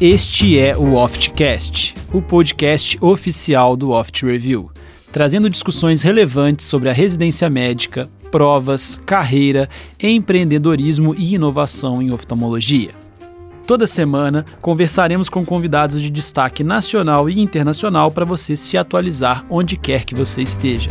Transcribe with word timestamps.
Este 0.00 0.56
é 0.56 0.76
o 0.76 0.94
Oftcast, 0.94 1.92
o 2.12 2.22
podcast 2.22 2.96
oficial 3.00 3.76
do 3.76 3.90
Oft 3.90 4.24
Review, 4.24 4.70
trazendo 5.10 5.50
discussões 5.50 6.02
relevantes 6.02 6.66
sobre 6.66 6.88
a 6.88 6.92
residência 6.92 7.50
médica, 7.50 8.08
provas, 8.30 9.00
carreira, 9.04 9.68
empreendedorismo 10.00 11.16
e 11.18 11.34
inovação 11.34 12.00
em 12.00 12.12
oftalmologia. 12.12 12.92
Toda 13.66 13.88
semana 13.88 14.44
conversaremos 14.60 15.28
com 15.28 15.44
convidados 15.44 16.00
de 16.00 16.10
destaque 16.10 16.62
nacional 16.62 17.28
e 17.28 17.40
internacional 17.40 18.12
para 18.12 18.24
você 18.24 18.56
se 18.56 18.78
atualizar 18.78 19.44
onde 19.50 19.76
quer 19.76 20.04
que 20.04 20.14
você 20.14 20.42
esteja. 20.42 20.90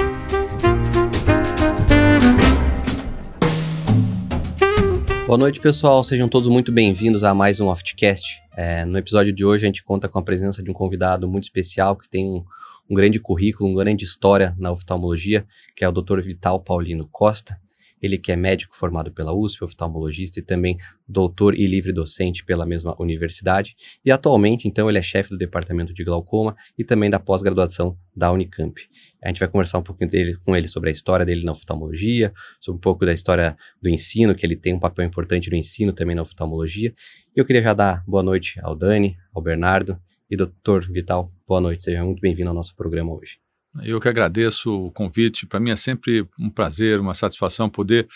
Boa 5.27 5.37
noite, 5.37 5.59
pessoal. 5.59 6.05
Sejam 6.05 6.29
todos 6.29 6.47
muito 6.47 6.71
bem-vindos 6.71 7.21
a 7.21 7.33
mais 7.33 7.59
um 7.59 7.67
Oftcast. 7.67 8.41
É, 8.55 8.85
no 8.85 8.97
episódio 8.97 9.33
de 9.33 9.43
hoje, 9.43 9.65
a 9.65 9.67
gente 9.67 9.83
conta 9.83 10.07
com 10.07 10.17
a 10.17 10.23
presença 10.23 10.63
de 10.63 10.71
um 10.71 10.73
convidado 10.73 11.27
muito 11.27 11.43
especial 11.43 11.97
que 11.97 12.09
tem 12.09 12.25
um, 12.25 12.45
um 12.89 12.95
grande 12.95 13.19
currículo, 13.19 13.69
uma 13.69 13.83
grande 13.83 14.05
história 14.05 14.55
na 14.57 14.71
oftalmologia, 14.71 15.45
que 15.75 15.83
é 15.83 15.89
o 15.89 15.91
Dr. 15.91 16.21
Vital 16.21 16.61
Paulino 16.61 17.09
Costa. 17.11 17.59
Ele 18.01 18.17
que 18.17 18.31
é 18.31 18.35
médico 18.35 18.75
formado 18.75 19.11
pela 19.11 19.33
USP, 19.33 19.63
oftalmologista 19.63 20.39
e 20.39 20.43
também 20.43 20.77
doutor 21.07 21.55
e 21.55 21.65
livre 21.65 21.91
docente 21.91 22.43
pela 22.43 22.65
mesma 22.65 22.95
universidade. 22.99 23.75
E 24.03 24.11
atualmente, 24.11 24.67
então, 24.67 24.89
ele 24.89 24.97
é 24.97 25.01
chefe 25.01 25.29
do 25.29 25.37
departamento 25.37 25.93
de 25.93 26.03
glaucoma 26.03 26.55
e 26.77 26.83
também 26.83 27.09
da 27.09 27.19
pós-graduação 27.19 27.97
da 28.15 28.31
Unicamp. 28.31 28.81
A 29.23 29.27
gente 29.29 29.39
vai 29.39 29.47
conversar 29.47 29.79
um 29.79 29.83
pouquinho 29.83 30.09
dele, 30.09 30.35
com 30.35 30.55
ele 30.55 30.67
sobre 30.67 30.89
a 30.89 30.91
história 30.91 31.25
dele 31.25 31.43
na 31.43 31.51
oftalmologia, 31.51 32.31
sobre 32.59 32.77
um 32.77 32.81
pouco 32.81 33.05
da 33.05 33.13
história 33.13 33.57
do 33.81 33.89
ensino, 33.89 34.35
que 34.35 34.45
ele 34.45 34.55
tem 34.55 34.73
um 34.73 34.79
papel 34.79 35.05
importante 35.05 35.49
no 35.49 35.55
ensino 35.55 35.93
também 35.93 36.15
na 36.15 36.21
oftalmologia. 36.21 36.93
E 37.35 37.39
eu 37.39 37.45
queria 37.45 37.61
já 37.61 37.73
dar 37.73 38.03
boa 38.07 38.23
noite 38.23 38.59
ao 38.61 38.75
Dani, 38.75 39.17
ao 39.33 39.41
Bernardo 39.41 39.99
e 40.29 40.35
doutor 40.35 40.85
Vital. 40.91 41.31
Boa 41.47 41.61
noite, 41.61 41.83
seja 41.83 42.03
muito 42.03 42.19
bem-vindo 42.19 42.49
ao 42.49 42.55
nosso 42.55 42.75
programa 42.75 43.13
hoje. 43.13 43.46
Eu 43.83 43.99
que 43.99 44.07
agradeço 44.07 44.71
o 44.71 44.91
convite. 44.91 45.45
Para 45.45 45.59
mim 45.59 45.71
é 45.71 45.75
sempre 45.75 46.27
um 46.39 46.49
prazer, 46.49 46.99
uma 46.99 47.13
satisfação 47.13 47.69
poder 47.69 48.07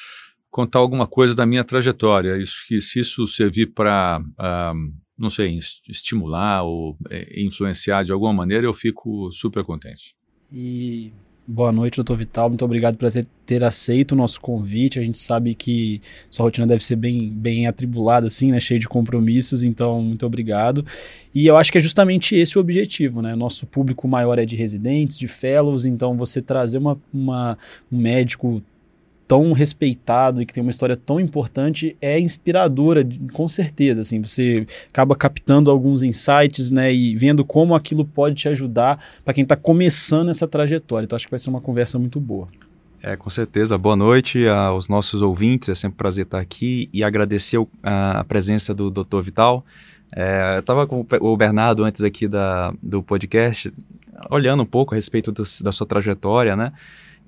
contar 0.50 0.80
alguma 0.80 1.08
coisa 1.08 1.34
da 1.34 1.45
minha 1.45 1.64
trajetória. 1.64 2.38
Isso, 2.38 2.66
que 2.68 2.81
se 2.81 3.00
isso 3.00 3.26
servir 3.26 3.68
para, 3.68 4.20
uh, 4.22 4.34
ah, 4.38 4.73
não 5.20 5.30
sei, 5.30 5.58
estimular 5.88 6.64
ou 6.64 6.98
é, 7.09 7.42
influenciar 7.42 8.03
de 8.03 8.12
alguma 8.12 8.34
maneira, 8.34 8.66
eu 8.66 8.73
fico 8.73 9.31
super 9.31 9.64
contente. 9.64 10.16
E 10.52 11.14
Boa 11.47 11.72
noite, 11.72 11.95
doutor 11.95 12.17
Vital. 12.17 12.50
Muito 12.50 12.64
obrigado 12.64 12.95
por 12.95 13.09
ter 13.47 13.64
aceito 13.64 14.11
o 14.11 14.16
nosso 14.16 14.39
convite. 14.39 15.00
A 15.00 15.03
gente 15.03 15.17
sabe 15.17 15.56
que 15.56 16.00
sua 16.30 16.45
rotina 16.45 16.67
deve 16.67 16.84
ser 16.84 16.95
bem, 16.95 17.30
bem 17.30 17.66
atribulada, 17.66 18.28
assim, 18.28 18.52
né? 18.52 18.59
Cheia 18.59 18.80
de 18.80 18.88
compromissos, 18.88 19.64
então 19.64 20.02
muito 20.03 20.23
obrigado. 20.23 20.86
E 21.34 21.47
eu 21.47 21.58
acho 21.58 21.72
que 21.72 21.80
é 21.80 21.81
justamente 21.81 22.36
esse 22.36 22.58
o 22.58 22.62
objetivo, 22.62 23.23
né? 23.23 23.36
Nosso 23.36 23.66
público 23.66 24.08
maior 24.08 24.38
é 24.38 24.45
de 24.45 24.56
residentes, 24.56 25.17
de 25.17 25.28
fellows, 25.28 25.86
então 25.86 26.16
você 26.16 26.44
trazer 26.44 26.78
uma, 26.78 27.02
uma 27.12 27.58
um 27.92 27.97
médico 27.97 28.62
tão 29.32 29.54
respeitado 29.54 30.42
e 30.42 30.46
que 30.46 30.54
tem 30.54 30.62
uma 30.62 30.72
história 30.72 30.98
tão 30.98 31.18
importante 31.18 31.96
é 32.02 32.20
inspiradora, 32.20 33.08
com 33.32 33.48
certeza. 33.48 34.02
Assim, 34.02 34.22
você 34.22 34.68
acaba 34.90 35.16
captando 35.16 35.72
alguns 35.72 36.04
insights, 36.04 36.70
né, 36.70 36.94
e 36.94 37.16
vendo 37.16 37.46
como 37.46 37.74
aquilo 37.74 38.04
pode 38.04 38.36
te 38.36 38.50
ajudar 38.50 39.02
para 39.24 39.34
quem 39.34 39.44
está 39.44 39.56
começando 39.56 40.28
essa 40.28 40.46
trajetória. 40.50 41.06
Então 41.06 41.16
acho 41.16 41.28
que 41.28 41.32
vai 41.32 41.40
ser 41.40 41.50
uma 41.50 41.62
conversa 41.62 41.98
muito 41.98 42.20
boa. 42.20 42.50
É, 43.02 43.16
com 43.16 43.30
certeza. 43.30 43.78
Boa 43.78 43.96
noite 43.96 44.46
aos 44.50 44.90
nossos 44.90 45.22
ouvintes. 45.22 45.70
É 45.70 45.76
sempre 45.76 45.94
um 45.94 45.98
prazer 45.98 46.26
estar 46.26 46.40
aqui 46.40 46.90
e 46.92 47.02
agradecer 47.02 47.58
a 47.82 48.26
presença 48.26 48.74
do 48.74 48.92
Dr. 48.92 49.22
Vital. 49.22 49.66
É, 50.14 50.56
eu 50.56 50.59
estava 50.59 50.86
com 50.86 51.06
o 51.22 51.38
Bernardo 51.38 51.86
antes 51.86 52.04
aqui 52.04 52.28
da, 52.28 52.74
do 52.84 53.02
podcast, 53.02 53.74
olhando 54.30 54.63
um 54.63 54.66
pouco 54.66 54.94
a 54.94 54.98
respeito 54.98 55.31
do, 55.31 55.44
da 55.63 55.72
sua 55.72 55.88
trajetória, 55.88 56.53
né? 56.53 56.74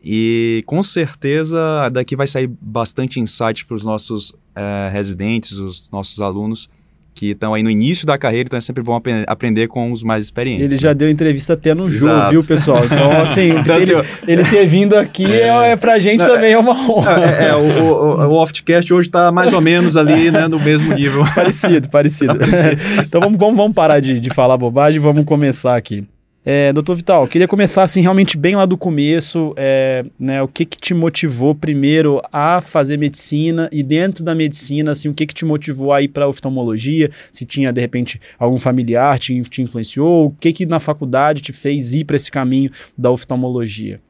E 0.03 0.64
com 0.66 0.84
certeza 0.84 1.90
daqui 1.90 2.16
vai 2.16 2.28
sair 2.28 2.50
bastante 2.62 3.19
insight 3.19 3.66
para 3.66 3.75
os 3.75 3.84
nossos 3.86 4.36
é, 4.56 4.90
residentes, 4.91 5.53
os 5.53 5.90
nossos 5.90 6.19
alunos 6.19 6.69
que 7.14 7.31
estão 7.31 7.53
aí 7.53 7.62
no 7.62 7.69
início 7.69 8.06
da 8.08 8.18
carreira, 8.18 8.47
então 8.47 8.58
é 8.58 8.62
sempre 8.62 8.81
bom 8.81 8.96
ap 8.96 9.06
aprender 9.28 9.68
com 9.68 9.91
os 9.91 10.03
mais 10.03 10.25
experientes. 10.25 10.66
Ele 10.66 10.80
já 10.80 10.94
deu 10.94 11.09
entrevista 11.09 11.53
até 11.53 11.74
no 11.74 11.90
Ju, 11.90 12.08
viu, 12.30 12.44
pessoal? 12.44 12.84
Então, 12.86 13.12
assim, 13.22 13.52
então, 13.52 13.75
ele, 13.75 13.96
assim, 13.96 14.09
ele, 14.28 14.44
ter 14.44 14.66
vindo 14.66 14.96
aqui 14.96 15.25
é, 15.25 15.72
é 15.72 15.75
pra 15.75 16.00
gente 16.00 16.25
também 16.25 16.53
é 16.53 16.58
uma 16.58 16.74
honra. 16.74 17.24
É, 17.24 17.50
é 17.50 17.56
o, 17.56 17.84
o, 17.84 18.30
o 18.30 18.41
Oftcast 18.41 18.91
hoje 18.91 19.09
está 19.09 19.31
mais 19.31 19.53
ou 19.53 19.62
menos 19.62 19.96
ali, 19.96 20.31
né, 20.31 20.47
no 20.47 20.59
mesmo 20.59 20.94
nível. 20.94 21.24
Parecido, 21.34 21.90
parecido. 21.90 22.34
Tá 22.34 22.40
parecido. 22.40 22.81
então 23.06 23.22
vamos, 23.22 23.38
vamos, 23.38 23.58
vamos 23.58 23.74
parar 23.74 24.00
de, 24.00 24.20
de 24.20 24.30
falar 24.30 24.58
bobagem 24.58 25.00
e 25.00 25.03
vamos 25.03 25.25
começar 25.25 25.75
aqui. 25.75 26.03
É, 26.46 26.74
doutor 26.74 26.96
Vital, 26.96 27.26
queria 27.26 27.48
começar 27.48 27.84
assim 27.84 28.02
realmente 28.02 28.38
bem 28.38 28.54
lá 28.54 28.66
do 28.66 28.78
começo, 28.78 29.54
é, 29.56 30.06
né, 30.20 30.42
o 30.42 30.48
que 30.48 30.66
que 30.66 30.78
te 30.78 30.94
motivou 30.94 31.56
primeiro 31.56 32.22
a 32.34 32.59
fazer 32.59 32.98
medicina 32.98 33.70
e 33.72 33.81
dentro 33.81 34.26
da 34.26 34.36
medicina, 34.36 34.92
assim, 34.92 35.08
o 35.08 35.14
que 35.14 35.26
que 35.26 35.34
te 35.34 35.46
motivou 35.46 35.94
a 35.94 36.02
ir 36.02 36.09
para 36.09 36.28
oftalmologia, 36.28 37.09
se 37.32 37.46
tinha 37.46 37.72
de 37.72 37.80
repente 37.80 38.20
algum 38.38 38.58
familiar 38.58 39.18
te, 39.20 39.42
te 39.44 39.62
influenciou, 39.62 40.26
o 40.26 40.32
que 40.32 40.52
que 40.52 40.66
na 40.66 40.82
faculdade 40.82 41.42
te 41.42 41.53
fez 41.53 41.94
ir 41.94 42.03
para 42.03 42.18
esse 42.18 42.30
caminho 42.30 42.70
da 42.98 43.09
oftalmologia? 43.09 44.02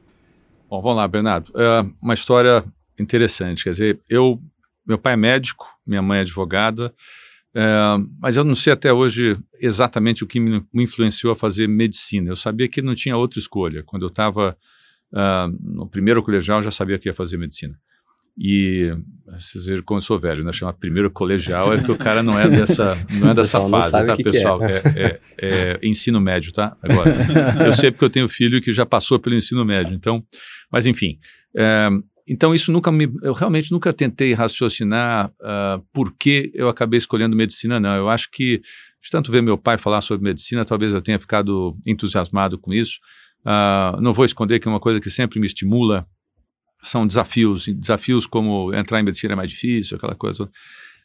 Bom, 0.68 0.82
vamos 0.82 0.96
lá, 0.96 1.06
Bernardo, 1.06 1.52
é 1.54 1.86
uma 2.02 2.14
história 2.14 2.64
interessante, 2.98 3.62
quer 3.62 3.70
dizer, 3.70 4.00
eu, 4.10 4.40
meu 4.84 4.98
pai 4.98 5.12
é 5.12 5.16
médico, 5.16 5.66
minha 5.86 6.02
mãe 6.02 6.18
é 6.18 6.22
advogada, 6.22 6.92
é, 7.54 7.96
mas 8.20 8.36
eu 8.36 8.42
não 8.42 8.54
sei 8.54 8.72
até 8.72 8.92
hoje 8.92 9.38
exatamente 9.60 10.24
o 10.24 10.26
que 10.26 10.40
me, 10.40 10.60
me, 10.72 10.84
influenciou 10.84 11.32
a 11.32 11.36
fazer 11.36 11.68
medicina. 11.68 12.30
Eu 12.30 12.36
sabia 12.36 12.68
que 12.68 12.82
não 12.82 12.94
tinha 12.94 13.16
outra 13.16 13.38
escolha. 13.38 13.84
Quando 13.84 14.02
eu 14.02 14.08
estava 14.08 14.56
uh, 15.12 15.16
ah, 15.16 15.48
no 15.62 15.88
primeiro 15.88 16.22
colegial, 16.22 16.58
eu 16.58 16.64
já 16.64 16.72
sabia 16.72 16.98
que 16.98 17.08
ia 17.08 17.14
fazer 17.14 17.36
medicina. 17.36 17.78
E 18.36 18.92
vocês 19.28 19.66
vejam 19.66 19.84
como 19.84 19.98
eu 19.98 20.02
sou 20.02 20.18
velho, 20.18 20.42
né? 20.42 20.52
Chama 20.52 20.72
primeiro 20.72 21.08
colegial, 21.08 21.72
é 21.72 21.76
porque 21.76 21.92
o 21.92 21.96
cara 21.96 22.20
não 22.20 22.36
é 22.36 22.48
dessa, 22.50 22.98
não 23.20 23.30
é 23.30 23.34
dessa 23.34 23.60
fase, 23.68 23.92
tá, 23.92 24.12
que 24.16 24.24
pessoal? 24.24 24.58
Que 24.58 24.64
é. 24.64 24.82
É, 24.96 25.20
é, 25.38 25.48
é. 25.48 25.78
ensino 25.84 26.20
médio, 26.20 26.52
tá? 26.52 26.76
Agora, 26.82 27.14
eu 27.64 27.72
sei 27.72 27.92
porque 27.92 28.04
eu 28.04 28.10
tenho 28.10 28.28
filho 28.28 28.60
que 28.60 28.72
já 28.72 28.84
passou 28.84 29.20
pelo 29.20 29.36
ensino 29.36 29.64
médio, 29.64 29.94
então, 29.94 30.24
mas 30.72 30.84
enfim. 30.84 31.16
Então 32.26 32.54
isso 32.54 32.72
nunca 32.72 32.90
me, 32.90 33.08
eu 33.22 33.34
realmente 33.34 33.70
nunca 33.70 33.92
tentei 33.92 34.32
raciocinar 34.32 35.30
uh, 35.40 35.84
por 35.92 36.14
que 36.16 36.50
eu 36.54 36.68
acabei 36.68 36.98
escolhendo 36.98 37.36
medicina, 37.36 37.78
não. 37.78 37.94
Eu 37.94 38.08
acho 38.08 38.30
que 38.30 38.58
de 38.58 39.10
tanto 39.10 39.30
ver 39.30 39.42
meu 39.42 39.58
pai 39.58 39.76
falar 39.76 40.00
sobre 40.00 40.24
medicina, 40.24 40.64
talvez 40.64 40.92
eu 40.92 41.02
tenha 41.02 41.18
ficado 41.18 41.76
entusiasmado 41.86 42.58
com 42.58 42.72
isso. 42.72 42.98
Uh, 43.44 44.00
não 44.00 44.14
vou 44.14 44.24
esconder 44.24 44.58
que 44.58 44.66
uma 44.66 44.80
coisa 44.80 44.98
que 44.98 45.10
sempre 45.10 45.38
me 45.38 45.46
estimula 45.46 46.06
são 46.82 47.06
desafios, 47.06 47.66
desafios 47.66 48.26
como 48.26 48.72
entrar 48.74 49.00
em 49.00 49.02
medicina 49.02 49.34
é 49.34 49.36
mais 49.36 49.50
difícil, 49.50 49.96
aquela 49.98 50.14
coisa. 50.14 50.50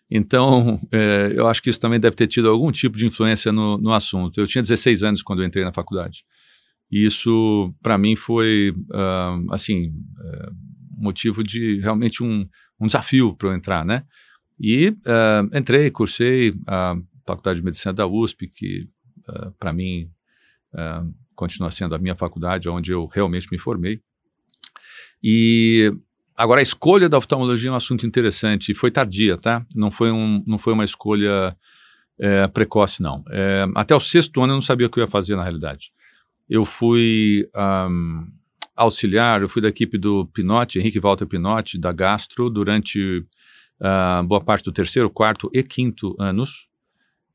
Então, 0.09 0.79
é, 0.91 1.33
eu 1.35 1.47
acho 1.47 1.61
que 1.61 1.69
isso 1.69 1.79
também 1.79 1.99
deve 1.99 2.15
ter 2.15 2.27
tido 2.27 2.49
algum 2.49 2.71
tipo 2.71 2.97
de 2.97 3.05
influência 3.05 3.51
no, 3.51 3.77
no 3.77 3.91
assunto. 3.91 4.39
Eu 4.39 4.47
tinha 4.47 4.61
16 4.61 5.03
anos 5.03 5.21
quando 5.21 5.41
eu 5.41 5.45
entrei 5.45 5.63
na 5.63 5.73
faculdade. 5.73 6.23
E 6.91 7.05
isso, 7.05 7.73
para 7.83 7.97
mim, 7.97 8.15
foi, 8.15 8.73
uh, 8.91 9.53
assim, 9.53 9.89
uh, 9.89 10.68
motivo 10.99 11.43
de 11.43 11.79
realmente 11.79 12.23
um, 12.23 12.47
um 12.79 12.85
desafio 12.85 13.33
para 13.35 13.49
eu 13.49 13.53
entrar, 13.55 13.85
né? 13.85 14.03
E 14.59 14.89
uh, 14.89 15.57
entrei, 15.57 15.89
cursei 15.89 16.53
a 16.67 16.95
Faculdade 17.25 17.59
de 17.59 17.65
Medicina 17.65 17.93
da 17.93 18.05
USP, 18.05 18.47
que 18.47 18.87
uh, 19.27 19.51
para 19.57 19.71
mim 19.71 20.09
uh, 20.73 21.13
continua 21.33 21.71
sendo 21.71 21.95
a 21.95 21.99
minha 21.99 22.15
faculdade, 22.15 22.67
onde 22.67 22.91
eu 22.91 23.05
realmente 23.05 23.47
me 23.51 23.57
formei. 23.57 24.01
E 25.23 25.93
agora 26.35 26.59
a 26.59 26.63
escolha 26.63 27.07
da 27.07 27.17
oftalmologia 27.17 27.69
é 27.69 27.71
um 27.71 27.75
assunto 27.75 28.05
interessante, 28.05 28.73
foi 28.73 28.91
tardia, 28.91 29.37
tá? 29.37 29.65
Não 29.73 29.89
foi, 29.89 30.11
um, 30.11 30.43
não 30.45 30.57
foi 30.57 30.73
uma 30.73 30.83
escolha 30.83 31.55
é, 32.19 32.47
precoce, 32.47 33.01
não. 33.01 33.23
É, 33.29 33.65
até 33.75 33.95
o 33.95 33.99
sexto 33.99 34.41
ano 34.41 34.53
eu 34.53 34.57
não 34.57 34.61
sabia 34.61 34.87
o 34.87 34.89
que 34.89 34.99
eu 34.99 35.03
ia 35.03 35.09
fazer 35.09 35.35
na 35.35 35.43
realidade. 35.43 35.91
Eu 36.49 36.65
fui 36.65 37.47
um, 37.55 38.27
auxiliar, 38.79 39.41
eu 39.41 39.49
fui 39.49 39.61
da 39.61 39.67
equipe 39.67 39.97
do 39.97 40.25
Pinotti, 40.27 40.79
Henrique 40.79 40.99
Walter 40.99 41.25
Pinotti, 41.25 41.77
da 41.77 41.91
Gastro, 41.91 42.49
durante 42.49 43.19
uh, 43.81 44.23
boa 44.25 44.41
parte 44.41 44.63
do 44.63 44.71
terceiro, 44.71 45.09
quarto 45.09 45.49
e 45.53 45.61
quinto 45.61 46.15
anos. 46.17 46.67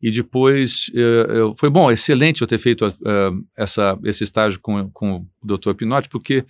E 0.00 0.10
depois, 0.10 0.90
uh, 0.94 1.32
eu, 1.32 1.54
foi 1.56 1.68
bom, 1.68 1.90
excelente 1.90 2.40
eu 2.40 2.46
ter 2.46 2.58
feito 2.58 2.86
uh, 2.86 3.46
essa, 3.56 3.98
esse 4.04 4.24
estágio 4.24 4.58
com, 4.60 4.90
com 4.90 5.16
o 5.16 5.26
Dr. 5.42 5.74
Pinotti, 5.74 6.08
porque 6.08 6.44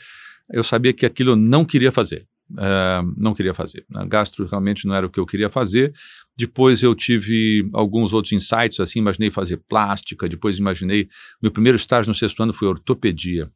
eu 0.49 0.63
sabia 0.63 0.93
que 0.93 1.05
aquilo 1.05 1.33
eu 1.33 1.37
não 1.37 1.65
queria 1.65 1.91
fazer. 1.91 2.27
Uh, 2.53 3.15
não 3.17 3.35
queria 3.35 3.55
fazer. 3.55 3.85
A 3.95 4.05
gastro 4.05 4.47
realmente 4.47 4.87
não 4.87 4.95
era 4.95 5.07
o 5.07 5.11
que 5.11 5.19
eu 5.19 5.27
queria 5.27 5.51
fazer. 5.51 5.93
Depois 6.37 6.83
eu 6.83 6.95
tive 6.95 7.69
alguns 7.73 8.13
outros 8.13 8.33
insights, 8.33 8.79
assim, 8.79 9.01
imaginei 9.01 9.31
fazer 9.31 9.57
plástica, 9.69 10.29
depois 10.29 10.59
imaginei... 10.59 11.09
Meu 11.43 11.51
primeiro 11.51 11.77
estágio 11.77 12.11
no 12.11 12.15
sexto 12.15 12.43
ano 12.43 12.53
foi 12.53 12.69
ortopedia. 12.69 13.51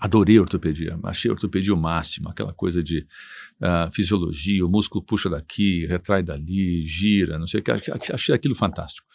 Adorei 0.00 0.40
ortopedia, 0.40 0.98
achei 1.04 1.30
ortopedia 1.30 1.74
o 1.74 1.80
máximo, 1.80 2.30
aquela 2.30 2.54
coisa 2.54 2.82
de 2.82 3.06
uh, 3.60 3.92
fisiologia, 3.92 4.64
o 4.64 4.68
músculo 4.68 5.04
puxa 5.04 5.28
daqui, 5.28 5.84
retrai 5.86 6.22
dali, 6.22 6.82
gira, 6.86 7.38
não 7.38 7.46
sei 7.46 7.60
o 7.60 7.62
que, 7.62 7.70
achei 8.12 8.34
aquilo 8.34 8.54
fantástico. 8.54 9.06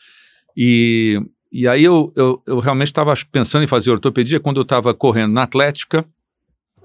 E, 0.55 1.19
e 1.51 1.67
aí 1.67 1.83
eu, 1.83 2.13
eu, 2.15 2.41
eu 2.45 2.59
realmente 2.59 2.87
estava 2.87 3.13
pensando 3.31 3.63
em 3.63 3.67
fazer 3.67 3.89
ortopedia 3.89 4.39
quando 4.39 4.57
eu 4.57 4.63
estava 4.63 4.93
correndo 4.93 5.33
na 5.33 5.43
Atlética 5.43 6.05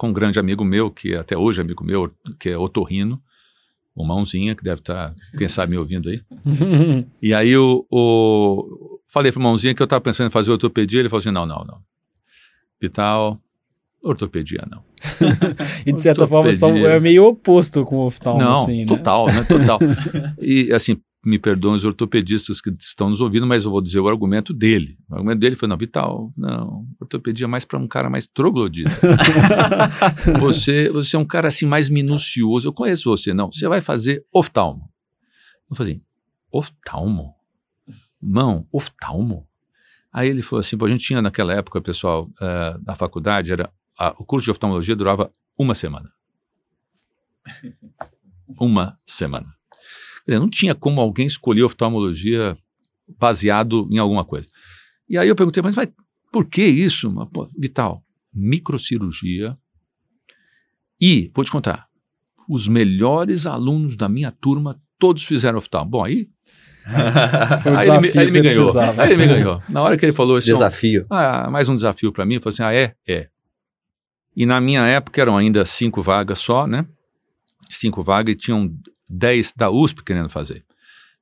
com 0.00 0.08
um 0.08 0.12
grande 0.14 0.40
amigo 0.40 0.64
meu, 0.64 0.90
que 0.90 1.14
até 1.14 1.36
hoje 1.36 1.60
é 1.60 1.62
amigo 1.62 1.84
meu, 1.84 2.10
que 2.38 2.48
é 2.48 2.56
otorrino, 2.56 3.22
o 3.94 4.02
Mãozinha, 4.02 4.54
que 4.54 4.64
deve 4.64 4.80
estar, 4.80 5.10
tá, 5.10 5.14
quem 5.36 5.46
sabe, 5.46 5.72
me 5.72 5.76
ouvindo 5.76 6.08
aí. 6.08 6.22
e 7.20 7.34
aí 7.34 7.54
o, 7.54 7.86
o 7.90 8.98
falei 9.06 9.30
para 9.30 9.38
o 9.38 9.42
Mãozinha 9.42 9.74
que 9.74 9.82
eu 9.82 9.84
estava 9.84 10.00
pensando 10.00 10.28
em 10.28 10.30
fazer 10.30 10.50
ortopedia, 10.52 11.00
ele 11.00 11.10
falou 11.10 11.20
assim, 11.20 11.30
não, 11.30 11.44
não, 11.44 11.64
não. 11.66 11.82
Vital, 12.80 13.38
ortopedia 14.02 14.64
não. 14.70 14.82
e 15.86 15.92
de 15.92 16.00
certa 16.00 16.26
forma 16.26 16.52
são, 16.52 16.76
é 16.76 16.98
meio 16.98 17.24
oposto 17.26 17.84
com 17.84 17.96
o 17.96 18.06
oftalmo, 18.06 18.40
não, 18.40 18.52
assim, 18.52 18.80
né? 18.80 18.86
total, 18.86 19.26
né? 19.26 19.44
Total. 19.44 19.78
e 20.40 20.72
assim, 20.72 20.96
me 21.24 21.38
perdoem 21.38 21.74
os 21.74 21.84
ortopedistas 21.84 22.60
que 22.60 22.70
estão 22.78 23.08
nos 23.08 23.20
ouvindo, 23.20 23.46
mas 23.46 23.64
eu 23.64 23.70
vou 23.70 23.82
dizer 23.82 24.00
o 24.00 24.08
argumento 24.08 24.54
dele. 24.54 24.96
O 25.08 25.14
argumento 25.14 25.38
dele 25.38 25.54
foi, 25.54 25.68
não, 25.68 25.76
Vital, 25.76 26.32
não, 26.36 26.86
ortopedia 26.98 27.44
é 27.44 27.48
mais 27.48 27.64
para 27.64 27.78
um 27.78 27.86
cara 27.86 28.08
mais 28.08 28.26
troglodita. 28.26 28.90
você, 30.40 30.88
você 30.88 31.16
é 31.16 31.18
um 31.18 31.24
cara 31.24 31.48
assim 31.48 31.66
mais 31.66 31.90
minucioso, 31.90 32.68
eu 32.68 32.72
conheço 32.72 33.10
você, 33.10 33.34
não, 33.34 33.52
você 33.52 33.68
vai 33.68 33.82
fazer 33.82 34.24
oftalmo. 34.32 34.90
Eu 35.70 35.76
falei 35.76 35.92
assim, 35.92 36.02
oftalmo? 36.50 37.34
Não, 38.20 38.66
oftalmo? 38.72 39.46
Aí 40.12 40.28
ele 40.28 40.42
falou 40.42 40.60
assim, 40.60 40.76
a 40.80 40.88
gente 40.88 41.04
tinha 41.04 41.22
naquela 41.22 41.52
época, 41.52 41.80
pessoal, 41.80 42.28
uh, 42.40 42.82
na 42.84 42.96
faculdade, 42.96 43.52
era, 43.52 43.70
a, 44.00 44.14
o 44.18 44.24
curso 44.24 44.46
de 44.46 44.50
oftalmologia 44.50 44.96
durava 44.96 45.30
uma 45.58 45.74
semana. 45.74 46.10
Uma 48.58 48.98
semana. 49.06 49.54
Dizer, 50.26 50.40
não 50.40 50.48
tinha 50.48 50.74
como 50.74 51.00
alguém 51.00 51.26
escolher 51.26 51.64
oftalmologia 51.64 52.56
baseado 53.18 53.86
em 53.90 53.98
alguma 53.98 54.24
coisa. 54.24 54.48
E 55.06 55.18
aí 55.18 55.28
eu 55.28 55.36
perguntei, 55.36 55.62
mas, 55.62 55.76
mas 55.76 55.88
por 56.32 56.46
que 56.46 56.64
isso? 56.64 57.12
Pô, 57.26 57.46
Vital, 57.58 58.02
microcirurgia. 58.34 59.56
E, 60.98 61.30
vou 61.34 61.44
te 61.44 61.50
contar, 61.50 61.86
os 62.48 62.66
melhores 62.66 63.44
alunos 63.44 63.96
da 63.96 64.08
minha 64.08 64.30
turma, 64.30 64.80
todos 64.98 65.24
fizeram 65.24 65.58
oftalmo. 65.58 65.90
Bom, 65.90 66.04
aí 66.04 66.30
Foi 67.62 67.72
um 67.72 67.76
aí, 67.76 67.88
ele, 67.88 68.18
aí 68.18 68.26
ele 68.26 68.32
me 68.32 68.48
ganhou. 68.48 68.80
Aí 68.98 69.12
ele 69.12 69.16
me 69.16 69.26
ganhou. 69.26 69.62
Na 69.68 69.82
hora 69.82 69.96
que 69.98 70.04
ele 70.06 70.14
falou 70.14 70.36
assim. 70.36 70.52
Desafio. 70.52 71.06
Ah, 71.10 71.50
mais 71.50 71.68
um 71.68 71.74
desafio 71.74 72.10
para 72.10 72.24
mim. 72.24 72.36
Eu 72.36 72.40
falei 72.40 72.54
assim: 72.54 72.62
ah, 72.62 72.72
é? 72.72 72.94
É. 73.06 73.28
E 74.40 74.46
na 74.46 74.58
minha 74.58 74.86
época 74.86 75.20
eram 75.20 75.36
ainda 75.36 75.66
cinco 75.66 76.00
vagas 76.00 76.38
só, 76.38 76.66
né? 76.66 76.86
Cinco 77.68 78.02
vagas 78.02 78.32
e 78.32 78.38
tinham 78.38 78.74
10 79.06 79.52
da 79.54 79.70
USP 79.70 80.02
querendo 80.02 80.30
fazer. 80.30 80.64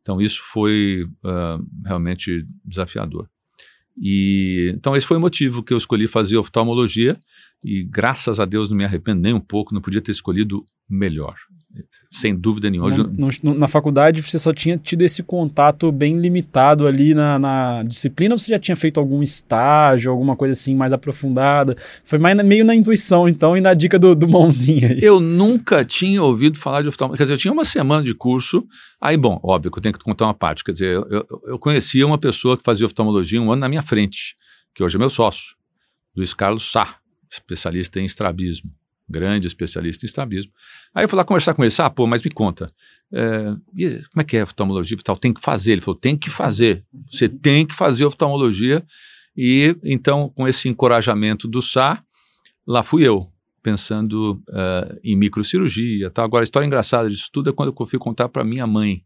Então 0.01 0.21
isso 0.21 0.41
foi 0.45 1.03
uh, 1.25 1.67
realmente 1.85 2.47
desafiador. 2.65 3.29
E 4.01 4.71
então 4.73 4.95
esse 4.95 5.05
foi 5.05 5.17
o 5.17 5.21
motivo 5.21 5.65
que 5.65 5.73
eu 5.73 5.77
escolhi 5.77 6.07
fazer 6.07 6.37
oftalmologia 6.37 7.19
e 7.65 7.83
graças 7.83 8.39
a 8.39 8.45
Deus 8.45 8.71
não 8.71 8.77
me 8.77 8.85
arrependo 8.85 9.21
nem 9.21 9.35
um 9.35 9.41
pouco, 9.41 9.75
não 9.75 9.81
podia 9.81 10.01
ter 10.01 10.13
escolhido 10.13 10.65
melhor 10.89 11.35
sem 12.11 12.35
dúvida 12.35 12.71
nenhuma. 12.71 12.91
No, 12.91 13.55
na 13.55 13.69
faculdade 13.69 14.23
você 14.23 14.39
só 14.39 14.53
tinha 14.53 14.79
tido 14.79 15.03
esse 15.03 15.23
contato 15.23 15.93
bem 15.93 16.19
limitado 16.19 16.87
ali 16.87 17.13
na, 17.13 17.39
na, 17.39 17.83
disciplina 17.83 18.35
ou 18.35 18.39
você 18.39 18.51
já 18.51 18.59
tinha 18.59 18.75
feito 18.75 18.99
algum 18.99 19.23
estágio, 19.23 20.11
alguma 20.11 20.35
coisa 20.35 20.53
assim 20.53 20.75
mais 20.75 20.93
aprofundada? 20.93 21.77
Foi 22.05 22.19
mais 22.19 22.37
na, 22.37 22.43
meio 22.43 22.65
na 22.65 22.75
intuição, 22.75 23.29
então, 23.29 23.57
e 23.57 23.61
na 23.61 23.75
dica 23.75 23.99
do, 23.99 24.15
do 24.15 24.27
mãozinha. 24.27 24.89
Aí. 24.89 25.01
Eu 25.03 25.21
nunca 25.21 25.85
tinha 25.85 26.23
ouvido 26.23 26.59
falar 26.59 26.83
de 26.83 26.89
oftalmologia. 26.89 27.19
Quer 27.19 27.25
dizer, 27.25 27.35
eu 27.35 27.39
tinha 27.39 27.53
uma 27.53 27.65
semana 27.65 28.03
de 28.03 28.15
curso, 28.15 28.67
aí, 29.01 29.17
bom, 29.17 29.39
óbvio 29.43 29.71
que 29.71 29.79
eu 29.79 29.83
tenho 29.83 29.93
que 29.93 30.05
contar 30.05 30.25
uma 30.25 30.35
parte. 30.35 30.65
Quer 30.65 30.73
dizer, 30.73 30.95
eu, 30.95 31.27
eu 31.47 31.59
conhecia 31.59 32.07
uma 32.07 32.19
pessoa 32.19 32.57
que 32.57 32.63
fazia 32.63 32.87
oftalmologia 32.87 33.41
um 33.41 33.53
ano 33.53 33.61
na 33.61 33.69
minha 33.69 33.83
frente, 33.83 34.35
que 34.75 34.83
hoje 34.83 34.97
é 34.97 34.99
meu 34.99 35.11
sócio, 35.11 35.55
Luiz 36.17 36.33
Carlos 36.33 36.71
Sá, 36.73 36.97
especialista 37.31 38.01
em 38.01 38.07
estrabismo 38.07 38.78
grande 39.09 39.47
especialista 39.47 40.05
em 40.05 40.09
estrabismo. 40.09 40.53
Aí 40.95 41.05
eu 41.05 41.09
fui 41.09 41.17
lá 41.17 41.25
conversar 41.25 41.55
com 41.55 41.65
ele, 41.65 41.75
ah, 41.79 41.91
pô, 41.91 42.07
mas 42.07 42.23
me 42.23 42.31
conta, 42.31 42.67
é, 43.13 43.55
como 44.11 44.21
é 44.21 44.25
que 44.25 44.37
é 44.37 44.43
oftalmologia 44.43 44.97
e 44.99 45.03
tal? 45.03 45.17
Tem 45.17 45.33
que 45.33 45.41
fazer. 45.41 45.73
Ele 45.73 45.81
falou, 45.81 45.99
tem 45.99 46.17
que 46.17 46.31
fazer. 46.31 46.85
Você 47.11 47.29
tem 47.29 47.67
que 47.67 47.75
fazer 47.75 48.05
oftalmologia. 48.05 48.85
E 49.37 49.77
então, 49.85 50.29
com 50.31 50.47
esse 50.47 50.69
encorajamento 50.69 51.47
do 51.47 51.63
Sá, 51.63 52.03
lá 52.67 52.83
fui 52.83 53.07
eu, 53.07 53.21
pensando 53.63 54.43
uh, 54.49 54.99
em 55.03 55.17
microcirurgia. 55.17 56.11
Tá? 56.11 56.25
Agora, 56.25 56.43
a 56.43 56.45
história 56.45 56.67
engraçada 56.67 57.09
disso 57.09 57.31
tudo 57.33 57.51
é 57.51 57.53
quando 57.53 57.75
eu 57.79 57.87
fui 57.87 57.99
contar 57.99 58.29
para 58.29 58.45
minha 58.45 58.67
mãe. 58.67 59.05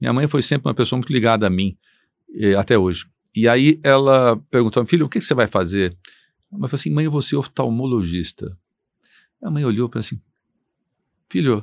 Minha 0.00 0.12
mãe 0.12 0.26
foi 0.26 0.42
sempre 0.42 0.68
uma 0.68 0.74
pessoa 0.74 0.98
muito 0.98 1.12
ligada 1.12 1.46
a 1.46 1.50
mim, 1.50 1.76
até 2.58 2.76
hoje. 2.76 3.06
E 3.34 3.48
aí 3.48 3.80
ela 3.82 4.36
perguntou, 4.50 4.84
filho, 4.84 5.06
o 5.06 5.08
que, 5.08 5.18
que 5.18 5.24
você 5.24 5.34
vai 5.34 5.46
fazer? 5.46 5.96
Eu 6.52 6.58
falei 6.68 6.74
assim, 6.74 6.90
mãe, 6.90 7.04
eu 7.04 7.10
vou 7.10 7.22
ser 7.22 7.36
oftalmologista. 7.36 8.56
A 9.44 9.50
mãe 9.50 9.64
olhou 9.64 9.90
para 9.90 10.00
assim, 10.00 10.18
filho, 11.30 11.60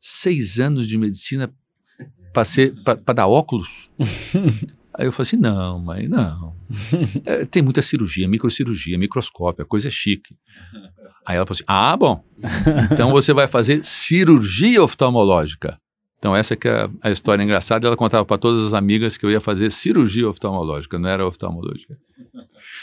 seis 0.00 0.58
anos 0.58 0.88
de 0.88 0.96
medicina 0.96 1.54
para 2.32 3.12
dar 3.14 3.26
óculos? 3.26 3.84
Aí 4.94 5.06
eu 5.06 5.12
falei 5.12 5.28
assim, 5.28 5.36
não, 5.36 5.78
mãe, 5.78 6.08
não. 6.08 6.58
É, 7.24 7.44
tem 7.44 7.62
muita 7.62 7.82
cirurgia, 7.82 8.26
microcirurgia, 8.26 8.98
microscópio, 8.98 9.64
a 9.64 9.66
coisa 9.66 9.88
é 9.88 9.90
chique. 9.90 10.34
Aí 11.26 11.36
ela 11.36 11.46
falou 11.46 11.56
assim, 11.56 11.64
ah, 11.66 11.96
bom, 11.96 12.24
então 12.90 13.10
você 13.10 13.34
vai 13.34 13.46
fazer 13.46 13.84
cirurgia 13.84 14.82
oftalmológica. 14.82 15.78
Então 16.20 16.36
essa 16.36 16.54
que 16.54 16.68
é 16.68 16.86
a 17.00 17.10
história 17.10 17.42
engraçada, 17.42 17.86
ela 17.86 17.96
contava 17.96 18.26
para 18.26 18.36
todas 18.36 18.62
as 18.62 18.74
amigas 18.74 19.16
que 19.16 19.24
eu 19.24 19.30
ia 19.30 19.40
fazer 19.40 19.72
cirurgia 19.72 20.28
oftalmológica, 20.28 20.98
não 20.98 21.08
era 21.08 21.26
oftalmologia. 21.26 21.96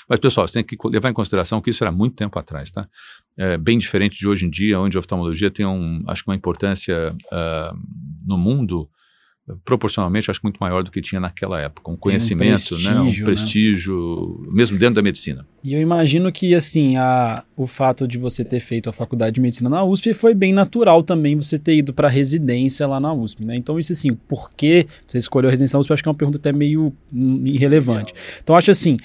Mas, 0.10 0.19
pessoal, 0.19 0.48
você 0.48 0.56
tem 0.56 0.63
que 0.63 0.75
levar 0.89 1.10
em 1.10 1.13
consideração 1.13 1.62
que 1.62 1.69
isso 1.69 1.84
era 1.84 1.92
muito 1.92 2.16
tempo 2.16 2.38
atrás, 2.39 2.72
tá? 2.72 2.89
É 3.38 3.56
bem 3.56 3.78
diferente 3.78 4.18
de 4.18 4.28
hoje 4.28 4.48
em 4.48 4.50
dia, 4.50 4.80
onde 4.80 4.98
a 4.98 5.00
oftalmologia 5.00 5.51
tem, 5.51 5.68
um, 5.68 6.04
acho 6.07 6.24
que 6.24 6.30
uma 6.31 6.36
importância 6.36 7.16
uh, 7.31 7.78
no 8.25 8.39
mundo 8.39 8.89
proporcionalmente, 9.63 10.29
acho 10.29 10.39
que 10.39 10.45
muito 10.45 10.57
maior 10.59 10.83
do 10.83 10.91
que 10.91 11.01
tinha 11.01 11.21
naquela 11.21 11.59
época. 11.59 11.91
Um 11.91 11.95
conhecimento, 11.95 12.75
um 12.75 12.81
né? 12.81 12.99
Um 12.99 13.23
prestígio, 13.23 14.39
né? 14.44 14.49
mesmo 14.53 14.77
dentro 14.77 14.95
da 14.95 15.01
medicina. 15.01 15.45
E 15.63 15.73
eu 15.73 15.81
imagino 15.81 16.31
que, 16.31 16.53
assim, 16.53 16.97
a, 16.97 17.44
o 17.55 17.65
fato 17.65 18.07
de 18.07 18.17
você 18.17 18.44
ter 18.44 18.59
feito 18.59 18.89
a 18.89 18.94
faculdade 18.94 19.35
de 19.35 19.41
medicina 19.41 19.69
na 19.69 19.83
USP 19.83 20.13
foi 20.13 20.33
bem 20.33 20.51
natural 20.51 21.01
também 21.01 21.35
você 21.35 21.57
ter 21.57 21.77
ido 21.77 21.94
para 21.94 22.09
residência 22.09 22.85
lá 22.88 22.99
na 22.99 23.13
USP, 23.13 23.45
né? 23.45 23.55
Então, 23.55 23.79
isso 23.79 23.94
assim, 23.94 24.13
por 24.13 24.51
que 24.51 24.85
você 25.05 25.17
escolheu 25.17 25.48
a 25.50 25.51
residência 25.51 25.77
na 25.77 25.81
USP, 25.81 25.91
eu 25.91 25.93
acho 25.93 26.03
que 26.03 26.10
é 26.10 26.12
uma 26.12 26.17
pergunta 26.17 26.38
até 26.38 26.51
meio 26.51 26.93
irrelevante. 27.45 28.13
Então, 28.43 28.55
acho 28.55 28.72
assim, 28.72 28.98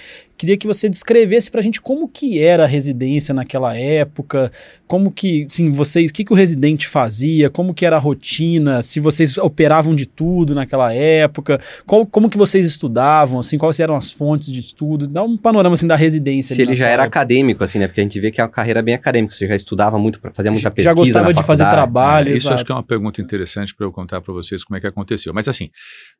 queria 0.43 0.57
que 0.57 0.67
você 0.67 0.89
descrevesse 0.89 1.49
para 1.49 1.61
a 1.61 1.63
gente 1.63 1.81
como 1.81 2.09
que 2.09 2.41
era 2.41 2.65
a 2.65 2.67
residência 2.67 3.33
naquela 3.33 3.77
época, 3.77 4.51
como 4.89 5.09
que, 5.09 5.47
sim, 5.49 5.71
vocês, 5.71 6.11
o 6.11 6.15
que, 6.15 6.25
que 6.25 6.33
o 6.33 6.37
residente 6.37 6.89
fazia, 6.89 7.49
como 7.49 7.73
que 7.73 7.87
era 7.87 7.95
a 7.95 7.99
rotina, 8.01 8.83
se 8.83 8.99
vocês 8.99 9.39
operavam 9.39 9.95
de 9.95 10.05
tudo 10.05 10.53
naquela 10.53 10.93
época, 10.93 11.61
qual, 11.87 12.05
como 12.05 12.29
que 12.29 12.37
vocês 12.37 12.67
estudavam, 12.67 13.39
assim, 13.39 13.57
quais 13.57 13.79
eram 13.79 13.95
as 13.95 14.11
fontes 14.11 14.51
de 14.51 14.59
estudo, 14.59 15.07
dá 15.07 15.23
um 15.23 15.37
panorama, 15.37 15.75
assim, 15.75 15.87
da 15.87 15.95
residência. 15.95 16.57
Se 16.57 16.63
ele 16.63 16.75
já 16.75 16.89
era 16.89 17.05
época. 17.05 17.21
acadêmico, 17.21 17.63
assim, 17.63 17.79
né, 17.79 17.87
porque 17.87 18.01
a 18.01 18.05
gente 18.05 18.19
vê 18.19 18.33
que 18.33 18.41
é 18.41 18.45
uma 18.45 18.51
carreira 18.51 18.83
bem 18.83 18.97
acadêmica, 18.97 19.33
você 19.33 19.47
já 19.47 19.55
estudava 19.55 19.97
muito, 19.97 20.19
fazia 20.35 20.51
muita 20.51 20.73
pesquisa 20.73 20.93
Já 20.93 21.01
gostava 21.01 21.33
de 21.33 21.43
fazer 21.45 21.71
trabalho, 21.71 22.33
é, 22.33 22.35
Isso 22.35 22.53
acho 22.53 22.65
que 22.65 22.73
é 22.73 22.75
uma 22.75 22.83
pergunta 22.83 23.23
interessante 23.23 23.73
para 23.77 23.87
eu 23.87 23.93
contar 23.93 24.21
para 24.21 24.35
vocês 24.35 24.65
como 24.65 24.77
é 24.77 24.81
que 24.81 24.89
aconteceu, 24.89 25.33
mas 25.33 25.47
assim, 25.47 25.71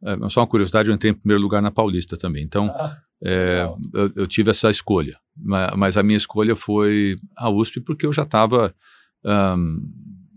é, 0.07 0.29
só 0.29 0.43
uma 0.43 0.47
curiosidade, 0.47 0.91
eu 0.91 0.95
entrei 0.95 1.11
em 1.11 1.15
primeiro 1.15 1.43
lugar 1.43 1.61
na 1.61 1.73
Paulista 1.73 2.17
também, 2.17 2.45
então... 2.45 2.67
Ah 2.67 2.99
é, 3.25 3.69
eu, 3.93 4.13
eu, 4.17 4.27
tive 4.27 4.51
essa 4.51 4.69
escolha, 4.69 5.19
mas 5.77 5.97
a 5.97 6.03
minha 6.03 6.17
escolha 6.17 6.57
foi 6.57 7.15
a 7.37 7.49
USP 7.49 7.81
porque 7.81 8.05
eu 8.05 8.13
já 8.13 8.23
estava 8.25 8.75
um, 9.25 9.93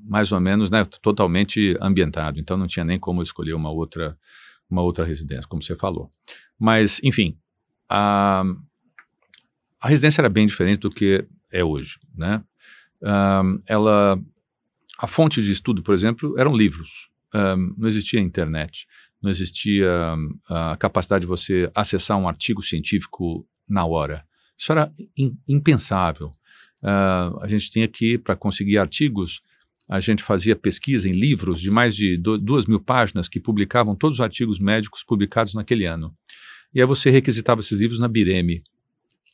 mais 0.07 0.31
ou 0.31 0.39
menos, 0.39 0.69
né, 0.69 0.85
totalmente 1.01 1.75
ambientado, 1.81 2.39
então 2.39 2.55
não 2.55 2.67
tinha 2.67 2.85
nem 2.85 2.99
como 2.99 3.23
escolher 3.23 3.53
uma 3.53 3.71
outra, 3.71 4.17
uma 4.69 4.83
outra 4.83 5.03
residência, 5.03 5.47
como 5.47 5.63
você 5.63 5.75
falou. 5.75 6.09
Mas, 6.59 7.01
enfim, 7.03 7.35
a, 7.89 8.43
a 9.81 9.87
residência 9.89 10.21
era 10.21 10.29
bem 10.29 10.45
diferente 10.45 10.79
do 10.79 10.91
que 10.91 11.27
é 11.51 11.63
hoje, 11.63 11.97
né? 12.15 12.43
Um, 13.01 13.61
ela, 13.67 14.19
a 14.99 15.07
fonte 15.07 15.41
de 15.41 15.51
estudo, 15.51 15.81
por 15.81 15.93
exemplo, 15.93 16.35
eram 16.37 16.55
livros. 16.55 17.09
Um, 17.33 17.75
não 17.77 17.87
existia 17.87 18.19
internet 18.19 18.87
não 19.25 19.31
existia 19.31 19.89
ah, 20.47 20.73
a 20.73 20.77
capacidade 20.77 21.21
de 21.21 21.27
você 21.27 21.69
acessar 21.73 22.17
um 22.17 22.27
artigo 22.27 22.61
científico 22.61 23.45
na 23.67 23.83
hora. 23.83 24.23
Isso 24.57 24.71
era 24.71 24.91
in, 25.17 25.35
impensável. 25.47 26.27
Uh, 26.81 27.41
a 27.41 27.47
gente 27.47 27.71
tinha 27.71 27.87
que, 27.87 28.17
para 28.17 28.35
conseguir 28.35 28.77
artigos, 28.77 29.41
a 29.89 29.99
gente 29.99 30.23
fazia 30.23 30.55
pesquisa 30.55 31.09
em 31.09 31.13
livros 31.13 31.59
de 31.59 31.71
mais 31.71 31.95
de 31.95 32.17
do, 32.17 32.37
duas 32.37 32.67
mil 32.67 32.79
páginas 32.79 33.27
que 33.27 33.39
publicavam 33.39 33.95
todos 33.95 34.17
os 34.17 34.21
artigos 34.21 34.59
médicos 34.59 35.03
publicados 35.03 35.55
naquele 35.55 35.85
ano. 35.85 36.15
E 36.73 36.79
aí 36.79 36.85
você 36.85 37.09
requisitava 37.09 37.61
esses 37.61 37.79
livros 37.79 37.99
na 37.99 38.07
Bireme, 38.07 38.63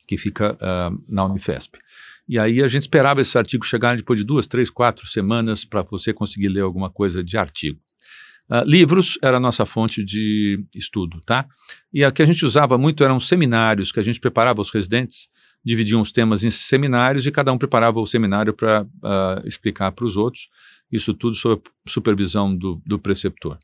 que 0.06 0.16
fica 0.16 0.54
uh, 0.54 1.02
na 1.08 1.24
Unifesp. 1.26 1.78
E 2.26 2.38
aí 2.38 2.62
a 2.62 2.68
gente 2.68 2.82
esperava 2.82 3.20
esses 3.20 3.36
artigos 3.36 3.68
chegarem 3.68 3.98
depois 3.98 4.18
de 4.18 4.24
duas, 4.24 4.46
três, 4.46 4.70
quatro 4.70 5.06
semanas 5.06 5.64
para 5.66 5.82
você 5.82 6.14
conseguir 6.14 6.48
ler 6.48 6.62
alguma 6.62 6.88
coisa 6.88 7.22
de 7.22 7.36
artigo. 7.36 7.78
Uh, 8.52 8.62
livros 8.66 9.18
era 9.22 9.38
a 9.38 9.40
nossa 9.40 9.64
fonte 9.64 10.04
de 10.04 10.62
estudo, 10.74 11.22
tá? 11.24 11.46
E 11.90 12.04
a 12.04 12.12
que 12.12 12.22
a 12.22 12.26
gente 12.26 12.44
usava 12.44 12.76
muito 12.76 13.02
eram 13.02 13.18
seminários 13.18 13.90
que 13.90 13.98
a 13.98 14.02
gente 14.02 14.20
preparava 14.20 14.60
os 14.60 14.70
residentes, 14.70 15.26
dividiam 15.64 16.02
os 16.02 16.12
temas 16.12 16.44
em 16.44 16.50
seminários 16.50 17.24
e 17.24 17.30
cada 17.30 17.50
um 17.50 17.56
preparava 17.56 17.98
o 17.98 18.04
seminário 18.04 18.52
para 18.52 18.82
uh, 18.82 19.48
explicar 19.48 19.90
para 19.92 20.04
os 20.04 20.18
outros. 20.18 20.50
Isso 20.90 21.14
tudo 21.14 21.34
sob 21.34 21.62
supervisão 21.88 22.54
do, 22.54 22.82
do 22.84 22.98
preceptor. 22.98 23.56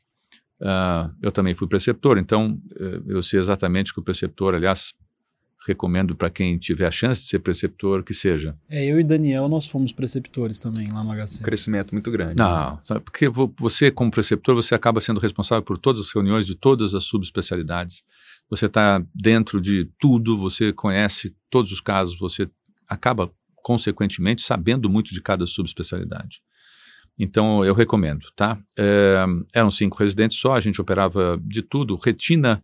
Uh, 0.59 1.13
eu 1.21 1.31
também 1.31 1.53
fui 1.53 1.67
preceptor, 1.67 2.17
então 2.17 2.59
uh, 2.71 3.11
eu 3.11 3.21
sei 3.21 3.39
exatamente 3.39 3.93
que 3.93 3.99
o 3.99 4.03
preceptor, 4.03 4.55
aliás, 4.55 4.95
recomendo 5.67 6.15
para 6.15 6.29
quem 6.29 6.57
tiver 6.57 6.87
a 6.87 6.91
chance 6.91 7.21
de 7.21 7.27
ser 7.27 7.39
preceptor 7.39 8.03
que 8.03 8.13
seja. 8.13 8.55
É, 8.69 8.85
eu 8.85 8.99
e 8.99 9.03
Daniel, 9.03 9.47
nós 9.49 9.67
fomos 9.67 9.91
preceptores 9.91 10.59
também 10.59 10.89
lá 10.91 11.03
no 11.03 11.11
HC. 11.11 11.41
Um 11.41 11.43
crescimento 11.43 11.91
muito 11.91 12.09
grande. 12.09 12.37
Não, 12.37 12.79
né? 12.89 12.99
porque 12.99 13.27
você, 13.27 13.91
como 13.91 14.09
preceptor, 14.09 14.55
você 14.55 14.73
acaba 14.73 15.01
sendo 15.01 15.19
responsável 15.19 15.63
por 15.63 15.77
todas 15.77 16.01
as 16.01 16.13
reuniões 16.13 16.45
de 16.45 16.55
todas 16.55 16.95
as 16.95 17.03
subespecialidades. 17.03 18.03
Você 18.49 18.65
está 18.65 19.03
dentro 19.13 19.59
de 19.59 19.89
tudo, 19.99 20.37
você 20.37 20.73
conhece 20.73 21.35
todos 21.49 21.71
os 21.71 21.81
casos, 21.81 22.17
você 22.17 22.49
acaba, 22.87 23.31
consequentemente, 23.55 24.41
sabendo 24.41 24.89
muito 24.89 25.13
de 25.13 25.21
cada 25.21 25.45
subespecialidade. 25.45 26.41
Então, 27.17 27.65
eu 27.65 27.73
recomendo, 27.73 28.27
tá? 28.33 28.57
É, 28.77 29.25
eram 29.53 29.69
cinco 29.69 29.97
residentes 29.97 30.37
só, 30.37 30.55
a 30.55 30.59
gente 30.61 30.79
operava 30.79 31.37
de 31.43 31.61
tudo, 31.61 31.97
retina 31.97 32.63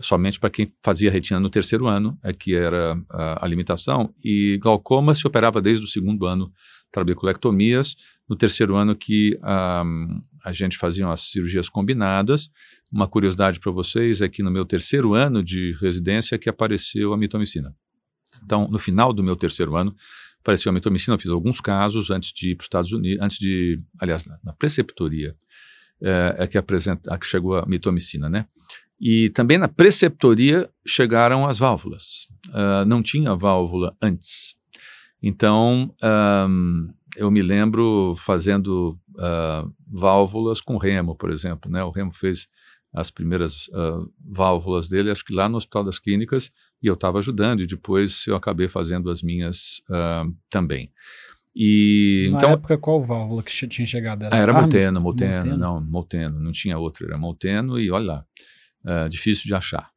somente 0.00 0.38
para 0.38 0.50
quem 0.50 0.72
fazia 0.82 1.10
retina 1.10 1.40
no 1.40 1.50
terceiro 1.50 1.86
ano, 1.86 2.18
é 2.22 2.32
que 2.32 2.54
era 2.54 3.00
a, 3.10 3.44
a, 3.44 3.48
limitação, 3.48 4.14
e 4.22 4.58
glaucoma 4.62 5.14
se 5.14 5.26
operava 5.26 5.60
desde 5.60 5.84
o 5.84 5.88
segundo 5.88 6.26
ano, 6.26 6.52
trabeculectomias, 6.90 7.96
no 8.28 8.36
terceiro 8.36 8.76
ano 8.76 8.94
que 8.94 9.36
um, 9.42 10.20
a 10.44 10.52
gente 10.52 10.76
fazia 10.76 11.08
as 11.08 11.30
cirurgias 11.30 11.68
combinadas. 11.68 12.50
Uma 12.92 13.08
curiosidade 13.08 13.58
para 13.58 13.72
vocês 13.72 14.20
é 14.20 14.28
que 14.28 14.42
no 14.42 14.50
meu 14.50 14.64
terceiro 14.64 15.14
ano 15.14 15.42
de 15.42 15.74
residência 15.80 16.38
que 16.38 16.48
apareceu 16.48 17.12
a 17.12 17.16
mitomicina. 17.16 17.74
Então, 18.44 18.68
no 18.68 18.78
final 18.78 19.12
do 19.12 19.22
meu 19.22 19.34
terceiro 19.34 19.76
ano, 19.76 19.94
apareceu 20.40 20.70
a 20.70 20.72
mitomicina, 20.72 21.14
eu 21.14 21.18
fiz 21.18 21.30
alguns 21.30 21.60
casos 21.60 22.10
antes 22.10 22.32
de 22.32 22.52
ir 22.52 22.54
para 22.54 22.62
os 22.62 22.66
Estados 22.66 22.92
Unidos, 22.92 23.22
antes 23.22 23.38
de, 23.38 23.82
aliás, 23.98 24.26
na, 24.26 24.38
na 24.44 24.52
preceptoria, 24.52 25.34
é, 26.00 26.36
é, 26.38 26.46
que 26.46 26.56
apresenta, 26.56 27.12
a 27.12 27.18
que 27.18 27.26
chegou 27.26 27.56
a 27.56 27.66
mitomicina, 27.66 28.28
né? 28.28 28.46
E 29.00 29.30
também 29.30 29.58
na 29.58 29.68
preceptoria 29.68 30.68
chegaram 30.86 31.46
as 31.46 31.58
válvulas. 31.58 32.26
Uh, 32.48 32.84
não 32.86 33.02
tinha 33.02 33.34
válvula 33.34 33.96
antes. 34.02 34.56
Então, 35.22 35.94
um, 36.48 36.92
eu 37.16 37.30
me 37.30 37.42
lembro 37.42 38.14
fazendo 38.16 38.98
uh, 39.10 39.72
válvulas 39.86 40.60
com 40.60 40.76
remo, 40.76 41.14
por 41.14 41.30
exemplo. 41.30 41.70
Né? 41.70 41.82
O 41.82 41.90
remo 41.90 42.10
fez 42.10 42.48
as 42.92 43.10
primeiras 43.10 43.68
uh, 43.68 44.10
válvulas 44.18 44.88
dele, 44.88 45.10
acho 45.10 45.24
que 45.24 45.34
lá 45.34 45.48
no 45.48 45.56
Hospital 45.56 45.84
das 45.84 45.98
Clínicas, 45.98 46.50
e 46.82 46.86
eu 46.86 46.94
estava 46.94 47.18
ajudando, 47.18 47.60
e 47.60 47.66
depois 47.66 48.24
eu 48.26 48.34
acabei 48.34 48.66
fazendo 48.66 49.10
as 49.10 49.22
minhas 49.22 49.82
também. 50.48 50.90
E, 51.54 52.28
Na 52.32 52.38
então, 52.38 52.50
época, 52.50 52.78
qual 52.78 53.02
válvula 53.02 53.42
que 53.42 53.52
tinha 53.66 53.86
chegado? 53.86 54.24
Era, 54.24 54.36
era 54.36 54.52
Molteno, 54.52 55.00
Molteno, 55.00 55.32
Molteno, 55.32 55.56
não, 55.58 55.80
Molteno, 55.80 56.40
não 56.40 56.52
tinha 56.52 56.78
outra, 56.78 57.06
era 57.06 57.18
Molteno, 57.18 57.78
e 57.78 57.90
olha 57.90 58.06
lá 58.06 58.24
é, 58.88 59.08
difícil 59.08 59.44
de 59.44 59.54
achar. 59.54 59.90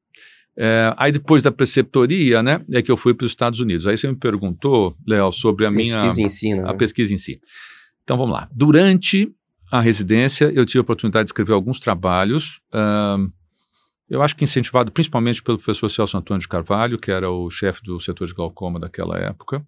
É, 0.58 0.94
aí 0.98 1.12
depois 1.12 1.42
da 1.42 1.52
preceptoria, 1.52 2.44
né, 2.44 2.64
é 2.74 2.82
que 2.82 2.92
eu 2.92 2.98
fui 2.98 3.14
para 3.14 3.26
os 3.26 3.32
Estados 3.32 3.60
Unidos. 3.60 3.88
Aí 3.88 3.98
você 3.98 4.08
me 4.08 4.16
perguntou, 4.16 4.96
Léo, 5.08 5.32
sobre 5.32 5.66
a 5.66 5.72
pesquisa 5.72 5.98
minha 5.98 6.08
pesquisa 6.08 6.22
em 6.22 6.30
si, 6.30 6.54
né? 6.54 6.70
a 6.70 6.74
pesquisa 6.74 7.14
em 7.14 7.18
si. 7.18 7.40
Então 8.04 8.18
vamos 8.18 8.34
lá. 8.34 8.50
Durante 8.54 9.34
a 9.72 9.80
residência, 9.80 10.52
eu 10.54 10.66
tive 10.66 10.80
a 10.80 10.82
oportunidade 10.82 11.26
de 11.26 11.30
escrever 11.30 11.54
alguns 11.54 11.80
trabalhos. 11.80 12.60
Uh, 12.74 13.32
eu 14.10 14.22
acho 14.22 14.36
que 14.36 14.44
incentivado 14.44 14.92
principalmente 14.92 15.42
pelo 15.42 15.58
professor 15.58 15.88
Celso 15.88 16.18
Antônio 16.18 16.42
de 16.42 16.48
Carvalho, 16.48 17.00
que 17.00 17.10
era 17.10 17.30
o 17.32 17.50
chefe 17.50 17.82
do 17.84 17.98
setor 18.02 18.28
de 18.28 18.34
glaucoma 18.34 18.78
daquela 18.78 19.18
época. 19.18 19.66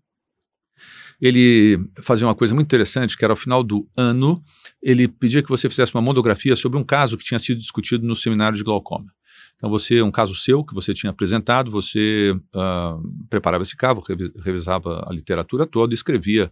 Ele 1.21 1.79
fazia 2.01 2.27
uma 2.27 2.35
coisa 2.35 2.53
muito 2.53 2.67
interessante, 2.67 3.15
que 3.15 3.23
era 3.23 3.31
ao 3.31 3.37
final 3.37 3.63
do 3.63 3.87
ano, 3.95 4.43
ele 4.81 5.07
pedia 5.07 5.41
que 5.41 5.49
você 5.49 5.69
fizesse 5.69 5.93
uma 5.95 6.01
monografia 6.01 6.55
sobre 6.55 6.77
um 6.77 6.83
caso 6.83 7.17
que 7.17 7.23
tinha 7.23 7.39
sido 7.39 7.59
discutido 7.59 8.05
no 8.05 8.15
seminário 8.15 8.57
de 8.57 8.63
glaucoma. 8.63 9.11
Então, 9.55 9.69
você, 9.69 10.01
um 10.01 10.11
caso 10.11 10.35
seu 10.35 10.63
que 10.63 10.73
você 10.73 10.93
tinha 10.93 11.11
apresentado, 11.11 11.71
você 11.71 12.31
uh, 12.53 13.27
preparava 13.29 13.61
esse 13.61 13.77
caso, 13.77 14.03
revisava 14.43 15.05
a 15.07 15.13
literatura 15.13 15.65
toda, 15.65 15.93
escrevia 15.93 16.51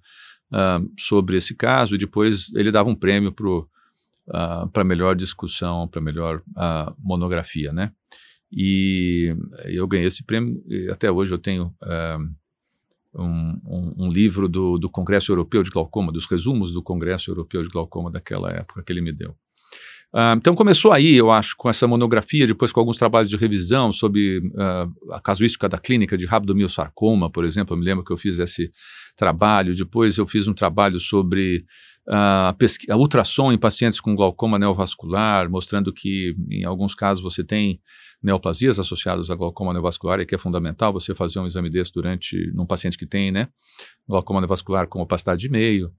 uh, 0.52 0.90
sobre 0.98 1.36
esse 1.36 1.54
caso 1.54 1.96
e 1.96 1.98
depois 1.98 2.50
ele 2.56 2.72
dava 2.72 2.90
um 2.90 2.96
prêmio 2.96 3.34
para 3.34 4.82
uh, 4.82 4.86
melhor 4.86 5.16
discussão, 5.16 5.88
para 5.88 6.00
melhor 6.02 6.42
monografia, 6.98 7.74
né? 7.74 7.92
E 8.50 9.34
eu 9.66 9.88
ganhei 9.88 10.08
esse 10.08 10.26
prêmio 10.26 10.62
e 10.68 10.90
até 10.90 11.10
hoje 11.12 11.34
eu 11.34 11.38
tenho 11.38 11.74
um, 13.16 13.56
um, 13.98 14.12
livro 14.12 14.48
do, 14.48 14.78
do 14.78 14.90
Congresso 14.90 15.32
Europeu 15.32 15.64
de 15.64 15.70
Glaucoma, 15.70 16.12
dos 16.12 16.26
resumos 16.26 16.72
do 16.72 16.82
Congresso 16.82 17.32
Europeu 17.32 17.62
de 17.62 17.70
Glaucoma 17.70 18.10
daquela 18.10 18.52
época 18.52 18.84
que 18.84 18.92
ele 18.92 19.02
me 19.02 19.12
deu. 19.12 19.36
Uh, 20.14 20.36
então 20.36 20.54
começou 20.54 20.92
aí, 20.92 21.16
eu 21.16 21.32
acho, 21.32 21.56
com 21.58 21.70
essa 21.70 21.88
monografia, 21.88 22.46
depois 22.46 22.74
com 22.74 22.82
alguns 22.82 22.98
trabalhos 22.98 23.30
de 23.30 23.38
revisão 23.38 23.94
sobre 23.94 24.40
uh, 24.40 25.14
a 25.14 25.22
casuística 25.22 25.70
da 25.70 25.78
clínica 25.78 26.18
de 26.18 26.26
rabdomiosarcoma, 26.26 27.32
por 27.32 27.46
exemplo. 27.46 27.74
Eu 27.74 27.80
me 27.80 27.86
lembro 27.86 28.04
que 28.04 28.12
eu 28.12 28.18
fiz 28.18 28.38
esse 28.38 28.70
trabalho. 29.16 29.76
Depois 29.76 30.18
eu 30.18 30.28
fiz 30.28 30.48
um 30.48 30.54
trabalho 30.54 31.00
sobre 31.00 31.66
uh, 32.08 32.56
a 32.90 32.96
ultrassom 32.96 33.52
em 33.52 33.58
pacientes 33.58 34.00
com 34.00 34.16
glaucoma 34.16 34.58
neovascular, 34.58 35.50
mostrando 35.50 35.94
que 35.94 36.36
em 36.50 36.64
alguns 36.64 36.96
casos 36.96 37.24
você 37.24 37.44
tem 37.44 37.80
neoplasias 38.22 38.80
associadas 38.80 39.32
a 39.32 39.36
glaucoma 39.36 39.74
neovascular 39.74 40.20
e 40.20 40.26
que 40.26 40.36
é 40.36 40.38
fundamental 40.38 40.94
você 40.94 41.16
fazer 41.16 41.40
um 41.40 41.48
exame 41.48 41.70
desse 41.70 41.92
durante 41.92 42.52
num 42.54 42.66
paciente 42.66 42.98
que 42.98 43.06
tem, 43.06 43.32
né, 43.32 43.48
glaucoma 44.08 44.40
neovascular 44.40 44.88
com 44.88 45.02
opacidade 45.02 45.42
de 45.42 45.50
meio. 45.50 45.92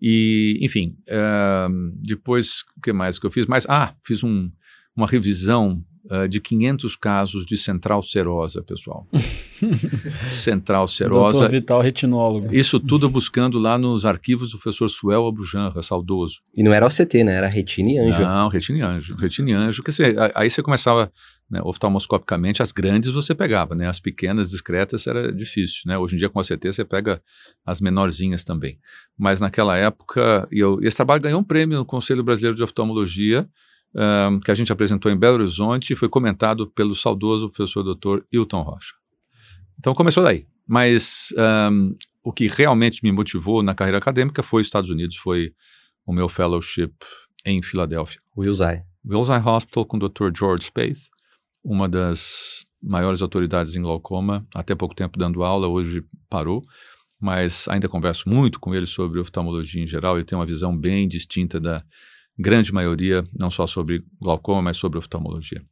E, 0.00 0.58
enfim, 0.60 0.96
uh, 1.08 1.92
depois, 2.02 2.62
o 2.76 2.80
que 2.82 2.92
mais 2.92 3.18
que 3.18 3.26
eu 3.26 3.30
fiz? 3.30 3.46
Mas, 3.46 3.66
ah, 3.68 3.94
fiz 4.04 4.22
um, 4.22 4.50
uma 4.94 5.06
revisão 5.06 5.82
uh, 6.10 6.28
de 6.28 6.40
500 6.40 6.96
casos 6.96 7.44
de 7.44 7.56
central 7.56 8.02
serosa, 8.02 8.62
pessoal. 8.62 9.06
central 10.28 10.88
serosa. 10.88 11.38
Doutor 11.38 11.50
Vital 11.50 11.80
retinólogo. 11.80 12.54
Isso 12.54 12.78
tudo 12.80 13.08
buscando 13.08 13.58
lá 13.58 13.78
nos 13.78 14.04
arquivos 14.04 14.50
do 14.50 14.58
professor 14.58 14.88
Suel 14.88 15.26
Abujanra, 15.26 15.82
saudoso. 15.82 16.40
E 16.54 16.62
não 16.62 16.72
era 16.72 16.86
OCT, 16.86 17.24
né? 17.24 17.34
Era 17.34 17.48
retina 17.48 17.90
e 17.90 17.98
anjo. 17.98 18.22
Não, 18.22 18.48
retina 18.48 18.78
e 18.78 18.82
anjo. 18.82 19.16
Retina 19.16 19.50
e 19.50 19.52
anjo. 19.54 19.82
Quer 19.82 19.90
dizer, 19.90 20.16
aí 20.34 20.50
você 20.50 20.62
começava 20.62 21.12
né, 21.50 21.60
oftalmoscopicamente, 21.62 22.60
as 22.60 22.72
grandes 22.72 23.10
você 23.12 23.34
pegava, 23.34 23.74
né? 23.74 23.88
As 23.88 24.00
pequenas, 24.00 24.50
discretas, 24.50 25.06
era 25.06 25.32
difícil, 25.32 25.82
né? 25.86 25.96
Hoje 25.96 26.16
em 26.16 26.18
dia, 26.18 26.28
com 26.28 26.40
OCT, 26.40 26.72
você 26.72 26.84
pega 26.84 27.22
as 27.64 27.80
menorzinhas 27.80 28.42
também. 28.42 28.78
Mas 29.16 29.40
naquela 29.40 29.76
época, 29.76 30.48
eu, 30.50 30.78
esse 30.82 30.96
trabalho 30.96 31.22
ganhou 31.22 31.40
um 31.40 31.44
prêmio 31.44 31.78
no 31.78 31.84
Conselho 31.84 32.24
Brasileiro 32.24 32.56
de 32.56 32.62
Oftalmologia, 32.62 33.48
um, 33.96 34.38
que 34.40 34.50
a 34.50 34.54
gente 34.54 34.70
apresentou 34.70 35.10
em 35.10 35.16
Belo 35.16 35.36
Horizonte 35.36 35.92
e 35.92 35.96
foi 35.96 36.08
comentado 36.08 36.66
pelo 36.70 36.94
saudoso 36.94 37.48
professor 37.48 37.82
Dr. 37.82 38.22
Hilton 38.30 38.60
Rocha. 38.60 38.94
Então 39.78 39.94
começou 39.94 40.22
daí. 40.22 40.46
Mas 40.66 41.32
um, 41.70 41.96
o 42.22 42.32
que 42.32 42.48
realmente 42.48 43.02
me 43.02 43.12
motivou 43.12 43.62
na 43.62 43.74
carreira 43.74 43.98
acadêmica 43.98 44.42
foi 44.42 44.60
os 44.60 44.66
Estados 44.66 44.90
Unidos, 44.90 45.16
foi 45.16 45.52
o 46.04 46.12
meu 46.12 46.28
fellowship 46.28 46.92
em 47.44 47.62
Filadélfia. 47.62 48.18
Wills-Eye. 48.36 48.82
Wills-Eye 49.04 49.42
Hospital 49.46 49.86
com 49.86 49.96
o 49.96 50.08
Dr. 50.08 50.36
George 50.36 50.64
Spaeth, 50.64 51.08
uma 51.64 51.88
das 51.88 52.66
maiores 52.82 53.22
autoridades 53.22 53.74
em 53.74 53.82
glaucoma, 53.82 54.46
até 54.54 54.74
pouco 54.74 54.94
tempo 54.94 55.18
dando 55.18 55.44
aula, 55.44 55.68
hoje 55.68 56.04
parou, 56.28 56.62
mas 57.18 57.66
ainda 57.68 57.88
converso 57.88 58.28
muito 58.28 58.60
com 58.60 58.74
ele 58.74 58.86
sobre 58.86 59.20
oftalmologia 59.20 59.82
em 59.82 59.86
geral, 59.86 60.16
ele 60.16 60.24
tem 60.24 60.36
uma 60.36 60.46
visão 60.46 60.76
bem 60.76 61.08
distinta 61.08 61.58
da 61.58 61.82
grande 62.38 62.72
maioria, 62.72 63.24
não 63.32 63.50
só 63.50 63.66
sobre 63.66 64.04
glaucoma, 64.20 64.62
mas 64.62 64.76
sobre 64.76 64.98
oftalmologia. 64.98 65.64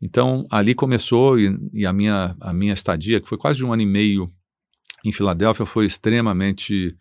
Então, 0.00 0.44
ali 0.50 0.74
começou 0.74 1.38
e, 1.38 1.58
e, 1.72 1.84
a, 1.84 1.92
minha, 1.92 2.36
a 2.40 2.52
minha 2.52 2.72
estadia, 2.72 3.20
que 3.20 3.28
foi 3.28 3.36
quase 3.36 3.64
um 3.64 3.72
ano 3.72 3.82
e 3.82 3.86
meio 3.86 4.26
em 5.04 5.12
Filadélfia, 5.12 5.66
foi 5.66 5.86
extremamente 5.86 6.96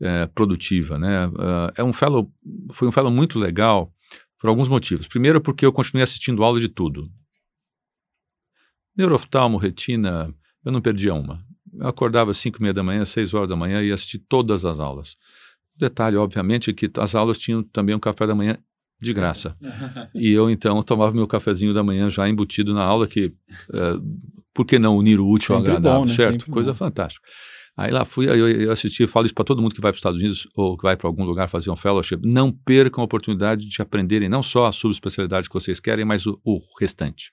é, 0.00 0.26
produtiva. 0.26 0.98
Né? 0.98 1.26
Uh, 1.28 1.72
é 1.76 1.84
um 1.84 1.92
fellow, 1.92 2.30
foi 2.72 2.88
um 2.88 2.92
fellow 2.92 3.10
muito 3.10 3.38
legal 3.38 3.92
por 4.38 4.48
alguns 4.48 4.68
motivos. 4.68 5.06
Primeiro, 5.06 5.40
porque 5.40 5.64
eu 5.64 5.72
continuei 5.72 6.02
assistindo 6.02 6.42
aula 6.42 6.60
de 6.60 6.68
tudo. 6.68 7.08
Neuroftalmo, 8.96 9.56
retina, 9.56 10.32
eu 10.64 10.72
não 10.72 10.80
perdia 10.80 11.14
uma. 11.14 11.44
Eu 11.72 11.88
acordava 11.88 12.30
às 12.30 12.36
5 12.36 12.58
e 12.58 12.62
meia 12.62 12.74
da 12.74 12.82
manhã, 12.82 13.04
6 13.04 13.34
horas 13.34 13.48
da 13.48 13.56
manhã 13.56 13.82
e 13.82 13.90
assistia 13.90 14.20
todas 14.28 14.64
as 14.64 14.78
aulas. 14.78 15.16
Detalhe, 15.76 16.16
obviamente, 16.16 16.70
é 16.70 16.72
que 16.72 16.90
as 16.98 17.14
aulas 17.14 17.38
tinham 17.38 17.62
também 17.62 17.94
um 17.94 18.00
café 18.00 18.26
da 18.26 18.34
manhã 18.34 18.56
de 19.00 19.12
graça. 19.12 19.56
e 20.14 20.30
eu, 20.30 20.50
então, 20.50 20.82
tomava 20.82 21.12
meu 21.12 21.26
cafezinho 21.26 21.74
da 21.74 21.82
manhã 21.82 22.08
já 22.10 22.28
embutido 22.28 22.72
na 22.72 22.82
aula, 22.82 23.06
que, 23.06 23.26
uh, 23.70 24.00
por 24.52 24.64
que 24.64 24.78
não 24.78 24.96
unir 24.96 25.18
o 25.20 25.28
útil 25.28 25.54
ao 25.54 25.60
agradável, 25.60 26.00
bom, 26.00 26.06
né? 26.06 26.12
certo? 26.12 26.32
Sempre 26.32 26.50
Coisa 26.50 26.72
bom. 26.72 26.78
fantástica. 26.78 27.26
Aí 27.76 27.90
lá 27.90 28.04
fui, 28.04 28.26
eu, 28.28 28.48
eu 28.48 28.70
assisti, 28.70 29.04
falo 29.08 29.26
isso 29.26 29.34
para 29.34 29.44
todo 29.44 29.60
mundo 29.60 29.74
que 29.74 29.80
vai 29.80 29.90
para 29.90 29.96
os 29.96 29.98
Estados 29.98 30.20
Unidos 30.20 30.48
ou 30.54 30.76
que 30.76 30.84
vai 30.84 30.96
para 30.96 31.08
algum 31.08 31.24
lugar 31.24 31.48
fazer 31.48 31.70
um 31.70 31.76
fellowship, 31.76 32.20
não 32.22 32.52
percam 32.52 33.02
a 33.02 33.04
oportunidade 33.04 33.68
de 33.68 33.82
aprenderem 33.82 34.28
não 34.28 34.44
só 34.44 34.66
a 34.66 34.72
subespecialidade 34.72 35.48
que 35.48 35.54
vocês 35.54 35.80
querem, 35.80 36.04
mas 36.04 36.24
o, 36.24 36.40
o 36.44 36.60
restante. 36.78 37.32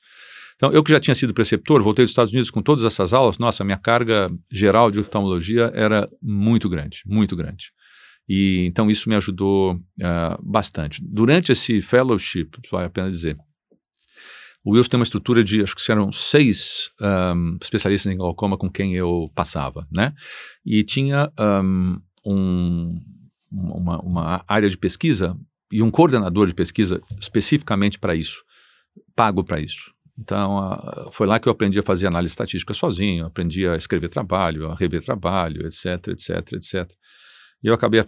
Então, 0.55 0.71
eu 0.71 0.83
que 0.83 0.91
já 0.91 0.99
tinha 0.99 1.13
sido 1.13 1.33
preceptor, 1.33 1.81
voltei 1.81 2.05
dos 2.05 2.11
Estados 2.11 2.33
Unidos 2.33 2.49
com 2.49 2.61
todas 2.61 2.85
essas 2.85 3.13
aulas, 3.13 3.37
nossa, 3.37 3.63
minha 3.63 3.77
carga 3.77 4.31
geral 4.51 4.89
de 4.89 4.99
oftalmologia 4.99 5.71
era 5.75 6.09
muito 6.21 6.67
grande, 6.67 7.03
muito 7.05 7.35
grande. 7.35 7.71
E 8.33 8.65
então 8.65 8.89
isso 8.89 9.09
me 9.09 9.15
ajudou 9.15 9.73
uh, 9.73 10.41
bastante. 10.41 11.03
Durante 11.03 11.51
esse 11.51 11.81
fellowship, 11.81 12.51
vale 12.71 12.85
a 12.85 12.89
pena 12.89 13.11
dizer, 13.11 13.35
o 14.63 14.71
Wilson 14.71 14.89
tem 14.89 14.99
uma 14.99 15.03
estrutura 15.03 15.43
de, 15.43 15.61
acho 15.61 15.75
que 15.75 15.91
eram 15.91 16.13
seis 16.13 16.91
um, 17.01 17.57
especialistas 17.61 18.09
em 18.09 18.15
glaucoma 18.15 18.57
com 18.57 18.69
quem 18.69 18.95
eu 18.95 19.29
passava, 19.35 19.85
né? 19.91 20.13
E 20.65 20.81
tinha 20.81 21.29
um, 21.37 21.99
um, 22.25 22.99
uma, 23.51 23.99
uma 23.99 24.45
área 24.47 24.69
de 24.69 24.77
pesquisa 24.77 25.37
e 25.69 25.83
um 25.83 25.91
coordenador 25.91 26.47
de 26.47 26.53
pesquisa 26.53 27.01
especificamente 27.19 27.99
para 27.99 28.15
isso, 28.15 28.45
pago 29.13 29.43
para 29.43 29.59
isso. 29.59 29.91
Então, 30.17 31.11
foi 31.11 31.27
lá 31.27 31.37
que 31.37 31.49
eu 31.49 31.51
aprendi 31.51 31.79
a 31.79 31.83
fazer 31.83 32.07
análise 32.07 32.31
estatística 32.31 32.73
sozinho, 32.73 33.25
aprendi 33.25 33.67
a 33.67 33.75
escrever 33.75 34.07
trabalho, 34.07 34.71
a 34.71 34.75
rever 34.75 35.03
trabalho, 35.03 35.67
etc, 35.67 36.07
etc, 36.09 36.53
etc. 36.53 36.95
E 37.63 37.67
eu 37.67 37.75
acabei 37.75 38.03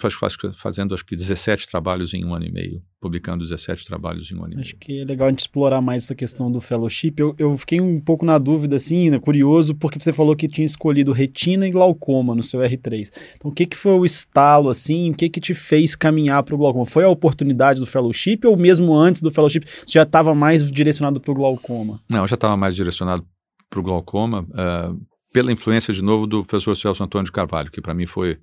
fazendo, 0.55 0.95
acho 0.95 1.05
que 1.05 1.15
17 1.15 1.67
trabalhos 1.67 2.11
em 2.15 2.25
um 2.25 2.33
ano 2.33 2.45
e 2.45 2.51
meio, 2.51 2.81
publicando 2.99 3.43
17 3.43 3.85
trabalhos 3.85 4.31
em 4.31 4.35
um 4.35 4.43
ano 4.43 4.53
e 4.53 4.55
meio. 4.55 4.61
Acho 4.61 4.75
que 4.77 4.99
é 4.99 5.05
legal 5.05 5.27
a 5.27 5.29
gente 5.29 5.41
explorar 5.41 5.79
mais 5.79 6.05
essa 6.05 6.15
questão 6.15 6.51
do 6.51 6.59
fellowship. 6.59 7.13
Eu, 7.19 7.35
eu 7.37 7.55
fiquei 7.55 7.79
um 7.79 8.01
pouco 8.01 8.25
na 8.25 8.39
dúvida, 8.39 8.77
assim, 8.77 9.11
né, 9.11 9.19
curioso, 9.19 9.75
porque 9.75 9.99
você 9.99 10.11
falou 10.11 10.35
que 10.35 10.47
tinha 10.47 10.65
escolhido 10.65 11.11
retina 11.11 11.67
e 11.67 11.71
glaucoma 11.71 12.33
no 12.33 12.41
seu 12.41 12.61
R3. 12.61 13.09
Então, 13.35 13.51
o 13.51 13.53
que, 13.53 13.67
que 13.67 13.77
foi 13.77 13.93
o 13.93 14.03
estalo, 14.03 14.69
assim, 14.69 15.11
o 15.11 15.13
que, 15.13 15.29
que 15.29 15.39
te 15.39 15.53
fez 15.53 15.95
caminhar 15.95 16.41
para 16.41 16.55
o 16.55 16.57
glaucoma? 16.57 16.87
Foi 16.87 17.03
a 17.03 17.09
oportunidade 17.09 17.79
do 17.79 17.85
fellowship 17.85 18.39
ou 18.45 18.57
mesmo 18.57 18.95
antes 18.95 19.21
do 19.21 19.29
fellowship 19.29 19.65
você 19.85 19.99
já 19.99 20.03
estava 20.03 20.33
mais 20.33 20.71
direcionado 20.71 21.21
para 21.21 21.31
o 21.31 21.35
glaucoma? 21.35 22.01
Não, 22.09 22.21
eu 22.21 22.27
já 22.27 22.35
estava 22.35 22.57
mais 22.57 22.75
direcionado 22.75 23.23
para 23.69 23.79
o 23.79 23.83
glaucoma, 23.83 24.47
uh, 24.49 24.99
pela 25.31 25.51
influência, 25.51 25.93
de 25.93 26.01
novo, 26.01 26.25
do 26.25 26.43
professor 26.43 26.75
Celso 26.75 27.03
Antônio 27.03 27.25
de 27.25 27.31
Carvalho, 27.31 27.71
que 27.71 27.81
para 27.81 27.93
mim 27.93 28.07
foi 28.07 28.39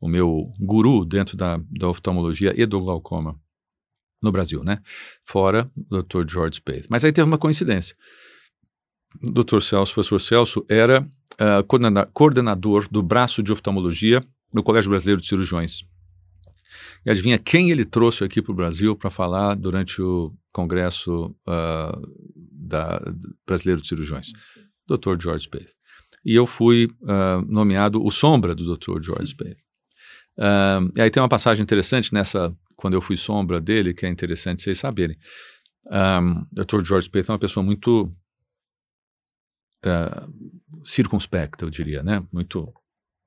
o 0.00 0.08
meu 0.08 0.52
guru 0.58 1.04
dentro 1.04 1.36
da, 1.36 1.60
da 1.70 1.88
oftalmologia 1.88 2.52
e 2.56 2.64
do 2.66 2.80
glaucoma 2.80 3.38
no 4.22 4.32
Brasil, 4.32 4.62
né? 4.64 4.80
Fora 5.24 5.70
o 5.90 6.02
Dr. 6.02 6.28
George 6.28 6.56
Spade. 6.56 6.86
Mas 6.90 7.04
aí 7.04 7.12
teve 7.12 7.26
uma 7.26 7.38
coincidência. 7.38 7.96
O 9.22 9.30
Dr. 9.30 9.60
Celso, 9.60 9.92
o 9.92 9.94
professor 9.94 10.20
Celso, 10.20 10.66
era 10.68 11.00
uh, 11.02 12.08
coordenador 12.12 12.88
do 12.90 13.02
braço 13.02 13.42
de 13.42 13.52
oftalmologia 13.52 14.22
no 14.52 14.62
Colégio 14.62 14.90
Brasileiro 14.90 15.20
de 15.20 15.26
Cirurgiões. 15.26 15.84
E 17.06 17.10
adivinha 17.10 17.38
quem 17.38 17.70
ele 17.70 17.84
trouxe 17.84 18.24
aqui 18.24 18.42
para 18.42 18.52
o 18.52 18.56
Brasil 18.56 18.96
para 18.96 19.10
falar 19.10 19.54
durante 19.54 20.02
o 20.02 20.34
Congresso 20.52 21.34
uh, 21.46 22.02
da, 22.52 23.00
Brasileiro 23.46 23.80
de 23.80 23.88
Cirurgiões? 23.88 24.32
Dr. 24.86 25.20
George 25.20 25.44
Spade. 25.44 25.68
E 26.24 26.34
eu 26.34 26.46
fui 26.46 26.88
uh, 27.02 27.40
nomeado 27.46 28.04
o 28.04 28.10
sombra 28.10 28.54
do 28.54 28.76
Dr. 28.76 29.00
George 29.00 29.28
Spade. 29.32 29.67
Uh, 30.38 30.92
e 30.94 31.02
aí 31.02 31.10
tem 31.10 31.20
uma 31.20 31.28
passagem 31.28 31.62
interessante 31.62 32.14
nessa, 32.14 32.54
quando 32.76 32.94
eu 32.94 33.00
fui 33.00 33.16
sombra 33.16 33.60
dele, 33.60 33.92
que 33.92 34.06
é 34.06 34.08
interessante 34.08 34.62
vocês 34.62 34.78
saberem. 34.78 35.16
Um, 35.90 36.46
Dr. 36.52 36.84
George 36.84 37.10
Payton 37.10 37.32
é 37.32 37.34
uma 37.34 37.40
pessoa 37.40 37.64
muito 37.64 38.12
uh, 39.84 40.84
circunspecta, 40.84 41.64
eu 41.64 41.70
diria, 41.70 42.02
né? 42.02 42.24
Muito 42.32 42.72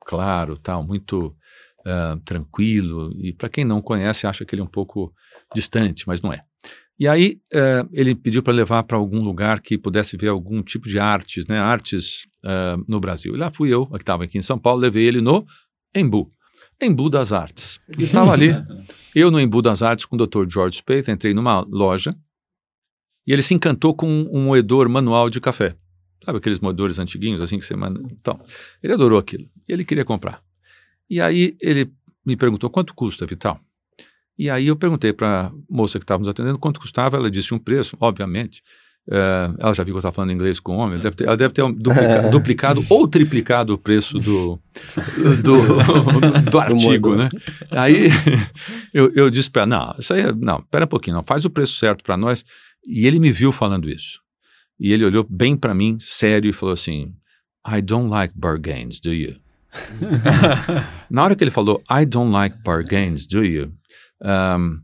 claro, 0.05 0.57
tal, 0.57 0.83
muito 0.83 1.35
uh, 1.79 2.19
tranquilo. 2.23 3.11
E 3.19 3.33
para 3.33 3.49
quem 3.49 3.65
não 3.65 3.81
conhece, 3.81 4.27
acha 4.27 4.45
que 4.45 4.55
ele 4.55 4.61
é 4.61 4.65
um 4.65 4.67
pouco 4.67 5.13
distante, 5.53 6.07
mas 6.07 6.21
não 6.21 6.31
é. 6.31 6.43
E 6.99 7.07
aí 7.07 7.41
uh, 7.53 7.89
ele 7.91 8.13
pediu 8.13 8.43
para 8.43 8.53
levar 8.53 8.83
para 8.83 8.97
algum 8.97 9.23
lugar 9.23 9.59
que 9.59 9.77
pudesse 9.77 10.15
ver 10.15 10.27
algum 10.27 10.61
tipo 10.61 10.87
de 10.87 10.99
artes, 10.99 11.47
né? 11.47 11.59
Artes 11.59 12.27
no 12.87 12.99
Brasil. 12.99 13.35
E 13.35 13.37
lá 13.37 13.51
fui 13.51 13.69
eu, 13.69 13.85
que 13.85 13.97
estava 13.97 14.23
aqui 14.23 14.37
em 14.37 14.41
São 14.41 14.57
Paulo, 14.57 14.81
levei 14.81 15.05
ele 15.05 15.21
no 15.21 15.45
Embu. 15.95 16.31
Embu 16.81 17.09
das 17.09 17.31
Artes. 17.31 17.79
E 17.97 18.03
estava 18.03 18.31
ali, 18.33 18.49
eu 19.15 19.29
no 19.29 19.39
Embu 19.39 19.61
das 19.61 19.83
Artes 19.83 20.05
com 20.05 20.15
o 20.15 20.25
Dr. 20.25 20.49
George 20.49 20.77
Speight, 20.77 21.11
entrei 21.11 21.33
numa 21.33 21.61
loja 21.61 22.15
e 23.25 23.31
ele 23.31 23.41
se 23.41 23.53
encantou 23.53 23.93
com 23.93 24.07
um 24.07 24.45
moedor 24.45 24.89
manual 24.89 25.29
de 25.29 25.39
café. 25.39 25.75
Sabe 26.25 26.37
aqueles 26.37 26.59
moedores 26.59 26.99
antiguinhos, 26.99 27.41
assim 27.41 27.57
que 27.59 27.65
você 27.65 27.75
manda? 27.75 28.01
Então, 28.11 28.39
ele 28.81 28.93
adorou 28.93 29.19
aquilo 29.19 29.49
e 29.67 29.73
ele 29.73 29.85
queria 29.85 30.05
comprar. 30.05 30.43
E 31.09 31.19
aí 31.19 31.55
ele 31.59 31.91
me 32.25 32.35
perguntou 32.35 32.69
quanto 32.69 32.93
custa, 32.93 33.25
Vital? 33.25 33.59
E 34.37 34.49
aí 34.49 34.67
eu 34.67 34.75
perguntei 34.75 35.13
para 35.13 35.47
a 35.47 35.51
moça 35.69 35.99
que 35.99 36.03
estava 36.03 36.19
nos 36.19 36.27
atendendo 36.27 36.57
quanto 36.57 36.79
custava, 36.79 37.17
ela 37.17 37.29
disse 37.29 37.53
um 37.53 37.59
preço, 37.59 37.95
obviamente. 37.99 38.63
Uh, 39.07 39.57
ela 39.57 39.73
já 39.73 39.83
viu 39.83 39.93
que 39.93 39.97
eu 39.97 39.99
estava 39.99 40.13
falando 40.13 40.31
inglês 40.31 40.59
com 40.59 40.77
homem, 40.77 40.93
ela 40.93 41.03
deve 41.03 41.15
ter, 41.15 41.25
ela 41.25 41.37
deve 41.37 41.53
ter 41.53 41.63
duplica, 41.73 42.29
duplicado 42.29 42.85
ou 42.87 43.07
triplicado 43.07 43.73
o 43.73 43.77
preço 43.77 44.19
do, 44.19 44.59
do, 45.43 45.57
do, 46.45 46.51
do 46.51 46.59
artigo, 46.59 47.15
né? 47.15 47.27
Aí 47.71 48.09
eu, 48.93 49.11
eu 49.15 49.29
disse 49.29 49.49
para 49.49 49.63
ela, 49.63 49.69
não, 49.69 49.95
isso 49.99 50.13
aí, 50.13 50.21
é, 50.21 50.31
não, 50.31 50.61
pera 50.69 50.85
um 50.85 50.87
pouquinho, 50.87 51.15
não, 51.15 51.23
faz 51.23 51.45
o 51.45 51.49
preço 51.49 51.77
certo 51.77 52.03
para 52.03 52.15
nós. 52.15 52.45
E 52.85 53.05
ele 53.05 53.19
me 53.19 53.31
viu 53.31 53.51
falando 53.51 53.89
isso. 53.89 54.19
E 54.79 54.91
ele 54.91 55.05
olhou 55.05 55.25
bem 55.29 55.55
para 55.55 55.73
mim, 55.73 55.97
sério, 55.99 56.49
e 56.49 56.53
falou 56.53 56.73
assim, 56.73 57.13
I 57.67 57.81
don't 57.81 58.09
like 58.09 58.33
bargains, 58.35 58.99
do 58.99 59.13
you? 59.13 59.35
Na 61.09 61.23
hora 61.23 61.35
que 61.35 61.43
ele 61.43 61.51
falou, 61.51 61.81
I 61.89 62.05
don't 62.05 62.31
like 62.31 62.57
bargains, 62.63 63.27
do 63.27 63.43
you? 63.43 63.71
Um, 64.23 64.79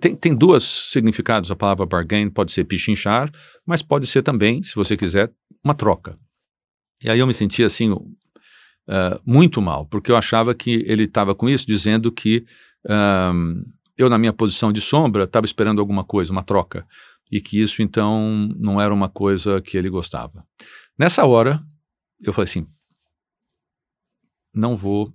tem, 0.00 0.14
tem 0.14 0.34
duas 0.34 0.62
significados 0.62 1.50
a 1.50 1.56
palavra 1.56 1.86
bargain, 1.86 2.30
pode 2.30 2.52
ser 2.52 2.64
pichinchar, 2.64 3.30
mas 3.66 3.82
pode 3.82 4.06
ser 4.06 4.22
também, 4.22 4.62
se 4.62 4.74
você 4.74 4.96
quiser, 4.96 5.32
uma 5.64 5.74
troca. 5.74 6.18
E 7.02 7.10
aí 7.10 7.18
eu 7.18 7.26
me 7.26 7.34
senti 7.34 7.64
assim, 7.64 7.90
uh, 7.90 8.10
muito 9.26 9.60
mal, 9.60 9.86
porque 9.86 10.10
eu 10.10 10.16
achava 10.16 10.54
que 10.54 10.84
ele 10.86 11.04
estava 11.04 11.34
com 11.34 11.48
isso, 11.48 11.66
dizendo 11.66 12.12
que 12.12 12.44
uh, 12.86 13.72
eu, 13.96 14.08
na 14.08 14.18
minha 14.18 14.32
posição 14.32 14.72
de 14.72 14.80
sombra, 14.80 15.24
estava 15.24 15.46
esperando 15.46 15.80
alguma 15.80 16.04
coisa, 16.04 16.32
uma 16.32 16.42
troca, 16.42 16.86
e 17.30 17.40
que 17.40 17.60
isso 17.60 17.82
então 17.82 18.48
não 18.56 18.80
era 18.80 18.92
uma 18.92 19.08
coisa 19.08 19.60
que 19.60 19.76
ele 19.76 19.88
gostava. 19.88 20.44
Nessa 20.98 21.24
hora, 21.24 21.62
eu 22.20 22.32
falei 22.32 22.44
assim: 22.44 22.66
não 24.54 24.76
vou 24.76 25.12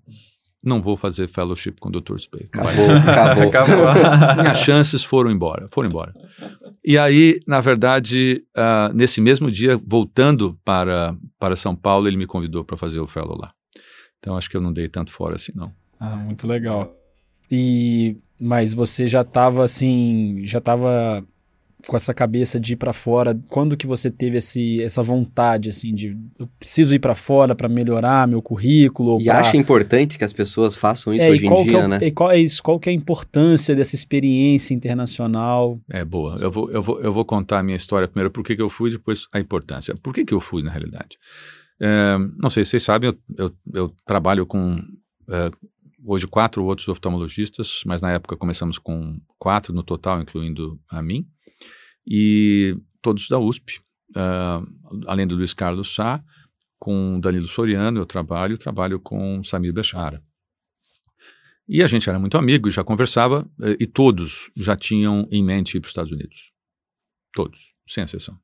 não 0.63 0.81
vou 0.81 0.97
fazer 0.97 1.27
fellowship 1.27 1.73
com 1.79 1.89
o 1.89 1.91
Dr. 1.91 2.17
Spade. 2.17 2.49
Acabou, 2.51 2.91
acabou. 2.91 3.47
acabou. 3.47 4.35
Minhas 4.43 4.59
chances 4.59 5.03
foram 5.03 5.31
embora, 5.31 5.67
foram 5.71 5.89
embora. 5.89 6.13
E 6.83 6.97
aí, 6.97 7.39
na 7.45 7.59
verdade, 7.59 8.43
uh, 8.55 8.93
nesse 8.93 9.21
mesmo 9.21 9.51
dia, 9.51 9.79
voltando 9.85 10.59
para, 10.63 11.15
para 11.39 11.55
São 11.55 11.75
Paulo, 11.75 12.07
ele 12.07 12.17
me 12.17 12.25
convidou 12.25 12.63
para 12.63 12.77
fazer 12.77 12.99
o 12.99 13.07
fellow 13.07 13.37
lá. 13.37 13.51
Então, 14.19 14.35
acho 14.35 14.49
que 14.49 14.57
eu 14.57 14.61
não 14.61 14.73
dei 14.73 14.87
tanto 14.87 15.11
fora 15.11 15.35
assim, 15.35 15.51
não. 15.55 15.71
Ah, 15.99 16.15
muito 16.15 16.47
legal. 16.47 16.95
E, 17.49 18.17
mas 18.39 18.73
você 18.73 19.07
já 19.07 19.21
estava 19.21 19.63
assim, 19.63 20.41
já 20.43 20.57
estava 20.57 21.25
com 21.87 21.95
essa 21.95 22.13
cabeça 22.13 22.59
de 22.59 22.73
ir 22.73 22.75
para 22.75 22.93
fora? 22.93 23.39
Quando 23.47 23.77
que 23.77 23.87
você 23.87 24.11
teve 24.11 24.37
esse, 24.37 24.81
essa 24.81 25.01
vontade, 25.01 25.69
assim, 25.69 25.93
de 25.93 26.17
eu 26.37 26.47
preciso 26.59 26.93
ir 26.93 26.99
para 26.99 27.15
fora 27.15 27.55
para 27.55 27.69
melhorar 27.69 28.27
meu 28.27 28.41
currículo? 28.41 29.19
E 29.19 29.25
pra... 29.25 29.39
acha 29.39 29.57
importante 29.57 30.17
que 30.17 30.23
as 30.23 30.33
pessoas 30.33 30.75
façam 30.75 31.13
isso 31.13 31.23
é, 31.23 31.29
hoje 31.29 31.47
em 31.47 31.63
dia, 31.63 31.77
é 31.79 31.87
né? 31.87 31.99
E 32.01 32.11
qual 32.11 32.31
é 32.31 32.37
isso? 32.37 32.61
Qual 32.61 32.79
que 32.79 32.89
é 32.89 32.91
a 32.91 32.95
importância 32.95 33.75
dessa 33.75 33.95
experiência 33.95 34.73
internacional? 34.73 35.79
É 35.89 36.03
boa. 36.03 36.35
Eu 36.39 36.51
vou, 36.51 36.69
eu 36.69 36.83
vou, 36.83 37.01
eu 37.01 37.13
vou 37.13 37.25
contar 37.25 37.59
a 37.59 37.63
minha 37.63 37.77
história 37.77 38.07
primeiro, 38.07 38.29
por 38.29 38.43
que, 38.43 38.55
que 38.55 38.61
eu 38.61 38.69
fui, 38.69 38.91
depois 38.91 39.27
a 39.31 39.39
importância. 39.39 39.95
Por 39.95 40.13
que, 40.13 40.25
que 40.25 40.33
eu 40.33 40.41
fui, 40.41 40.61
na 40.61 40.71
realidade? 40.71 41.17
É, 41.79 42.17
não 42.37 42.49
sei 42.49 42.65
se 42.65 42.71
vocês 42.71 42.83
sabem, 42.83 43.09
eu, 43.09 43.45
eu, 43.45 43.53
eu 43.73 43.93
trabalho 44.05 44.45
com 44.45 44.77
é, 45.29 45.51
hoje 46.03 46.27
quatro 46.27 46.63
outros 46.63 46.87
oftalmologistas, 46.87 47.81
mas 47.85 48.01
na 48.01 48.11
época 48.11 48.37
começamos 48.37 48.77
com 48.77 49.19
quatro 49.37 49.73
no 49.73 49.83
total, 49.83 50.21
incluindo 50.21 50.79
a 50.89 51.01
mim 51.01 51.27
e 52.07 52.77
todos 53.01 53.27
da 53.27 53.37
USP, 53.37 53.79
uh, 54.11 55.05
além 55.05 55.27
do 55.27 55.35
Luiz 55.35 55.53
Carlos 55.53 55.93
Sá, 55.93 56.23
com 56.79 57.19
Danilo 57.19 57.47
Soriano 57.47 57.99
eu 57.99 58.05
trabalho, 58.05 58.57
trabalho 58.57 58.99
com 58.99 59.43
Samir 59.43 59.73
Bechara. 59.73 60.23
E 61.67 61.83
a 61.83 61.87
gente 61.87 62.09
era 62.09 62.17
muito 62.17 62.37
amigo 62.37 62.69
e 62.69 62.71
já 62.71 62.81
conversava, 62.81 63.45
eh, 63.61 63.75
e 63.81 63.85
todos 63.85 64.49
já 64.55 64.73
tinham 64.77 65.27
em 65.29 65.43
mente 65.43 65.75
ir 65.75 65.81
para 65.81 65.87
os 65.87 65.89
Estados 65.89 66.13
Unidos. 66.13 66.53
Todos, 67.33 67.73
sem 67.85 68.05
exceção. 68.05 68.39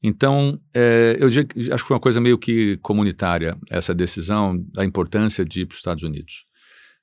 Então, 0.00 0.60
é, 0.72 1.16
eu 1.18 1.26
acho 1.26 1.44
que 1.44 1.78
foi 1.78 1.94
uma 1.96 2.00
coisa 2.00 2.20
meio 2.20 2.38
que 2.38 2.76
comunitária 2.76 3.58
essa 3.68 3.92
decisão 3.92 4.64
da 4.72 4.84
importância 4.84 5.44
de 5.44 5.62
ir 5.62 5.66
para 5.66 5.74
os 5.74 5.78
Estados 5.78 6.04
Unidos. 6.04 6.45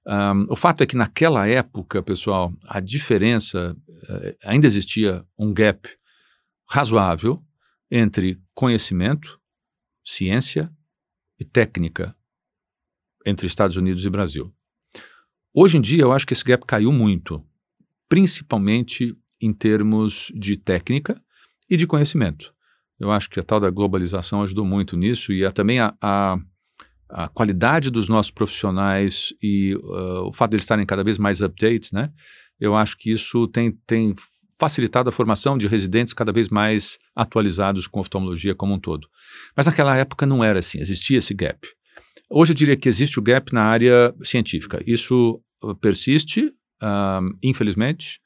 Um, 0.05 0.47
o 0.49 0.55
fato 0.55 0.83
é 0.83 0.85
que 0.85 0.97
naquela 0.97 1.47
época, 1.47 2.03
pessoal, 2.03 2.53
a 2.63 2.79
diferença, 2.79 3.75
uh, 3.87 4.37
ainda 4.43 4.67
existia 4.67 5.25
um 5.37 5.53
gap 5.53 5.89
razoável 6.69 7.43
entre 7.89 8.41
conhecimento, 8.53 9.39
ciência 10.03 10.71
e 11.39 11.45
técnica 11.45 12.15
entre 13.25 13.47
Estados 13.47 13.77
Unidos 13.77 14.05
e 14.05 14.09
Brasil. 14.09 14.53
Hoje 15.53 15.77
em 15.77 15.81
dia, 15.81 16.01
eu 16.01 16.11
acho 16.11 16.25
que 16.25 16.33
esse 16.33 16.43
gap 16.43 16.65
caiu 16.65 16.91
muito, 16.91 17.45
principalmente 18.09 19.15
em 19.39 19.53
termos 19.53 20.31
de 20.35 20.57
técnica 20.57 21.21
e 21.69 21.77
de 21.77 21.87
conhecimento. 21.87 22.53
Eu 22.99 23.11
acho 23.11 23.29
que 23.29 23.39
a 23.39 23.43
tal 23.43 23.59
da 23.59 23.69
globalização 23.69 24.41
ajudou 24.41 24.65
muito 24.65 24.97
nisso 24.97 25.31
e 25.31 25.45
a, 25.45 25.51
também 25.51 25.79
a, 25.79 25.95
a, 26.01 26.37
a, 27.13 27.27
qualidade 27.27 27.89
dos 27.89 28.09
nossos 28.09 28.31
profissionais 28.31 29.33
e 29.41 29.75
uh, 29.75 30.27
o 30.27 30.33
fato 30.33 30.51
de 30.51 30.55
eles 30.55 30.63
estarem 30.63 30.85
cada 30.85 31.03
vez 31.03 31.17
mais 31.17 31.41
updates, 31.41 31.91
né? 31.91 32.11
Eu 32.59 32.75
acho 32.75 32.97
que 32.97 33.11
isso 33.11 33.47
tem, 33.47 33.71
tem 33.85 34.15
facilitado 34.59 35.09
a 35.09 35.11
formação 35.11 35.57
de 35.57 35.67
residentes 35.67 36.13
cada 36.13 36.31
vez 36.31 36.49
mais 36.49 36.97
atualizados 37.15 37.87
com 37.87 37.99
oftalmologia 37.99 38.55
como 38.55 38.73
um 38.73 38.79
todo. 38.79 39.07
Mas 39.55 39.65
naquela 39.65 39.95
época 39.95 40.25
não 40.25 40.43
era 40.43 40.59
assim, 40.59 40.79
existia 40.79 41.17
esse 41.17 41.33
gap. 41.33 41.67
Hoje 42.29 42.51
eu 42.51 42.55
diria 42.55 42.75
que 42.75 42.89
existe 42.89 43.19
o 43.19 43.21
gap 43.21 43.53
na 43.53 43.63
área 43.63 44.13
científica. 44.23 44.81
Isso 44.87 45.41
uh, 45.63 45.75
persiste, 45.75 46.45
uh, 46.81 47.37
infelizmente. 47.43 48.19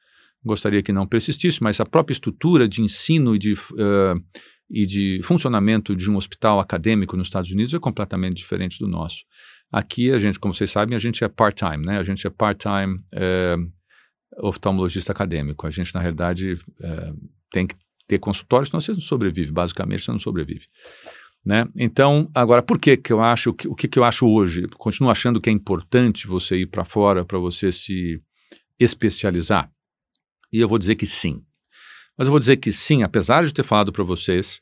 Gostaria 0.45 0.81
que 0.81 0.93
não 0.93 1.07
persistisse, 1.07 1.61
mas 1.61 1.79
a 1.79 1.85
própria 1.85 2.13
estrutura 2.13 2.67
de 2.67 2.81
ensino 2.81 3.35
e 3.35 3.39
de, 3.39 3.53
uh, 3.53 4.23
e 4.69 4.85
de 4.85 5.21
funcionamento 5.23 5.95
de 5.95 6.09
um 6.09 6.17
hospital 6.17 6.59
acadêmico 6.59 7.15
nos 7.15 7.27
Estados 7.27 7.51
Unidos 7.51 7.73
é 7.73 7.79
completamente 7.79 8.37
diferente 8.37 8.79
do 8.79 8.87
nosso. 8.87 9.23
Aqui 9.71 10.11
a 10.11 10.17
gente, 10.17 10.39
como 10.39 10.53
vocês 10.53 10.71
sabem, 10.71 10.95
a 10.95 10.99
gente 10.99 11.23
é 11.23 11.27
part-time, 11.27 11.85
né? 11.85 11.97
A 11.97 12.03
gente 12.03 12.25
é 12.25 12.29
part-time 12.29 12.99
eh, 13.11 13.57
oftalmologista 14.37 15.11
acadêmico. 15.11 15.67
A 15.67 15.69
gente, 15.69 15.93
na 15.93 15.99
realidade, 15.99 16.57
eh, 16.81 17.13
tem 17.51 17.67
que 17.67 17.75
ter 18.07 18.19
consultórios, 18.19 18.69
senão 18.69 18.79
você 18.79 18.93
não 18.93 18.99
sobrevive, 18.99 19.51
basicamente 19.51 20.03
você 20.03 20.11
não 20.11 20.19
sobrevive. 20.19 20.67
Né? 21.45 21.67
Então, 21.75 22.29
agora, 22.33 22.61
por 22.61 22.79
que 22.79 22.97
que 22.97 23.11
eu 23.11 23.21
acho, 23.21 23.51
o 23.51 23.75
que 23.75 23.87
que 23.87 23.99
eu 23.99 24.03
acho 24.03 24.27
hoje? 24.27 24.67
Continuo 24.77 25.09
achando 25.09 25.39
que 25.39 25.49
é 25.49 25.53
importante 25.53 26.27
você 26.27 26.57
ir 26.57 26.67
para 26.67 26.83
fora 26.83 27.23
para 27.23 27.37
você 27.37 27.71
se 27.71 28.21
especializar? 28.79 29.71
E 30.51 30.59
eu 30.59 30.67
vou 30.67 30.77
dizer 30.77 30.95
que 30.95 31.05
sim. 31.05 31.41
Mas 32.17 32.27
eu 32.27 32.31
vou 32.31 32.39
dizer 32.39 32.57
que 32.57 32.71
sim, 32.71 33.03
apesar 33.03 33.45
de 33.45 33.53
ter 33.53 33.63
falado 33.63 33.91
para 33.91 34.03
vocês 34.03 34.61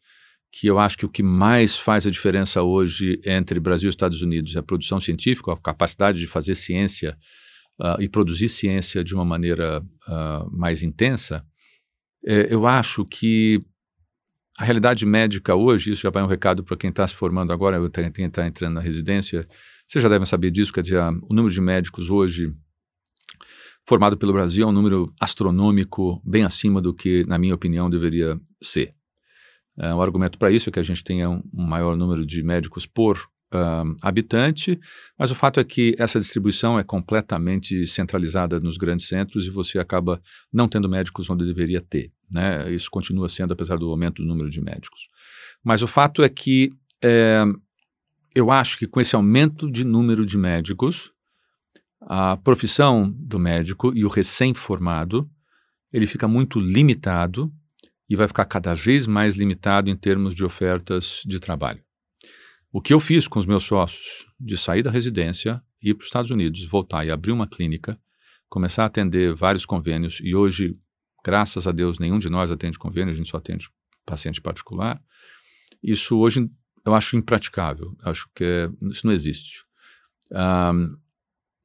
que 0.52 0.68
eu 0.68 0.80
acho 0.80 0.98
que 0.98 1.06
o 1.06 1.10
que 1.10 1.24
mais 1.24 1.78
faz 1.78 2.08
a 2.08 2.10
diferença 2.10 2.62
hoje 2.62 3.20
entre 3.26 3.60
Brasil 3.60 3.90
e 3.90 3.92
Estados 3.92 4.22
Unidos 4.22 4.56
é 4.56 4.60
a 4.60 4.64
produção 4.64 5.00
científica, 5.00 5.52
a 5.52 5.58
capacidade 5.58 6.18
de 6.18 6.28
fazer 6.28 6.56
ciência 6.56 7.18
uh, 7.80 8.02
e 8.02 8.08
produzir 8.08 8.48
ciência 8.48 9.04
de 9.04 9.14
uma 9.14 9.26
maneira 9.26 9.82
uh, 10.08 10.50
mais 10.58 10.82
intensa, 10.82 11.46
é, 12.26 12.54
eu 12.54 12.66
acho 12.66 13.06
que 13.06 13.62
a 14.58 14.64
realidade 14.64 15.06
médica 15.06 15.54
hoje, 15.54 15.92
isso 15.92 16.04
já 16.04 16.10
vai 16.10 16.24
um 16.24 16.28
recado 16.28 16.64
para 16.64 16.78
quem 16.78 16.90
está 16.90 17.06
se 17.06 17.14
formando 17.14 17.52
agora, 17.52 17.78
quem 17.90 18.26
está 18.26 18.48
entrando 18.48 18.76
na 18.76 18.82
residência, 18.82 19.46
vocês 19.86 20.02
já 20.02 20.10
devem 20.10 20.26
saber 20.26 20.50
disso, 20.50 20.72
quer 20.72 20.82
dizer, 20.82 21.02
o 21.02 21.34
número 21.34 21.54
de 21.54 21.62
médicos 21.62 22.10
hoje 22.10 22.54
formado 23.88 24.18
pelo 24.18 24.34
Brasil 24.34 24.66
é 24.66 24.70
um 24.70 24.72
número 24.72 25.14
astronômico, 25.20 26.22
bem 26.26 26.44
acima 26.44 26.82
do 26.82 26.94
que, 26.94 27.26
na 27.28 27.38
minha 27.38 27.54
opinião, 27.54 27.90
deveria 27.90 28.40
ser. 28.62 28.94
É, 29.78 29.94
o 29.94 30.02
argumento 30.02 30.38
para 30.40 30.52
isso 30.52 30.70
é 30.70 30.72
que 30.72 30.80
a 30.80 30.84
gente 30.84 31.04
tenha 31.04 31.30
um, 31.30 31.44
um 31.54 31.66
maior 31.66 31.96
número 31.96 32.26
de 32.26 32.42
médicos 32.42 32.86
por 32.86 33.18
uh, 33.54 33.96
habitante, 34.02 34.80
mas 35.20 35.32
o 35.32 35.36
fato 35.36 35.60
é 35.60 35.64
que 35.64 35.96
essa 36.00 36.20
distribuição 36.20 36.80
é 36.80 36.84
completamente 36.84 37.86
centralizada 37.86 38.60
nos 38.60 38.78
grandes 38.78 39.08
centros 39.08 39.46
e 39.46 39.50
você 39.50 39.78
acaba 39.78 40.22
não 40.52 40.68
tendo 40.68 40.90
médicos 40.90 41.30
onde 41.30 41.46
deveria 41.46 41.82
ter. 41.82 42.12
Né? 42.32 42.72
Isso 42.74 42.90
continua 42.90 43.30
sendo, 43.30 43.54
apesar 43.54 43.78
do 43.78 43.90
aumento 43.90 44.22
do 44.22 44.28
número 44.28 44.50
de 44.50 44.62
médicos. 44.62 45.10
Mas 45.64 45.82
o 45.82 45.88
fato 45.88 46.24
é 46.24 46.30
que 46.30 46.72
é, 47.04 47.44
eu 48.34 48.50
acho 48.50 48.78
que 48.78 48.88
com 48.88 49.00
esse 49.00 49.16
aumento 49.16 49.70
de 49.70 49.84
número 49.84 50.26
de 50.26 50.38
médicos, 50.38 51.12
a 52.06 52.38
profissão 52.38 53.12
do 53.12 53.40
médico 53.40 53.92
e 53.96 54.06
o 54.06 54.08
recém-formado, 54.08 55.30
ele 55.92 56.06
fica 56.06 56.28
muito 56.28 56.60
limitado 56.60 57.52
e 58.08 58.16
vai 58.16 58.28
ficar 58.28 58.46
cada 58.46 58.76
vez 58.76 59.08
mais 59.08 59.36
limitado 59.36 59.90
em 59.90 59.98
termos 59.98 60.36
de 60.36 60.46
ofertas 60.46 61.22
de 61.26 61.40
trabalho. 61.40 61.84
O 62.72 62.80
que 62.80 62.94
eu 62.94 63.00
fiz 63.00 63.28
com 63.28 63.40
os 63.40 63.46
meus 63.46 63.64
sócios 63.64 64.28
de 64.40 64.56
sair 64.58 64.84
da 64.84 64.92
residência, 64.92 65.62
ir 65.82 65.96
para 65.96 66.04
os 66.04 66.08
Estados 66.08 66.30
Unidos, 66.30 66.64
voltar 66.66 67.06
e 67.06 67.12
abrir 67.12 67.32
uma 67.32 67.48
clínica, 67.48 68.00
começar 68.48 68.84
a 68.84 68.88
atender 68.88 69.34
vários 69.34 69.66
convênios, 69.66 70.20
e 70.22 70.36
hoje, 70.36 70.78
graças 71.24 71.66
a 71.66 71.72
Deus, 71.72 71.98
nenhum 71.98 72.20
de 72.20 72.30
nós 72.30 72.52
atende 72.52 72.78
convênio, 72.78 73.14
a 73.14 73.18
gente 73.18 73.30
só 73.30 73.38
atende 73.38 73.68
paciente 74.06 74.40
particular. 74.40 75.02
Isso 75.82 76.18
hoje 76.18 76.48
eu 76.86 76.94
acho 76.94 77.18
impraticável, 77.18 77.96
acho 78.04 78.30
que 78.36 78.44
é, 78.44 78.70
isso 78.92 79.08
não 79.08 79.14
existe. 79.14 79.64
Um, 80.32 80.98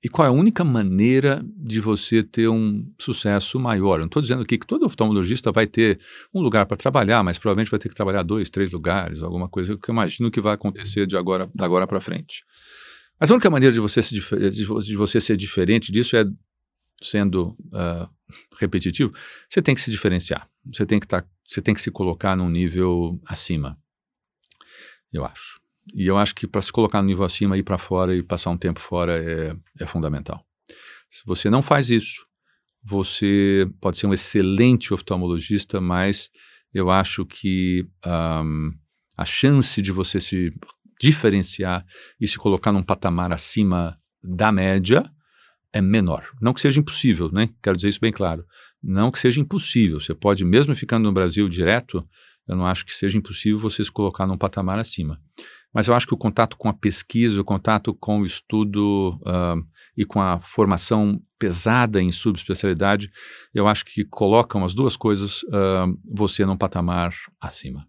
e 0.02 0.08
qual 0.08 0.26
é 0.26 0.28
a 0.28 0.32
única 0.32 0.64
maneira 0.64 1.44
de 1.56 1.78
você 1.78 2.22
ter 2.22 2.48
um 2.48 2.90
sucesso 2.98 3.58
maior? 3.60 3.96
Eu 3.96 4.00
não 4.00 4.06
estou 4.06 4.22
dizendo 4.22 4.42
aqui 4.42 4.56
que 4.56 4.66
todo 4.66 4.86
oftalmologista 4.86 5.52
vai 5.52 5.66
ter 5.66 6.00
um 6.32 6.40
lugar 6.40 6.64
para 6.64 6.76
trabalhar, 6.76 7.22
mas 7.22 7.38
provavelmente 7.38 7.70
vai 7.70 7.78
ter 7.78 7.90
que 7.90 7.94
trabalhar 7.94 8.22
dois, 8.22 8.48
três 8.48 8.72
lugares, 8.72 9.22
alguma 9.22 9.48
coisa 9.48 9.76
que 9.76 9.90
eu 9.90 9.92
imagino 9.92 10.30
que 10.30 10.40
vai 10.40 10.54
acontecer 10.54 11.06
de 11.06 11.16
agora, 11.18 11.50
agora 11.58 11.86
para 11.86 12.00
frente. 12.00 12.44
Mas 13.18 13.30
a 13.30 13.34
única 13.34 13.50
maneira 13.50 13.74
de 13.74 13.80
você, 13.80 14.02
se, 14.02 14.14
de 14.14 14.96
você 14.96 15.20
ser 15.20 15.36
diferente 15.36 15.92
disso 15.92 16.16
é 16.16 16.24
sendo 17.02 17.50
uh, 17.66 18.08
repetitivo, 18.58 19.12
você 19.48 19.60
tem 19.60 19.74
que 19.74 19.80
se 19.82 19.90
diferenciar. 19.90 20.48
Você 20.64 20.86
tem 20.86 20.98
que, 20.98 21.06
tá, 21.06 21.24
você 21.46 21.60
tem 21.60 21.74
que 21.74 21.82
se 21.82 21.90
colocar 21.90 22.34
num 22.34 22.48
nível 22.48 23.20
acima, 23.26 23.78
eu 25.12 25.26
acho. 25.26 25.60
E 25.94 26.06
eu 26.06 26.16
acho 26.16 26.34
que 26.34 26.46
para 26.46 26.62
se 26.62 26.72
colocar 26.72 27.02
no 27.02 27.08
nível 27.08 27.24
acima, 27.24 27.58
ir 27.58 27.62
para 27.62 27.78
fora 27.78 28.14
e 28.16 28.22
passar 28.22 28.50
um 28.50 28.56
tempo 28.56 28.80
fora 28.80 29.18
é, 29.18 29.56
é 29.80 29.86
fundamental. 29.86 30.44
Se 31.10 31.22
você 31.26 31.50
não 31.50 31.62
faz 31.62 31.90
isso, 31.90 32.26
você 32.82 33.68
pode 33.80 33.98
ser 33.98 34.06
um 34.06 34.12
excelente 34.12 34.94
oftalmologista, 34.94 35.80
mas 35.80 36.30
eu 36.72 36.90
acho 36.90 37.26
que 37.26 37.86
um, 38.06 38.72
a 39.16 39.24
chance 39.24 39.82
de 39.82 39.92
você 39.92 40.20
se 40.20 40.52
diferenciar 41.00 41.84
e 42.20 42.28
se 42.28 42.38
colocar 42.38 42.72
num 42.72 42.82
patamar 42.82 43.32
acima 43.32 43.98
da 44.22 44.52
média 44.52 45.02
é 45.72 45.80
menor. 45.80 46.26
Não 46.40 46.52
que 46.52 46.60
seja 46.60 46.80
impossível, 46.80 47.30
né? 47.32 47.48
Quero 47.62 47.76
dizer 47.76 47.88
isso 47.88 48.00
bem 48.00 48.12
claro. 48.12 48.44
Não 48.82 49.10
que 49.10 49.18
seja 49.18 49.40
impossível. 49.40 50.00
Você 50.00 50.14
pode, 50.14 50.44
mesmo 50.44 50.74
ficando 50.74 51.04
no 51.04 51.12
Brasil 51.12 51.48
direto, 51.48 52.06
eu 52.46 52.56
não 52.56 52.66
acho 52.66 52.84
que 52.84 52.92
seja 52.92 53.16
impossível 53.16 53.58
você 53.58 53.84
se 53.84 53.92
colocar 53.92 54.26
num 54.26 54.38
patamar 54.38 54.78
acima. 54.78 55.20
Mas 55.72 55.86
eu 55.86 55.94
acho 55.94 56.06
que 56.06 56.14
o 56.14 56.18
contato 56.18 56.56
com 56.56 56.68
a 56.68 56.72
pesquisa, 56.72 57.40
o 57.40 57.44
contato 57.44 57.94
com 57.94 58.20
o 58.20 58.26
estudo 58.26 59.20
uh, 59.22 59.64
e 59.96 60.04
com 60.04 60.20
a 60.20 60.40
formação 60.40 61.20
pesada 61.38 62.02
em 62.02 62.10
subespecialidade, 62.10 63.10
eu 63.54 63.68
acho 63.68 63.84
que 63.84 64.04
colocam 64.04 64.64
as 64.64 64.74
duas 64.74 64.96
coisas 64.96 65.42
uh, 65.44 65.96
você 66.04 66.44
num 66.44 66.56
patamar 66.56 67.14
acima. 67.40 67.86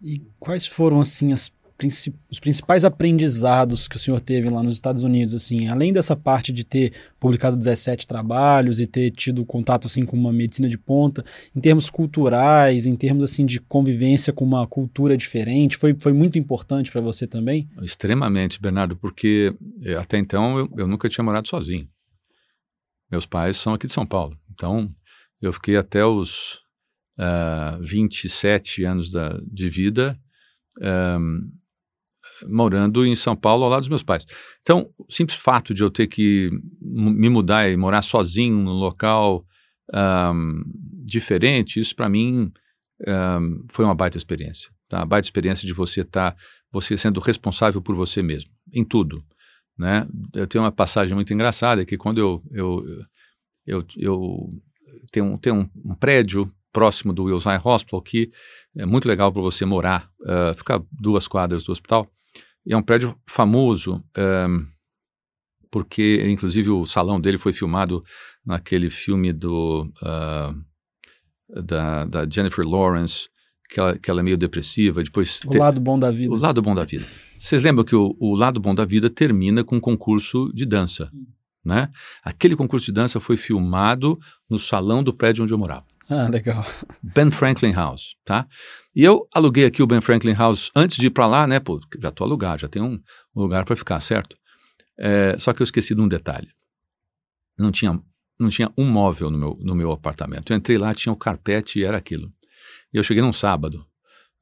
E 0.00 0.22
quais 0.38 0.64
foram, 0.64 1.00
assim, 1.00 1.32
as 1.32 1.48
os 1.86 2.40
principais 2.40 2.84
aprendizados 2.84 3.86
que 3.86 3.94
o 3.94 3.98
senhor 3.98 4.20
teve 4.20 4.50
lá 4.50 4.62
nos 4.62 4.74
Estados 4.74 5.04
Unidos, 5.04 5.32
assim, 5.32 5.68
além 5.68 5.92
dessa 5.92 6.16
parte 6.16 6.52
de 6.52 6.64
ter 6.64 6.92
publicado 7.20 7.56
17 7.56 8.06
trabalhos 8.06 8.80
e 8.80 8.86
ter 8.86 9.12
tido 9.12 9.44
contato 9.44 9.86
assim 9.86 10.04
com 10.04 10.16
uma 10.16 10.32
medicina 10.32 10.68
de 10.68 10.76
ponta, 10.76 11.24
em 11.54 11.60
termos 11.60 11.88
culturais, 11.88 12.84
em 12.84 12.96
termos 12.96 13.22
assim 13.22 13.46
de 13.46 13.60
convivência 13.60 14.32
com 14.32 14.44
uma 14.44 14.66
cultura 14.66 15.16
diferente, 15.16 15.76
foi, 15.76 15.96
foi 16.00 16.12
muito 16.12 16.38
importante 16.38 16.90
para 16.90 17.00
você 17.00 17.26
também? 17.26 17.68
Extremamente, 17.80 18.60
Bernardo, 18.60 18.96
porque 18.96 19.54
eh, 19.82 19.94
até 19.94 20.18
então 20.18 20.58
eu, 20.58 20.68
eu 20.78 20.88
nunca 20.88 21.08
tinha 21.08 21.24
morado 21.24 21.46
sozinho. 21.46 21.88
Meus 23.10 23.24
pais 23.24 23.56
são 23.56 23.72
aqui 23.72 23.86
de 23.86 23.92
São 23.92 24.04
Paulo, 24.04 24.36
então 24.52 24.88
eu 25.40 25.52
fiquei 25.52 25.76
até 25.76 26.04
os 26.04 26.54
uh, 27.18 27.20
ah, 27.20 27.78
27 27.80 28.84
anos 28.84 29.10
da, 29.10 29.38
de 29.46 29.70
vida 29.70 30.18
um, 30.80 31.50
morando 32.46 33.04
em 33.04 33.14
São 33.16 33.34
Paulo 33.34 33.64
ao 33.64 33.70
lado 33.70 33.80
dos 33.80 33.88
meus 33.88 34.02
pais. 34.02 34.26
Então, 34.60 34.90
o 34.98 35.12
simples 35.12 35.38
fato 35.38 35.72
de 35.72 35.82
eu 35.82 35.90
ter 35.90 36.06
que 36.06 36.50
me 36.80 37.28
mudar 37.28 37.68
e 37.68 37.76
morar 37.76 38.02
sozinho 38.02 38.56
num 38.56 38.72
local 38.72 39.44
um, 39.94 40.62
diferente, 41.04 41.80
isso 41.80 41.94
para 41.96 42.08
mim 42.08 42.52
um, 43.06 43.64
foi 43.70 43.84
uma 43.84 43.94
baita 43.94 44.16
experiência. 44.16 44.70
Tá? 44.88 44.98
Uma 44.98 45.06
baita 45.06 45.26
experiência 45.26 45.66
de 45.66 45.72
você 45.72 46.00
estar, 46.00 46.32
tá, 46.32 46.36
você 46.70 46.96
sendo 46.96 47.20
responsável 47.20 47.80
por 47.80 47.94
você 47.94 48.22
mesmo, 48.22 48.50
em 48.72 48.84
tudo. 48.84 49.22
Né? 49.78 50.06
Eu 50.34 50.46
tenho 50.46 50.64
uma 50.64 50.72
passagem 50.72 51.14
muito 51.14 51.32
engraçada 51.32 51.84
que 51.84 51.96
quando 51.96 52.18
eu, 52.18 52.42
eu, 52.50 52.84
eu, 53.66 53.86
eu 53.96 54.48
tenho, 55.12 55.26
um, 55.26 55.38
tenho 55.38 55.56
um, 55.56 55.70
um 55.92 55.94
prédio 55.94 56.52
próximo 56.72 57.12
do 57.12 57.24
Wilson 57.24 57.58
Hospital 57.64 58.02
que 58.02 58.30
é 58.76 58.84
muito 58.84 59.08
legal 59.08 59.32
para 59.32 59.42
você 59.42 59.64
morar, 59.64 60.10
uh, 60.20 60.54
fica 60.54 60.82
duas 60.92 61.26
quadras 61.26 61.64
do 61.64 61.72
hospital. 61.72 62.08
E 62.68 62.74
é 62.74 62.76
um 62.76 62.82
prédio 62.82 63.16
famoso, 63.26 64.04
um, 64.18 64.66
porque 65.70 66.22
inclusive 66.28 66.68
o 66.68 66.84
salão 66.84 67.18
dele 67.18 67.38
foi 67.38 67.50
filmado 67.50 68.04
naquele 68.44 68.90
filme 68.90 69.32
do, 69.32 69.90
uh, 70.02 71.62
da, 71.62 72.04
da, 72.04 72.28
Jennifer 72.28 72.68
Lawrence, 72.68 73.30
que 73.70 73.80
ela, 73.80 73.98
que 73.98 74.10
ela 74.10 74.20
é 74.20 74.22
meio 74.22 74.36
depressiva, 74.36 75.02
depois... 75.02 75.40
O 75.46 75.56
lado 75.56 75.80
bom 75.80 75.98
da 75.98 76.10
vida. 76.10 76.30
O 76.30 76.36
lado 76.36 76.60
bom 76.60 76.74
da 76.74 76.84
vida. 76.84 77.06
Vocês 77.40 77.62
lembram 77.62 77.86
que 77.86 77.96
o, 77.96 78.14
o 78.20 78.34
lado 78.34 78.60
bom 78.60 78.74
da 78.74 78.84
vida 78.84 79.08
termina 79.08 79.64
com 79.64 79.76
um 79.76 79.80
concurso 79.80 80.52
de 80.52 80.66
dança, 80.66 81.10
né? 81.64 81.90
Aquele 82.22 82.54
concurso 82.54 82.84
de 82.84 82.92
dança 82.92 83.18
foi 83.18 83.38
filmado 83.38 84.18
no 84.48 84.58
salão 84.58 85.02
do 85.02 85.14
prédio 85.14 85.42
onde 85.42 85.54
eu 85.54 85.58
morava. 85.58 85.86
Ah, 86.10 86.26
legal. 86.28 86.64
Ben 87.02 87.30
Franklin 87.30 87.72
House, 87.72 88.16
tá? 88.24 88.46
E 88.96 89.04
eu 89.04 89.28
aluguei 89.34 89.66
aqui 89.66 89.82
o 89.82 89.86
Ben 89.86 90.00
Franklin 90.00 90.32
House 90.32 90.70
antes 90.74 90.96
de 90.96 91.06
ir 91.06 91.10
para 91.10 91.26
lá, 91.26 91.46
né? 91.46 91.60
Pô, 91.60 91.78
já 92.00 92.10
tô 92.10 92.24
alugado, 92.24 92.62
já 92.62 92.68
tem 92.68 92.80
um, 92.82 92.98
lugar 93.36 93.64
para 93.64 93.76
ficar, 93.76 94.00
certo? 94.00 94.36
É, 94.98 95.36
só 95.38 95.52
que 95.52 95.60
eu 95.60 95.64
esqueci 95.64 95.94
de 95.94 96.00
um 96.00 96.08
detalhe. 96.08 96.48
Não 97.58 97.70
tinha, 97.70 98.00
não 98.40 98.48
tinha 98.48 98.72
um 98.76 98.86
móvel 98.86 99.30
no 99.30 99.38
meu, 99.38 99.58
no 99.60 99.74
meu 99.74 99.92
apartamento. 99.92 100.52
Eu 100.52 100.56
entrei 100.56 100.78
lá, 100.78 100.94
tinha 100.94 101.12
o 101.12 101.16
carpete 101.16 101.78
e 101.78 101.84
era 101.84 101.98
aquilo. 101.98 102.32
E 102.92 102.96
eu 102.96 103.02
cheguei 103.02 103.22
num 103.22 103.32
sábado. 103.32 103.84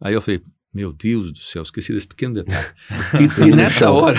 Aí 0.00 0.14
eu 0.14 0.22
falei, 0.22 0.42
meu 0.76 0.92
Deus 0.92 1.32
do 1.32 1.38
céu, 1.38 1.62
esqueci 1.62 1.92
desse 1.92 2.06
pequeno 2.06 2.34
detalhe. 2.34 2.66
e, 3.40 3.48
e 3.48 3.50
nessa 3.50 3.90
hora 3.90 4.18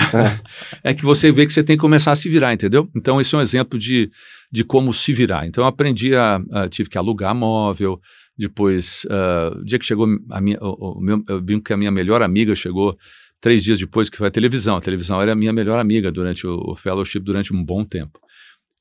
é 0.82 0.92
que 0.92 1.04
você 1.04 1.30
vê 1.30 1.46
que 1.46 1.52
você 1.52 1.62
tem 1.62 1.76
que 1.76 1.80
começar 1.80 2.10
a 2.10 2.16
se 2.16 2.28
virar, 2.28 2.52
entendeu? 2.52 2.90
Então, 2.96 3.20
esse 3.20 3.34
é 3.34 3.38
um 3.38 3.40
exemplo 3.40 3.78
de, 3.78 4.10
de 4.50 4.64
como 4.64 4.92
se 4.92 5.12
virar. 5.12 5.46
Então, 5.46 5.62
eu 5.62 5.68
aprendi 5.68 6.16
a, 6.16 6.40
a 6.50 6.68
tive 6.68 6.88
que 6.88 6.98
alugar 6.98 7.34
móvel. 7.34 8.00
Depois, 8.36 9.04
uh, 9.04 9.58
o 9.58 9.64
dia 9.64 9.78
que 9.78 9.84
chegou 9.84 10.06
a 10.30 10.40
minha, 10.40 10.58
o, 10.60 10.98
o 10.98 11.00
meu, 11.00 11.22
eu 11.28 11.40
brinco 11.40 11.64
que 11.64 11.72
a 11.72 11.76
minha 11.76 11.90
melhor 11.90 12.22
amiga 12.22 12.54
chegou 12.54 12.96
três 13.40 13.62
dias 13.62 13.78
depois 13.78 14.08
que 14.10 14.16
foi 14.16 14.28
a 14.28 14.30
televisão. 14.30 14.76
A 14.76 14.80
televisão 14.80 15.20
era 15.22 15.32
a 15.32 15.36
minha 15.36 15.52
melhor 15.52 15.78
amiga 15.78 16.10
durante 16.10 16.46
o, 16.46 16.72
o 16.72 16.74
fellowship 16.74 17.20
durante 17.20 17.52
um 17.52 17.64
bom 17.64 17.84
tempo. 17.84 18.18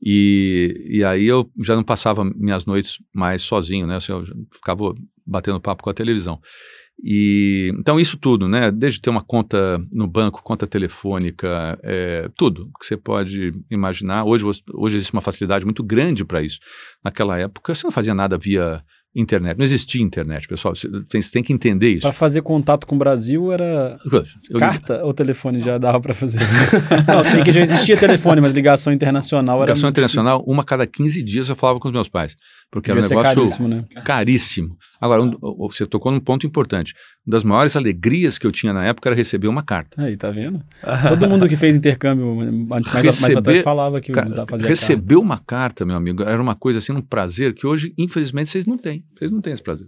E, 0.01 0.85
e 0.89 1.03
aí 1.03 1.25
eu 1.25 1.49
já 1.63 1.75
não 1.75 1.83
passava 1.83 2.23
minhas 2.23 2.65
noites 2.65 2.97
mais 3.13 3.41
sozinho, 3.41 3.87
né? 3.87 3.95
Assim, 3.95 4.11
eu 4.11 4.25
ficava 4.53 4.93
batendo 5.25 5.59
papo 5.59 5.83
com 5.83 5.89
a 5.89 5.93
televisão. 5.93 6.39
E 7.03 7.71
então 7.77 7.99
isso 7.99 8.17
tudo, 8.17 8.47
né? 8.47 8.71
Desde 8.71 8.99
ter 8.99 9.10
uma 9.10 9.21
conta 9.21 9.79
no 9.93 10.07
banco, 10.07 10.41
conta 10.41 10.65
telefônica, 10.65 11.77
é, 11.83 12.29
tudo 12.36 12.71
que 12.79 12.86
você 12.86 12.97
pode 12.97 13.53
imaginar. 13.69 14.25
Hoje, 14.25 14.43
hoje 14.73 14.97
existe 14.97 15.13
uma 15.13 15.21
facilidade 15.21 15.63
muito 15.63 15.83
grande 15.83 16.25
para 16.25 16.41
isso. 16.41 16.60
Naquela 17.03 17.38
época 17.38 17.75
você 17.75 17.86
não 17.86 17.91
fazia 17.91 18.15
nada 18.15 18.38
via 18.38 18.83
internet. 19.15 19.57
Não 19.57 19.63
existia 19.63 20.01
internet, 20.01 20.47
pessoal. 20.47 20.75
Você 20.75 20.88
tem, 21.10 21.21
você 21.21 21.31
tem 21.31 21.43
que 21.43 21.51
entender 21.51 21.89
isso. 21.89 22.01
Para 22.01 22.12
fazer 22.12 22.41
contato 22.41 22.86
com 22.86 22.95
o 22.95 22.97
Brasil 22.97 23.51
era 23.51 23.97
eu 24.49 24.60
carta 24.60 25.03
ou 25.03 25.13
telefone 25.13 25.60
já 25.60 25.77
dava 25.77 25.99
para 25.99 26.13
fazer? 26.13 26.39
não, 27.07 27.23
sei 27.23 27.43
que 27.43 27.51
já 27.51 27.62
existia 27.62 27.97
telefone, 27.97 28.41
mas 28.41 28.53
ligação 28.53 28.93
internacional 28.93 29.57
era 29.57 29.71
Ligação 29.71 29.89
internacional, 29.89 30.38
difícil. 30.38 30.53
uma 30.53 30.63
cada 30.63 30.86
15 30.86 31.23
dias 31.23 31.49
eu 31.49 31.55
falava 31.55 31.79
com 31.79 31.88
os 31.88 31.93
meus 31.93 32.07
pais. 32.07 32.36
Porque 32.69 32.91
Devia 32.91 32.99
era 32.99 33.08
um 33.08 33.17
negócio 33.17 33.36
caríssimo, 33.36 33.67
né? 33.67 33.86
caríssimo. 34.03 34.77
Agora, 34.99 35.23
um, 35.23 35.32
você 35.69 35.86
tocou 35.86 36.12
num 36.12 36.19
ponto 36.19 36.45
importante. 36.45 36.93
Uma 37.25 37.32
das 37.32 37.43
maiores 37.43 37.75
alegrias 37.77 38.38
que 38.38 38.45
eu 38.45 38.51
tinha 38.51 38.73
na 38.73 38.86
época 38.86 39.08
era 39.08 39.15
receber 39.15 39.47
uma 39.47 39.63
carta. 39.63 40.03
Aí, 40.03 40.17
tá 40.17 40.30
vendo? 40.30 40.62
Todo 41.08 41.30
mundo 41.30 41.47
que 41.47 41.56
fez 41.56 41.77
intercâmbio 41.77 42.36
mais, 42.67 42.86
receber, 42.88 43.21
mais 43.21 43.36
atrás 43.36 43.62
falava 43.62 44.01
que 44.01 44.12
fazia 44.13 44.67
Receber 44.67 45.15
carta. 45.15 45.19
uma 45.19 45.38
carta, 45.38 45.86
meu 45.86 45.95
amigo, 45.95 46.23
era 46.23 46.41
uma 46.41 46.56
coisa 46.56 46.80
assim, 46.80 46.91
um 46.91 47.01
prazer 47.01 47.53
que 47.53 47.65
hoje, 47.65 47.93
infelizmente, 47.97 48.49
vocês 48.49 48.65
não 48.65 48.77
têm. 48.77 49.06
Vocês 49.17 49.32
não 49.32 49.39
têm 49.39 49.53
esse 49.53 49.63
prazer. 49.63 49.88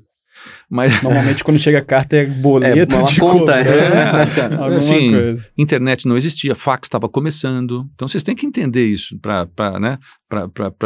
Mas... 0.70 0.92
Normalmente 1.04 1.44
quando 1.44 1.60
chega 1.60 1.80
a 1.80 1.86
carta 1.86 2.16
é 2.16 2.26
boleto 2.26 2.96
é, 2.96 2.98
uma 2.98 3.08
de 3.08 3.20
conta. 3.20 3.60
É, 3.60 4.78
assim, 4.78 5.12
coisa. 5.12 5.50
internet 5.58 6.08
não 6.08 6.16
existia, 6.16 6.56
fax 6.56 6.86
estava 6.86 7.10
começando. 7.10 7.90
Então 7.94 8.08
vocês 8.08 8.24
têm 8.24 8.36
que 8.36 8.46
entender 8.46 8.86
isso 8.86 9.20
para 9.20 9.80
né, 9.80 9.98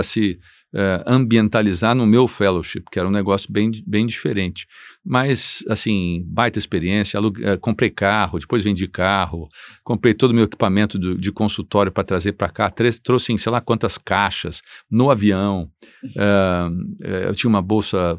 se 0.03 0.39
uh, 0.73 1.03
ambientalizar 1.05 1.95
no 1.95 2.05
meu 2.05 2.27
fellowship, 2.27 2.83
que 2.91 2.99
era 2.99 3.07
um 3.07 3.12
negócio 3.12 3.51
bem, 3.51 3.71
bem 3.86 4.05
diferente. 4.05 4.67
Mas, 5.05 5.63
assim, 5.69 6.23
baita 6.27 6.57
experiência. 6.57 7.19
uh, 7.21 7.59
comprei 7.62 7.89
carro, 7.89 8.39
depois 8.39 8.63
vendi 8.63 8.88
carro, 8.88 9.47
comprei 9.83 10.13
todo 10.13 10.31
o 10.31 10.33
meu 10.33 10.45
equipamento 10.45 10.97
do, 10.97 11.17
de 11.17 11.31
consultório 11.31 11.91
para 11.91 12.03
trazer 12.03 12.33
para 12.33 12.49
cá, 12.49 12.71
trouxe, 13.03 13.38
sei 13.38 13.51
lá 13.51 13.62
quantas 13.62 13.97
caixas 13.97 14.62
no 14.89 15.12
avião. 15.12 15.69
Uh, 16.03 16.95
eu 17.27 17.36
tinha 17.36 17.49
uma 17.49 17.62
bolsa. 17.62 18.17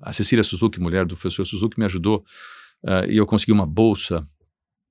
a 0.00 0.12
Cecília 0.12 0.42
Suzuki, 0.42 0.80
mulher 0.80 1.06
do 1.06 1.16
professor 1.16 1.44
Suzuki, 1.44 1.78
me 1.78 1.86
ajudou 1.86 2.24
e 3.08 3.16
eu 3.16 3.26
consegui 3.26 3.52
uma 3.52 3.64
bolsa 3.64 4.26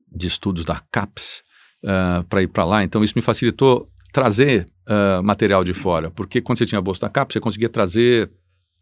de 0.09 0.27
estudos 0.27 0.63
da 0.63 0.79
CAPES. 0.91 1.43
Uh, 1.83 2.23
para 2.25 2.43
ir 2.43 2.47
para 2.47 2.63
lá. 2.63 2.83
Então, 2.83 3.03
isso 3.03 3.15
me 3.15 3.23
facilitou 3.23 3.89
trazer 4.11 4.67
uh, 4.87 5.23
material 5.23 5.63
de 5.63 5.73
fora, 5.73 6.11
porque 6.11 6.41
quando 6.41 6.57
você 6.57 6.65
tinha 6.65 6.79
a 6.79 6.81
bolsa 6.81 7.01
da 7.01 7.09
capa, 7.09 7.31
você 7.31 7.39
conseguia 7.39 7.69
trazer 7.69 8.29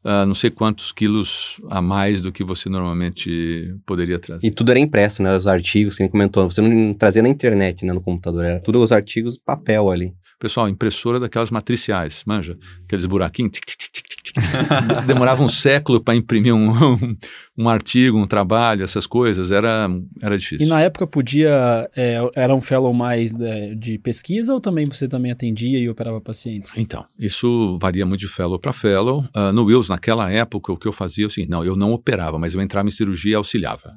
uh, 0.03 0.25
não 0.25 0.33
sei 0.33 0.49
quantos 0.49 0.91
quilos 0.91 1.59
a 1.69 1.81
mais 1.81 2.21
do 2.21 2.31
que 2.31 2.43
você 2.43 2.69
normalmente 2.69 3.75
poderia 3.85 4.19
trazer. 4.19 4.47
E 4.47 4.51
tudo 4.51 4.71
era 4.71 4.79
impresso, 4.79 5.21
né? 5.21 5.35
Os 5.35 5.47
artigos, 5.47 5.97
que 5.97 6.07
comentou, 6.07 6.49
você 6.49 6.61
não 6.61 6.93
trazia 6.93 7.21
na 7.21 7.29
internet, 7.29 7.85
né, 7.85 7.93
no 7.93 8.01
computador, 8.01 8.45
era 8.45 8.59
tudo 8.59 8.81
os 8.81 8.91
artigos 8.91 9.37
papel 9.37 9.89
ali. 9.89 10.13
Pessoal, 10.39 10.69
impressora 10.69 11.19
daquelas 11.19 11.51
matriciais, 11.51 12.23
manja? 12.25 12.57
Aqueles 12.85 13.05
buraquinhos. 13.05 13.51
Tic, 13.51 13.65
tic, 13.65 13.91
tic, 13.91 14.09
Demorava 15.05 15.43
um 15.43 15.49
século 15.49 16.01
para 16.01 16.15
imprimir 16.15 16.53
um, 16.53 16.69
um, 16.95 17.17
um, 17.57 17.69
artigo, 17.69 18.17
um 18.17 18.25
trabalho, 18.25 18.83
essas 18.83 19.05
coisas. 19.05 19.51
Era, 19.51 19.89
era 20.21 20.37
difícil. 20.37 20.65
E 20.65 20.69
na 20.69 20.81
época 20.81 21.05
podia. 21.05 21.89
É, 21.95 22.19
era 22.35 22.55
um 22.55 22.61
fellow 22.61 22.93
mais 22.93 23.31
de, 23.31 23.75
de, 23.75 23.99
pesquisa 23.99 24.53
ou 24.53 24.59
também 24.59 24.85
você 24.85 25.07
também 25.07 25.31
atendia 25.31 25.77
e 25.77 25.89
operava 25.89 26.21
pacientes? 26.21 26.73
Então, 26.77 27.05
isso 27.17 27.77
varia 27.79 28.05
muito 28.05 28.21
de 28.21 28.27
fellow 28.27 28.57
para 28.57 28.71
fellow. 28.71 29.25
Uh, 29.35 29.51
no 29.51 29.65
Wills, 29.65 29.89
naquela 29.89 30.31
época, 30.31 30.71
o 30.71 30.77
que 30.77 30.87
eu 30.87 30.93
fazia 30.93 31.25
é 31.25 31.27
o 31.27 31.29
seguinte: 31.29 31.49
não, 31.49 31.63
eu 31.63 31.75
não 31.75 31.91
operava, 31.91 32.39
mas 32.39 32.53
eu 32.53 32.61
entrava 32.61 32.87
em 32.87 32.91
cirurgia 32.91 33.33
e 33.33 33.35
auxiliava 33.35 33.93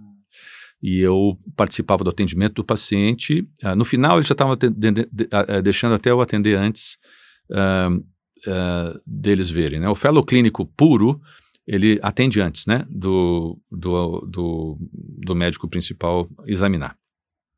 e 0.83 0.99
eu 0.99 1.39
participava 1.57 2.03
do 2.03 2.11
atendimento 2.11 2.55
do 2.55 2.65
paciente. 2.65 3.47
Uh, 3.63 3.77
no 3.77 3.85
final, 3.85 4.17
eles 4.17 4.27
já 4.27 4.33
estavam 4.33 4.55
uh, 4.55 5.63
deixando 5.63 5.95
até 5.95 6.11
eu 6.11 6.21
atender 6.21 6.57
antes 6.57 6.99
uh, 7.51 9.01
deles 9.07 9.49
verem. 9.49 9.79
Né? 9.79 9.89
O 9.89 9.95
fellow 9.95 10.25
clínico 10.25 10.67
puro, 10.67 11.21
ele 11.67 12.01
atende 12.03 12.41
antes 12.41 12.67
né? 12.67 12.85
do, 12.91 13.61
do, 13.71 14.27
do, 14.29 14.79
do 15.25 15.35
médico 15.35 15.69
principal 15.69 16.29
examinar. 16.47 16.97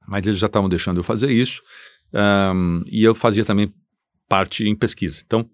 Mas 0.06 0.26
eles 0.26 0.38
já 0.38 0.46
estavam 0.46 0.68
deixando 0.68 0.98
eu 0.98 1.04
fazer 1.04 1.32
isso 1.32 1.62
um, 2.54 2.82
e 2.86 3.02
eu 3.02 3.14
fazia 3.14 3.44
também 3.44 3.72
parte 4.28 4.64
em 4.64 4.76
pesquisa. 4.76 5.22
Então, 5.24 5.48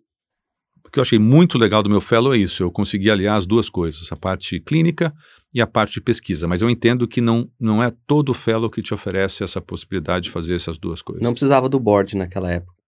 o 0.84 0.90
que 0.90 0.98
eu 0.98 1.02
achei 1.02 1.18
muito 1.18 1.56
legal 1.56 1.82
do 1.82 1.90
meu 1.90 2.00
fellow 2.00 2.34
é 2.34 2.38
isso, 2.38 2.62
eu 2.62 2.70
consegui 2.70 3.10
aliar 3.10 3.36
as 3.36 3.46
duas 3.46 3.70
coisas, 3.70 4.10
a 4.10 4.16
parte 4.16 4.58
clínica 4.58 5.14
e 5.52 5.60
a 5.60 5.66
parte 5.66 5.94
de 5.94 6.00
pesquisa. 6.00 6.46
Mas 6.46 6.62
eu 6.62 6.70
entendo 6.70 7.06
que 7.06 7.20
não, 7.20 7.48
não 7.58 7.82
é 7.82 7.92
todo 8.06 8.32
fellow 8.32 8.70
que 8.70 8.82
te 8.82 8.94
oferece 8.94 9.42
essa 9.42 9.60
possibilidade 9.60 10.24
de 10.24 10.30
fazer 10.30 10.54
essas 10.54 10.78
duas 10.78 11.02
coisas. 11.02 11.22
Não 11.22 11.32
precisava 11.32 11.68
do 11.68 11.78
board 11.78 12.16
naquela 12.16 12.50
época. 12.50 12.79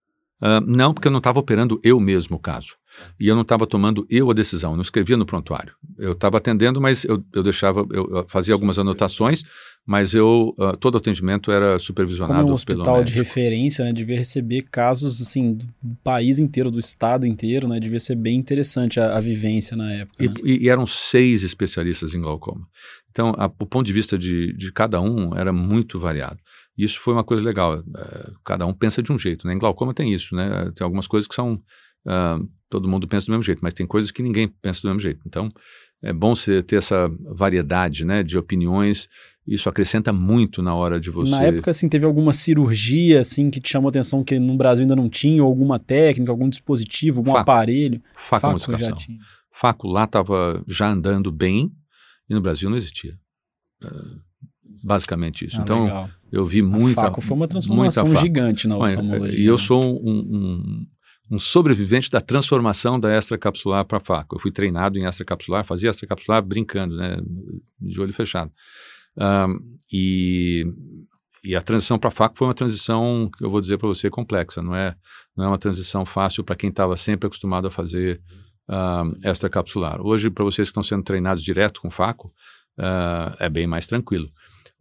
Uh, 0.43 0.61
não, 0.67 0.93
porque 0.93 1.07
eu 1.07 1.13
não 1.13 1.19
estava 1.19 1.39
operando 1.39 1.81
eu 1.85 2.01
mesmo 2.01 2.37
o 2.37 2.41
caso. 2.41 2.75
E 3.19 3.29
eu 3.29 3.35
não 3.35 3.43
estava 3.43 3.65
tomando 3.67 4.05
eu 4.11 4.29
a 4.29 4.35
decisão, 4.35 4.73
eu 4.73 4.77
não 4.77 4.83
escrevia 4.83 5.17
no 5.17 5.25
prontuário. 5.25 5.73
Eu 5.97 6.13
estava 6.13 6.39
atendendo, 6.39 6.81
mas 6.81 7.05
eu, 7.05 7.25
eu 7.33 7.43
deixava, 7.43 7.87
eu, 7.91 8.27
fazia 8.29 8.53
algumas 8.53 8.79
anotações, 8.79 9.45
mas 9.87 10.15
eu 10.15 10.55
uh, 10.59 10.77
todo 10.77 10.99
atendimento 10.99 11.51
era 11.51 11.79
supervisionado 11.79 12.41
Como 12.41 12.51
um 12.51 12.55
hospital 12.55 13.03
de 13.03 13.13
referência, 13.13 13.85
né, 13.85 13.93
devia 13.93 14.17
receber 14.17 14.63
casos 14.63 15.23
assim 15.23 15.55
do 15.55 15.67
país 16.05 16.39
inteiro, 16.39 16.71
do 16.71 16.79
estado 16.79 17.27
inteiro, 17.27 17.67
né, 17.67 17.81
devia 17.81 18.01
ser 18.01 18.17
bem 18.17 18.37
interessante 18.37 19.01
a, 19.01 19.17
a 19.17 19.21
vivência 19.21 19.77
na 19.77 19.93
época. 19.93 20.25
E, 20.25 20.29
né? 20.29 20.35
e, 20.45 20.65
e, 20.65 20.69
eram 20.69 20.87
seis 20.87 21.43
especialistas 21.43 22.15
em 22.15 22.21
glaucoma. 22.21 22.67
Então, 23.11 23.33
a, 23.37 23.47
o 23.47 23.67
ponto 23.67 23.87
de 23.87 23.93
vista 23.93 24.19
de, 24.19 24.53
de 24.55 24.73
cada 24.73 25.01
um 25.01 25.37
era 25.37 25.53
muito 25.53 25.99
variado. 25.99 26.39
Isso 26.77 26.99
foi 27.01 27.15
uma 27.15 27.25
coisa 27.25 27.45
legal. 27.45 27.81
Uh, 27.81 28.35
cada 28.45 28.67
um 28.67 28.73
pensa 28.73 29.03
de 29.03 29.13
um 29.13 29.19
jeito, 29.19 29.47
né? 29.47 29.55
Em 29.55 29.59
glaucoma 29.59 29.93
tem 29.93 30.13
isso, 30.13 30.35
né? 30.35 30.71
Tem 30.75 30.85
algumas 30.85 31.07
coisas 31.07 31.29
que 31.29 31.35
são 31.35 31.55
uh, 32.07 32.49
todo 32.73 32.89
mundo 32.89 33.07
pensa 33.07 33.27
do 33.27 33.33
mesmo 33.33 33.43
jeito, 33.43 33.61
mas 33.63 33.75
tem 33.75 33.87
coisas 33.87 34.11
que 34.11 34.23
ninguém 34.23 34.49
pensa 34.49 34.81
do 34.81 34.89
mesmo 34.89 35.01
jeito. 35.01 35.21
Então, 35.27 35.51
é 36.03 36.13
bom 36.13 36.35
você 36.35 36.63
ter 36.63 36.77
essa 36.77 37.11
variedade, 37.21 38.05
né, 38.05 38.23
de 38.23 38.39
opiniões. 38.39 39.09
Isso 39.47 39.69
acrescenta 39.69 40.13
muito 40.13 40.63
na 40.63 40.75
hora 40.75 40.99
de 40.99 41.11
você. 41.11 41.31
Na 41.31 41.43
época, 41.43 41.71
assim, 41.71 41.89
teve 41.89 42.07
alguma 42.07 42.33
cirurgia, 42.33 43.21
assim, 43.21 43.51
que 43.51 43.61
te 43.61 43.69
chamou 43.69 43.89
atenção 43.89 44.25
que 44.25 44.39
no 44.39 44.57
Brasil 44.57 44.83
ainda 44.83 44.97
não 44.97 45.09
tinha, 45.09 45.43
alguma 45.43 45.79
técnica, 45.79 46.33
algum 46.33 46.49
dispositivo, 46.49 47.21
algum 47.21 47.33
Faco. 47.33 47.43
aparelho? 47.43 48.03
Faco, 48.17 48.59
Faco 48.59 48.79
já 48.79 48.93
tinha. 48.93 49.19
Faco 49.53 49.87
lá 49.87 50.05
estava 50.05 50.65
já 50.67 50.91
andando 50.91 51.31
bem 51.31 51.71
e 52.29 52.35
no 52.35 52.41
Brasil 52.41 52.71
não 52.71 52.77
existia. 52.77 53.19
Uh, 53.85 54.21
basicamente 54.85 55.47
isso. 55.47 55.59
Ah, 55.59 55.63
então, 55.63 55.85
legal. 55.85 56.11
eu 56.31 56.45
vi 56.45 56.63
muita. 56.63 57.01
A 57.01 57.05
Faco 57.05 57.21
foi 57.21 57.37
uma 57.37 57.49
transformação 57.49 58.15
gigante 58.17 58.67
na 58.69 58.77
oftalmologia. 58.77 59.39
E 59.39 59.47
eu 59.47 59.55
né? 59.55 59.59
sou 59.59 60.01
um, 60.03 60.19
um, 60.19 60.87
um, 61.31 61.39
sobrevivente 61.39 62.11
da 62.11 62.21
transformação 62.21 62.99
da 62.99 63.17
extracapsular 63.17 63.85
para 63.85 64.01
Faco. 64.01 64.37
Eu 64.37 64.41
fui 64.41 64.51
treinado 64.51 64.99
em 64.99 65.05
extracapsular, 65.05 65.65
fazia 65.65 65.91
extracapsular 65.91 66.43
brincando, 66.43 66.97
né, 66.97 67.19
de 67.81 68.01
olho 68.01 68.13
fechado. 68.13 68.51
Um, 69.17 69.77
e, 69.93 70.65
e 71.45 71.55
a 71.55 71.61
transição 71.61 71.99
para 71.99 72.11
Faco 72.11 72.37
foi 72.37 72.47
uma 72.47 72.55
transição 72.55 73.31
eu 73.41 73.51
vou 73.51 73.61
dizer 73.61 73.79
para 73.79 73.89
você 73.89 74.09
complexa. 74.09 74.63
Não 74.63 74.75
é, 74.75 74.95
não 75.37 75.45
é 75.45 75.49
uma 75.49 75.59
transição 75.59 76.05
fácil 76.05 76.45
para 76.45 76.57
quem 76.57 76.71
estava 76.71 76.97
sempre 76.97 77.27
acostumado 77.27 77.67
a 77.67 77.71
fazer 77.71 78.21
uh, 78.69 79.29
extracapsular. 79.29 80.01
Hoje, 80.01 80.31
para 80.31 80.45
vocês 80.45 80.69
que 80.69 80.71
estão 80.71 80.83
sendo 80.83 81.03
treinados 81.03 81.43
direto 81.43 81.81
com 81.81 81.91
faco, 81.91 82.33
uh, 82.79 83.37
é 83.39 83.49
bem 83.49 83.67
mais 83.67 83.87
tranquilo. 83.87 84.31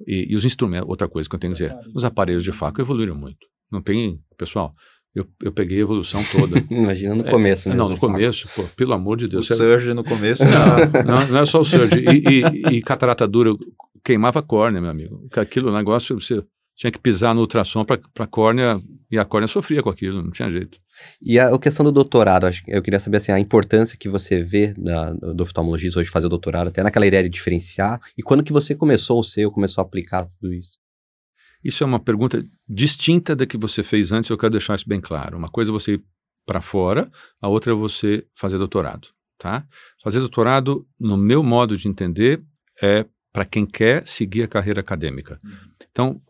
E, 0.08 0.28
e, 0.32 0.36
os 0.36 0.46
instrumentos, 0.46 0.90
outra 0.90 1.08
coisa 1.08 1.30
que 1.30 1.36
eu 1.36 1.40
tenho 1.40 1.54
que 1.54 1.62
dizer, 1.62 1.76
os 1.94 2.06
aparelhos 2.06 2.44
de 2.44 2.52
faco 2.52 2.82
evoluíram 2.82 3.16
muito. 3.16 3.48
Não 3.72 3.82
tem, 3.82 4.20
pessoal, 4.38 4.74
eu, 5.14 5.28
eu 5.44 5.52
peguei 5.52 5.78
a 5.78 5.82
evolução 5.82 6.24
toda. 6.32 6.60
Imagina 6.70 7.16
no 7.16 7.24
começo 7.24 7.68
é, 7.68 7.72
mesmo. 7.72 7.84
Não, 7.84 7.90
no 7.90 8.00
começo, 8.00 8.48
pô, 8.56 8.64
pelo 8.76 8.94
amor 8.94 9.18
de 9.18 9.28
Deus. 9.28 9.50
O 9.50 9.56
surge 9.56 9.94
no 9.94 10.04
começo. 10.04 10.44
Não, 10.46 11.04
não, 11.04 11.28
não, 11.28 11.40
é 11.40 11.46
só 11.46 11.62
o 11.62 11.66
surge. 11.66 12.00
E, 12.00 12.42
e, 12.42 12.78
e 12.78 12.82
catarata 12.82 13.28
dura 13.28 13.52
queimava 14.04 14.40
a 14.40 14.44
córnea, 14.44 14.82
meu 14.82 14.90
amigo. 14.90 15.28
Aquilo, 15.36 15.72
negócio, 15.72 16.20
você 16.20 16.44
tinha 16.82 16.90
que 16.90 16.98
pisar 16.98 17.36
no 17.36 17.42
ultrassom 17.42 17.86
para 17.86 18.02
a 18.18 18.26
córnea, 18.26 18.82
e 19.12 19.20
a 19.20 19.24
córnea 19.24 19.48
sofria 19.48 19.84
com 19.84 19.90
aquilo, 19.92 20.24
não 20.24 20.32
tinha 20.32 20.50
jeito. 20.50 20.80
E 21.22 21.38
a, 21.38 21.54
a 21.54 21.60
questão 21.60 21.84
do 21.84 21.92
doutorado, 21.92 22.48
eu 22.68 22.82
queria 22.82 23.00
saber 23.00 23.18
assim, 23.18 23.32
a 23.32 23.40
importância 23.40 23.96
que 23.96 24.10
você 24.10 24.42
vê 24.42 24.74
da, 24.74 25.14
do 25.14 25.44
oftalmologista 25.44 26.00
hoje 26.00 26.10
fazer 26.10 26.26
o 26.26 26.30
doutorado, 26.30 26.70
até 26.70 26.82
naquela 26.82 27.06
ideia 27.06 27.22
de 27.22 27.30
diferenciar, 27.30 28.02
e 28.18 28.24
quando 28.24 28.44
que 28.44 28.52
você 28.52 28.74
começou 28.74 29.20
o 29.20 29.24
seu, 29.24 29.52
começou 29.52 29.84
a 29.84 29.86
aplicar 29.86 30.26
tudo 30.26 30.52
isso? 30.52 30.80
Isso 31.64 31.84
é 31.84 31.86
uma 31.86 32.00
pergunta 32.00 32.44
distinta 32.68 33.36
da 33.36 33.46
que 33.46 33.60
você 33.60 33.84
fez 33.84 34.12
antes, 34.12 34.28
eu 34.32 34.38
quero 34.38 34.54
deixar 34.54 34.74
isso 34.74 34.90
bem 34.90 35.00
claro. 35.00 35.38
Uma 35.38 35.50
coisa 35.50 35.70
é 35.70 35.74
você 35.74 35.94
ir 35.94 36.04
para 36.48 36.62
fora, 36.62 37.12
a 37.40 37.48
outra 37.48 37.74
é 37.74 37.76
você 37.76 38.26
fazer 38.34 38.58
doutorado, 38.58 39.08
tá? 39.38 39.68
Fazer 40.04 40.18
doutorado, 40.18 40.84
no 41.00 41.16
meu 41.16 41.44
modo 41.44 41.78
de 41.78 41.88
entender, 41.88 42.42
é 42.82 43.06
para 43.32 43.46
quem 43.46 43.68
quer 43.68 44.08
seguir 44.08 44.42
a 44.42 44.48
carreira 44.48 44.82
acadêmica. 44.82 45.40
Uhum. 45.44 45.52
Então, 45.92 46.22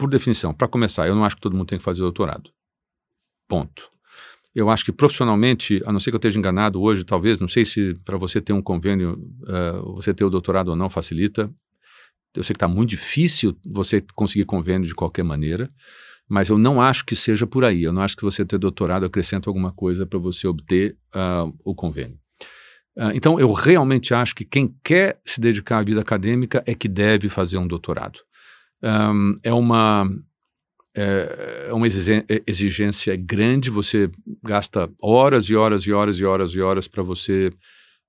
por 0.00 0.08
definição, 0.08 0.54
para 0.54 0.66
começar, 0.66 1.06
eu 1.06 1.14
não 1.14 1.24
acho 1.24 1.36
que 1.36 1.42
todo 1.42 1.54
mundo 1.54 1.66
tem 1.66 1.78
que 1.78 1.84
fazer 1.84 2.00
doutorado. 2.00 2.50
Ponto. 3.46 3.90
Eu 4.54 4.70
acho 4.70 4.82
que 4.84 4.90
profissionalmente, 4.90 5.82
a 5.84 5.92
não 5.92 6.00
ser 6.00 6.10
que 6.10 6.14
eu 6.14 6.18
esteja 6.18 6.38
enganado 6.38 6.80
hoje, 6.80 7.04
talvez, 7.04 7.38
não 7.38 7.46
sei 7.46 7.66
se 7.66 7.94
para 8.02 8.16
você 8.16 8.40
ter 8.40 8.54
um 8.54 8.62
convênio, 8.62 9.12
uh, 9.42 9.94
você 9.94 10.14
ter 10.14 10.24
o 10.24 10.30
doutorado 10.30 10.68
ou 10.68 10.76
não 10.76 10.88
facilita. 10.88 11.52
Eu 12.34 12.42
sei 12.42 12.54
que 12.54 12.56
está 12.56 12.66
muito 12.66 12.90
difícil 12.90 13.56
você 13.64 14.02
conseguir 14.14 14.46
convênio 14.46 14.86
de 14.86 14.94
qualquer 14.94 15.22
maneira, 15.22 15.70
mas 16.26 16.48
eu 16.48 16.56
não 16.56 16.80
acho 16.80 17.04
que 17.04 17.14
seja 17.14 17.46
por 17.46 17.62
aí. 17.62 17.82
Eu 17.82 17.92
não 17.92 18.00
acho 18.00 18.16
que 18.16 18.24
você 18.24 18.42
ter 18.42 18.56
doutorado 18.56 19.04
acrescenta 19.04 19.50
alguma 19.50 19.70
coisa 19.70 20.06
para 20.06 20.18
você 20.18 20.48
obter 20.48 20.96
uh, 21.14 21.54
o 21.62 21.74
convênio. 21.74 22.18
Uh, 22.96 23.12
então, 23.14 23.38
eu 23.38 23.52
realmente 23.52 24.14
acho 24.14 24.34
que 24.34 24.46
quem 24.46 24.74
quer 24.82 25.20
se 25.26 25.40
dedicar 25.40 25.78
à 25.78 25.82
vida 25.82 26.00
acadêmica 26.00 26.62
é 26.66 26.74
que 26.74 26.88
deve 26.88 27.28
fazer 27.28 27.58
um 27.58 27.68
doutorado. 27.68 28.20
Um, 28.82 29.38
é 29.42 29.52
uma 29.52 30.08
é, 30.96 31.66
é 31.68 31.72
uma 31.72 31.86
exigência 31.86 33.14
grande, 33.16 33.70
você 33.70 34.10
gasta 34.42 34.90
horas 35.00 35.44
e 35.44 35.54
horas 35.54 35.82
e 35.82 35.92
horas 35.92 36.16
e 36.16 36.24
horas 36.24 36.50
e 36.50 36.60
horas 36.60 36.88
para 36.88 37.02
você 37.02 37.52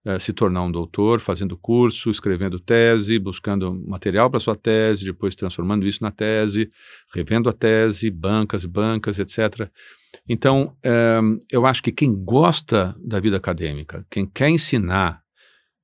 é, 0.03 0.17
se 0.17 0.33
tornar 0.33 0.63
um 0.63 0.71
doutor, 0.71 1.19
fazendo 1.19 1.55
curso, 1.55 2.09
escrevendo 2.09 2.59
tese, 2.59 3.19
buscando 3.19 3.71
material 3.87 4.31
para 4.31 4.39
sua 4.39 4.55
tese, 4.55 5.05
depois 5.05 5.35
transformando 5.35 5.87
isso 5.87 6.03
na 6.03 6.09
tese, 6.09 6.71
revendo 7.13 7.47
a 7.49 7.53
tese, 7.53 8.09
bancas, 8.09 8.65
bancas, 8.65 9.19
etc. 9.19 9.69
Então, 10.27 10.75
é, 10.83 11.19
eu 11.51 11.67
acho 11.67 11.83
que 11.83 11.91
quem 11.91 12.15
gosta 12.15 12.95
da 12.99 13.19
vida 13.19 13.37
acadêmica, 13.37 14.03
quem 14.09 14.25
quer 14.25 14.49
ensinar, 14.49 15.20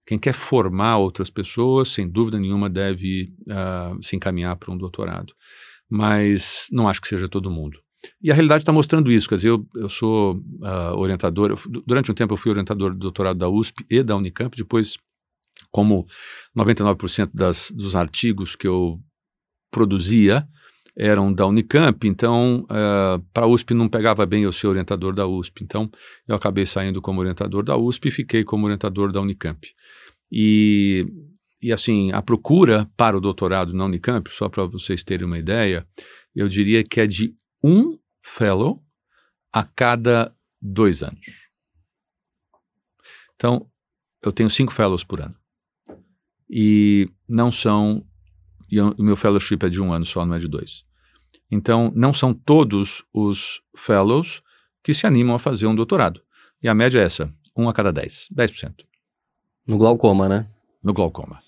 quem 0.08 0.18
quer 0.18 0.34
formar 0.34 0.98
outras 0.98 1.30
pessoas, 1.30 1.90
sem 1.90 2.08
dúvida 2.08 2.40
nenhuma, 2.40 2.70
deve 2.70 3.34
uh, 3.42 4.02
se 4.02 4.16
encaminhar 4.16 4.56
para 4.56 4.74
um 4.74 4.78
doutorado. 4.78 5.34
Mas 5.90 6.68
não 6.72 6.88
acho 6.88 7.02
que 7.02 7.10
seja 7.10 7.28
todo 7.28 7.52
mundo. 7.52 7.78
E 8.22 8.32
a 8.32 8.34
realidade 8.34 8.62
está 8.62 8.72
mostrando 8.72 9.12
isso. 9.12 9.28
Quer 9.28 9.36
dizer, 9.36 9.50
eu, 9.50 9.68
eu 9.76 9.90
sou 9.90 10.38
uh, 10.38 10.98
orientador, 10.98 11.52
eu, 11.52 11.82
durante 11.86 12.10
um 12.10 12.14
tempo 12.14 12.34
eu 12.34 12.38
fui 12.38 12.50
orientador 12.52 12.92
do 12.92 13.00
doutorado 13.00 13.38
da 13.38 13.50
USP 13.50 13.86
e 13.92 14.02
da 14.02 14.16
Unicamp, 14.16 14.56
depois, 14.56 14.98
como 15.70 16.08
99% 16.58 17.30
das, 17.34 17.70
dos 17.72 17.94
artigos 17.94 18.56
que 18.56 18.68
eu 18.68 19.02
produzia, 19.70 20.48
eram 20.98 21.32
da 21.32 21.46
Unicamp, 21.46 22.08
então 22.08 22.62
uh, 22.62 22.68
eh, 22.72 23.22
para 23.32 23.46
a 23.46 23.48
USP 23.48 23.76
não 23.76 23.88
pegava 23.88 24.26
bem 24.26 24.44
eu 24.44 24.52
ser 24.52 24.66
orientador 24.66 25.14
da 25.14 25.28
USP. 25.28 25.64
Então 25.64 25.90
eu 26.28 26.36
acabei 26.36 26.66
saindo 26.66 27.00
como 27.04 27.20
orientador 27.20 27.64
da 27.64 27.78
USP 27.78 28.08
e 28.08 28.12
fiquei 28.12 28.44
como 28.44 28.66
orientador 28.66 29.12
da 29.12 29.22
Unicamp. 29.22 29.68
E, 30.32 31.06
e 31.62 31.72
assim, 31.72 32.12
a 32.12 32.22
procura 32.24 32.90
para 32.98 33.16
o 33.16 33.22
doutorado 33.22 33.74
na 33.74 33.86
Unicamp, 33.86 34.28
só 34.32 34.50
para 34.50 34.66
vocês 34.66 35.04
terem 35.04 35.28
uma 35.28 35.38
ideia, 35.38 35.88
eu 36.36 36.48
diria 36.48 36.84
que 36.84 37.00
é 37.00 37.06
de 37.06 37.36
um 37.64 38.00
fellow 38.24 38.84
a 39.54 39.64
cada 39.64 40.36
dois 40.60 41.04
anos. 41.04 41.48
Então, 43.36 43.70
eu 44.24 44.32
tenho 44.32 44.50
cinco 44.50 44.74
fellows 44.74 45.04
por 45.04 45.22
ano. 45.22 45.36
E 46.50 47.08
não 47.30 47.52
são. 47.52 48.04
E 48.70 48.82
o 48.82 48.96
meu 48.98 49.16
fellowship 49.16 49.60
é 49.62 49.70
de 49.70 49.80
um 49.80 49.94
ano 49.94 50.06
só, 50.06 50.26
não 50.26 50.36
é 50.36 50.40
de 50.40 50.48
dois. 50.48 50.87
Então, 51.50 51.92
não 51.96 52.14
são 52.14 52.34
todos 52.34 53.04
os 53.14 53.62
fellows 53.76 54.42
que 54.84 54.94
se 54.94 55.08
animam 55.08 55.36
a 55.36 55.40
fazer 55.40 55.68
um 55.68 55.76
doutorado. 55.76 56.22
E 56.62 56.68
a 56.68 56.74
média 56.74 57.00
é 57.00 57.04
essa, 57.04 57.32
um 57.56 57.70
a 57.70 57.74
cada 57.74 57.92
dez, 57.92 58.28
10%. 58.36 58.74
No 59.68 59.78
glaucoma, 59.78 60.28
né? 60.28 60.48
No 60.84 60.94
glaucoma. 60.94 61.40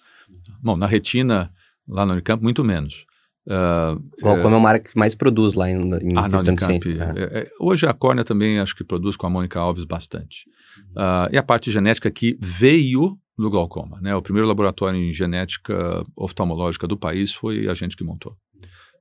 Bom, 0.61 0.75
na 0.75 0.85
retina, 0.85 1.51
lá 1.87 2.05
no 2.05 2.13
Unicamp, 2.13 2.41
muito 2.41 2.63
menos. 2.63 3.05
Uh, 3.47 3.99
glaucoma 4.21 4.51
é, 4.51 4.53
é 4.53 4.57
uma 4.57 4.69
área 4.69 4.79
que 4.79 4.97
mais 4.97 5.15
produz 5.15 5.53
lá 5.53 5.69
em, 5.69 5.75
em 5.75 6.17
ah, 6.17 6.29
questão 6.29 6.53
de 6.53 6.63
ciência. 6.63 6.89
É. 6.89 7.19
É, 7.19 7.39
é, 7.39 7.51
hoje 7.59 7.87
a 7.87 7.93
córnea 7.93 8.23
também 8.23 8.59
acho 8.59 8.75
que 8.75 8.83
produz 8.83 9.15
com 9.15 9.25
a 9.25 9.29
Mônica 9.29 9.59
Alves 9.59 9.85
bastante. 9.85 10.45
Uh, 10.91 11.31
e 11.31 11.37
a 11.37 11.43
parte 11.43 11.71
genética 11.71 12.11
que 12.11 12.37
veio 12.39 13.17
do 13.37 13.49
glaucoma. 13.49 13.99
Né? 14.01 14.13
O 14.15 14.21
primeiro 14.21 14.47
laboratório 14.47 14.99
em 14.99 15.13
genética 15.13 16.05
oftalmológica 16.15 16.87
do 16.87 16.97
país 16.97 17.33
foi 17.33 17.67
a 17.67 17.73
gente 17.73 17.95
que 17.95 18.03
montou 18.03 18.35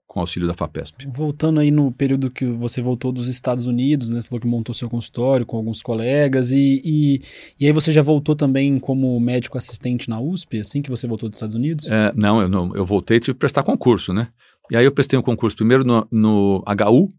com 0.08 0.20
auxílio 0.20 0.48
da 0.48 0.54
FAPESP. 0.54 1.06
Voltando 1.06 1.60
aí 1.60 1.70
no 1.70 1.92
período 1.92 2.30
que 2.30 2.46
você 2.46 2.80
voltou 2.80 3.12
dos 3.12 3.28
Estados 3.28 3.66
Unidos, 3.66 4.08
né? 4.08 4.22
Você 4.22 4.28
falou 4.28 4.40
que 4.40 4.46
montou 4.46 4.74
seu 4.74 4.88
consultório 4.88 5.44
com 5.44 5.58
alguns 5.58 5.82
colegas 5.82 6.50
e, 6.50 6.80
e, 6.82 7.22
e 7.60 7.66
aí 7.66 7.72
você 7.72 7.92
já 7.92 8.00
voltou 8.00 8.34
também 8.34 8.78
como 8.78 9.20
médico 9.20 9.58
assistente 9.58 10.08
na 10.08 10.18
USP, 10.18 10.60
assim 10.60 10.80
que 10.80 10.90
você 10.90 11.06
voltou 11.06 11.28
dos 11.28 11.36
Estados 11.36 11.54
Unidos? 11.54 11.90
É, 11.90 12.10
não, 12.16 12.40
eu 12.40 12.48
não, 12.48 12.74
eu 12.74 12.86
voltei 12.86 13.18
e 13.18 13.20
tive 13.20 13.34
que 13.34 13.40
prestar 13.40 13.62
concurso, 13.62 14.14
né? 14.14 14.28
E 14.70 14.76
aí 14.76 14.84
eu 14.84 14.92
prestei 14.92 15.18
um 15.18 15.22
concurso 15.22 15.56
primeiro 15.56 15.84
no, 15.84 16.08
no 16.10 16.64
HU 16.66 17.04
uh, 17.04 17.10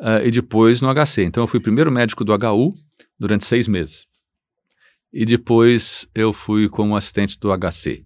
eh, 0.00 0.26
e 0.26 0.30
depois 0.32 0.80
no 0.80 0.92
HC. 0.92 1.22
Então 1.22 1.44
eu 1.44 1.46
fui 1.46 1.60
primeiro 1.60 1.90
médico 1.90 2.24
do 2.24 2.32
HU 2.32 2.74
durante 3.18 3.44
seis 3.44 3.68
meses. 3.68 4.06
E 5.12 5.24
depois 5.24 6.08
eu 6.14 6.32
fui 6.32 6.68
como 6.68 6.96
assistente 6.96 7.38
do 7.38 7.50
HC. 7.56 8.04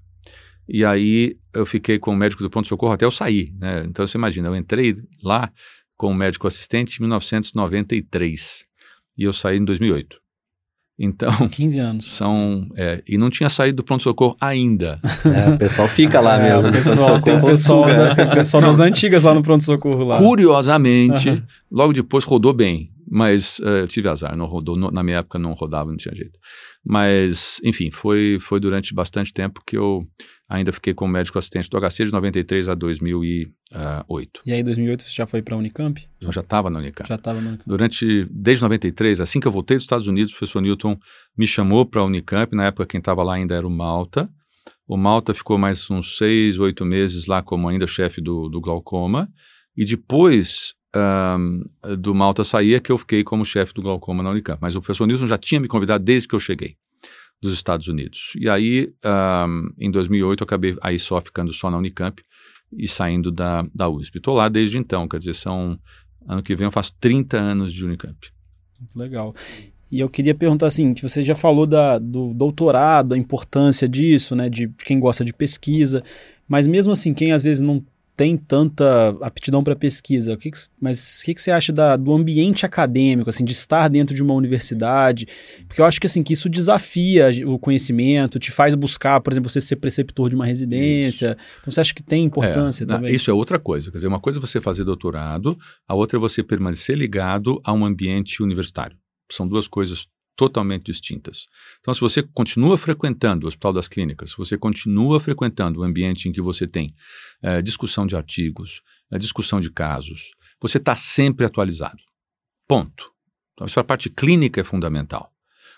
E 0.73 0.87
aí 0.87 1.37
eu 1.53 1.67
fiquei 1.67 1.99
com 1.99 2.13
o 2.13 2.17
médico 2.17 2.43
do 2.43 2.49
pronto-socorro 2.49 2.95
até 2.95 3.05
eu 3.05 3.11
sair, 3.11 3.53
né? 3.61 3.85
Então 3.87 4.07
você 4.07 4.17
imagina, 4.17 4.49
eu 4.49 4.57
entrei 4.57 4.97
lá 5.23 5.53
como 5.99 6.15
médico 6.15 6.49
assistente 6.49 6.97
em 6.97 7.03
1993 7.03 8.65
e 9.19 9.25
eu 9.25 9.35
saí 9.35 9.59
em 9.59 9.65
2008. 9.67 10.17
Então. 10.99 11.31
15 11.49 11.79
anos. 11.79 12.07
São. 12.07 12.67
É, 12.75 13.03
e 13.07 13.19
não 13.19 13.29
tinha 13.29 13.51
saído 13.51 13.77
do 13.77 13.85
pronto-socorro 13.85 14.35
ainda. 14.41 14.99
É, 15.27 15.51
o 15.53 15.59
pessoal 15.59 15.89
fica 15.89 16.21
lá 16.21 16.39
é, 16.41 16.55
mesmo. 16.55 16.71
O 16.71 16.73
pessoal, 16.73 17.21
tem 17.21 17.37
o 17.37 17.43
pessoal, 17.43 17.87
da, 17.87 18.15
tem 18.15 18.25
o 18.25 18.31
pessoal 18.31 18.63
das 18.63 18.81
antigas 18.81 19.25
lá 19.25 19.35
no 19.35 19.43
pronto-socorro 19.43 20.05
lá. 20.05 20.19
Curiosamente, 20.19 21.29
uhum. 21.29 21.43
logo 21.71 21.93
depois 21.93 22.25
rodou 22.25 22.55
bem. 22.55 22.91
Mas 23.15 23.59
uh, 23.59 23.81
eu 23.81 23.87
tive 23.87 24.09
azar, 24.09 24.35
não 24.35 24.47
rodou. 24.47 24.75
No, 24.75 24.91
na 24.91 25.03
minha 25.03 25.19
época 25.19 25.39
não 25.39 25.53
rodava, 25.53 25.91
não 25.91 25.99
tinha 25.99 26.15
jeito. 26.15 26.39
Mas, 26.83 27.61
enfim, 27.63 27.91
foi, 27.91 28.39
foi 28.41 28.59
durante 28.59 28.95
bastante 28.95 29.35
tempo 29.35 29.61
que 29.67 29.77
eu 29.77 30.09
ainda 30.49 30.73
fiquei 30.73 30.95
como 30.95 31.13
médico 31.13 31.39
assistente 31.39 31.69
do 31.69 31.79
HC 31.79 32.07
de 32.07 32.13
93 32.13 32.71
a 32.71 32.75
2008. 32.75 34.41
E 34.47 34.53
aí, 34.55 34.61
em 34.61 34.65
2008, 34.65 35.03
você 35.03 35.11
já 35.11 35.27
foi 35.27 35.43
para 35.43 35.55
a 35.55 35.59
Unicamp? 35.59 36.03
Eu 36.25 36.33
já 36.33 36.41
estava 36.41 36.71
na 36.71 36.79
Unicamp. 36.79 37.07
Já 37.07 37.17
estava 37.17 37.39
na 37.39 37.49
Unicamp. 37.51 37.69
Durante, 37.69 38.27
desde 38.31 38.63
93, 38.63 39.21
assim 39.21 39.41
que 39.41 39.47
eu 39.47 39.53
voltei 39.53 39.77
dos 39.77 39.85
Estados 39.85 40.07
Unidos, 40.07 40.33
o 40.33 40.39
professor 40.39 40.63
Newton 40.63 40.97
me 41.37 41.47
chamou 41.47 41.85
para 41.85 42.01
a 42.01 42.05
Unicamp. 42.05 42.57
Na 42.57 42.69
época, 42.69 42.87
quem 42.87 42.99
estava 42.99 43.23
lá 43.23 43.35
ainda 43.35 43.55
era 43.55 43.67
o 43.67 43.71
Malta. 43.71 44.27
O 44.89 44.97
Malta 44.97 45.35
ficou 45.35 45.59
mais 45.59 45.91
uns 45.91 46.17
seis, 46.17 46.59
oito 46.59 46.83
meses 46.87 47.27
lá 47.27 47.43
como 47.43 47.69
ainda 47.69 47.87
chefe 47.87 48.23
do, 48.23 48.49
do 48.49 48.59
glaucoma. 48.59 49.29
E 49.77 49.85
depois 49.85 50.73
um, 50.95 51.65
do 51.99 52.15
Malta 52.15 52.45
saía 52.45 52.81
que 52.81 52.93
eu 52.93 52.99
fiquei 52.99 53.25
como 53.25 53.45
chefe 53.45 53.73
do 53.75 53.83
glaucoma 53.83 54.23
na 54.23 54.31
Unicamp. 54.31 54.59
Mas 54.61 54.77
o 54.77 54.81
professor 54.81 55.07
Newton 55.07 55.27
já 55.27 55.39
tinha 55.39 55.61
me 55.61 55.69
convidado 55.69 56.05
desde 56.05 56.29
que 56.29 56.35
eu 56.35 56.41
cheguei 56.41 56.77
dos 57.41 57.53
Estados 57.53 57.89
Unidos. 57.89 58.33
E 58.37 58.49
aí, 58.49 58.93
um, 59.05 59.71
em 59.79 59.91
2008, 59.91 60.43
eu 60.43 60.45
acabei 60.45 60.77
aí 60.81 60.99
só 60.99 61.21
ficando 61.21 61.53
só 61.53 61.71
na 61.71 61.79
Unicamp 61.79 62.23
e 62.73 62.87
saindo 62.87 63.31
da, 63.31 63.67
da 63.75 63.89
USP. 63.89 64.19
Estou 64.19 64.35
lá 64.35 64.49
desde 64.49 64.79
então, 64.79 65.09
quer 65.09 65.19
dizer, 65.19 65.35
são 65.35 65.79
ano 66.27 66.43
que 66.43 66.55
vem 66.55 66.67
eu 66.67 66.71
faço 66.71 66.95
30 67.01 67.37
anos 67.37 67.73
de 67.73 67.85
Unicamp. 67.85 68.17
Legal. 68.95 69.35
E 69.91 70.01
eu 70.01 70.09
queria 70.09 70.35
perguntar 70.35 70.69
assim, 70.69 70.95
que 70.95 71.03
você 71.03 71.21
já 71.21 71.35
falou 71.35 71.67
da, 71.67 71.99
do 71.99 72.33
doutorado, 72.33 73.13
a 73.13 73.19
importância 73.19 73.87
disso, 73.87 74.35
né, 74.35 74.49
de 74.49 74.69
quem 74.85 74.99
gosta 74.99 75.23
de 75.25 75.35
pesquisa, 75.35 76.03
mas 76.49 76.67
mesmo 76.67 76.93
assim, 76.93 77.13
quem 77.13 77.33
às 77.33 77.45
vezes 77.45 77.61
não 77.61 77.85
tem 78.23 78.37
tanta 78.37 79.09
aptidão 79.21 79.65
para 79.65 79.75
pesquisa, 79.75 80.35
o 80.35 80.37
que 80.37 80.53
que, 80.53 80.59
mas 80.81 81.23
o 81.23 81.25
que, 81.25 81.35
que 81.35 81.43
você 81.43 81.51
acha 81.51 81.73
da, 81.73 81.97
do 81.97 82.13
ambiente 82.13 82.65
acadêmico, 82.65 83.29
assim, 83.29 83.45
de 83.45 83.51
estar 83.51 83.89
dentro 83.89 84.15
de 84.15 84.23
uma 84.23 84.33
universidade? 84.33 85.27
Porque 85.67 85.81
eu 85.81 85.85
acho 85.85 86.01
que 86.01 86.07
assim 86.07 86.23
que 86.23 86.33
isso 86.33 86.49
desafia 86.49 87.31
o 87.45 87.59
conhecimento, 87.59 88.39
te 88.39 88.53
faz 88.53 88.77
buscar, 88.77 89.21
por 89.21 89.33
exemplo, 89.33 89.51
você 89.51 89.61
ser 89.61 89.75
preceptor 89.75 90.29
de 90.29 90.37
uma 90.37 90.47
residência. 90.47 91.37
Isso. 91.37 91.59
Então 91.59 91.73
você 91.73 91.81
acha 91.81 91.93
que 91.93 92.01
tem 92.01 92.25
importância 92.25 92.85
é, 92.85 92.87
também? 92.87 93.13
Isso 93.13 93.29
é 93.29 93.35
outra 93.35 93.59
coisa. 93.59 93.91
Quer 93.91 93.97
dizer, 93.97 94.07
uma 94.07 94.21
coisa 94.21 94.39
é 94.39 94.41
você 94.41 94.61
fazer 94.61 94.85
doutorado, 94.85 95.59
a 95.89 95.93
outra 95.93 96.17
é 96.17 96.21
você 96.21 96.45
permanecer 96.45 96.97
ligado 96.97 97.61
a 97.65 97.73
um 97.73 97.85
ambiente 97.85 98.41
universitário. 98.41 98.97
São 99.33 99.49
duas 99.49 99.67
coisas 99.67 100.07
totalmente 100.37 100.85
distintas. 100.85 101.47
Então, 101.81 101.93
se 101.93 102.01
você 102.01 102.23
continua 102.23 102.79
frequentando 102.79 103.45
o 103.45 103.49
Hospital 103.49 103.73
das 103.73 103.89
Clínicas, 103.89 104.31
se 104.31 104.37
você 104.37 104.57
continua 104.57 105.21
frequentando 105.21 105.81
o 105.81 105.83
ambiente 105.83 106.29
em 106.29 106.33
que 106.33 106.41
você 106.41 106.67
tem 106.67 106.95
é, 107.43 107.61
discussão 107.61 108.07
de 108.07 108.17
artigos, 108.17 108.83
é, 109.11 109.19
discussão 109.19 109.61
de 109.61 109.71
casos, 109.71 110.33
você 110.61 110.79
está 110.79 110.95
sempre 110.95 111.45
atualizado. 111.45 112.03
Ponto. 112.67 113.13
Então, 113.53 113.67
isso 113.67 113.79
a 113.79 113.85
parte 113.85 114.09
clínica 114.09 114.61
é 114.61 114.65
fundamental. 114.65 115.31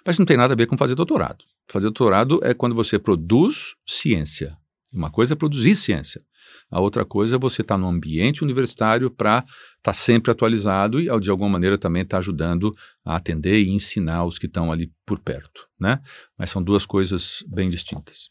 Mas 0.06 0.18
não 0.18 0.26
tem 0.26 0.36
nada 0.36 0.52
a 0.52 0.56
ver 0.56 0.66
com 0.66 0.76
fazer 0.76 0.94
doutorado. 0.94 1.44
Fazer 1.66 1.86
doutorado 1.86 2.40
é 2.42 2.52
quando 2.52 2.74
você 2.74 2.98
produz 2.98 3.74
ciência. 3.86 4.56
Uma 4.92 5.10
coisa 5.10 5.32
é 5.32 5.36
produzir 5.36 5.74
ciência. 5.74 6.22
A 6.70 6.80
outra 6.80 7.04
coisa 7.04 7.36
é 7.36 7.38
você 7.38 7.62
estar 7.62 7.74
tá 7.74 7.78
no 7.78 7.88
ambiente 7.88 8.42
universitário 8.42 9.10
para 9.10 9.38
estar 9.38 9.52
tá 9.82 9.92
sempre 9.92 10.30
atualizado 10.30 11.00
e, 11.00 11.20
de 11.20 11.30
alguma 11.30 11.48
maneira, 11.48 11.78
também 11.78 12.02
estar 12.02 12.16
tá 12.16 12.18
ajudando 12.18 12.74
a 13.04 13.16
atender 13.16 13.62
e 13.62 13.70
ensinar 13.70 14.24
os 14.24 14.38
que 14.38 14.46
estão 14.46 14.72
ali 14.72 14.90
por 15.06 15.18
perto, 15.18 15.68
né? 15.78 16.00
Mas 16.38 16.50
são 16.50 16.62
duas 16.62 16.86
coisas 16.86 17.44
bem 17.46 17.68
distintas. 17.68 18.28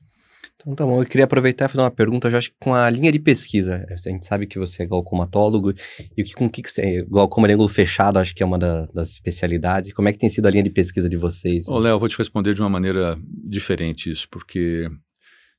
Então 0.56 0.76
tá 0.76 0.86
bom, 0.86 1.02
eu 1.02 1.06
queria 1.06 1.26
aproveitar 1.26 1.66
e 1.66 1.68
fazer 1.68 1.82
uma 1.82 1.92
pergunta, 1.92 2.30
já 2.30 2.38
acho 2.38 2.52
que 2.52 2.56
com 2.60 2.74
a 2.74 2.90
linha 2.90 3.12
de 3.12 3.20
pesquisa. 3.20 3.86
A 3.90 4.10
gente 4.10 4.26
sabe 4.26 4.48
que 4.48 4.58
você 4.58 4.84
é 4.84 4.86
glaucomatólogo, 4.86 5.74
e 6.16 6.22
o 6.22 6.26
que, 6.26 6.34
com 6.34 6.46
o 6.46 6.50
que 6.50 6.62
você. 6.66 7.04
Glaucoma 7.04 7.48
de 7.48 7.54
ângulo 7.54 7.68
fechado, 7.68 8.18
acho 8.18 8.34
que 8.34 8.42
é 8.42 8.46
uma 8.46 8.58
da, 8.58 8.86
das 8.88 9.12
especialidades. 9.12 9.92
Como 9.94 10.08
é 10.08 10.14
que 10.14 10.18
tem 10.18 10.30
sido 10.30 10.48
a 10.48 10.52
linha 10.52 10.64
de 10.64 10.70
pesquisa 10.70 11.10
de 11.10 11.18
vocês? 11.18 11.68
Ô, 11.68 11.78
Léo, 11.80 12.00
vou 12.00 12.08
te 12.08 12.18
responder 12.18 12.54
de 12.54 12.62
uma 12.62 12.70
maneira 12.70 13.18
diferente 13.44 14.10
isso, 14.10 14.28
porque 14.30 14.88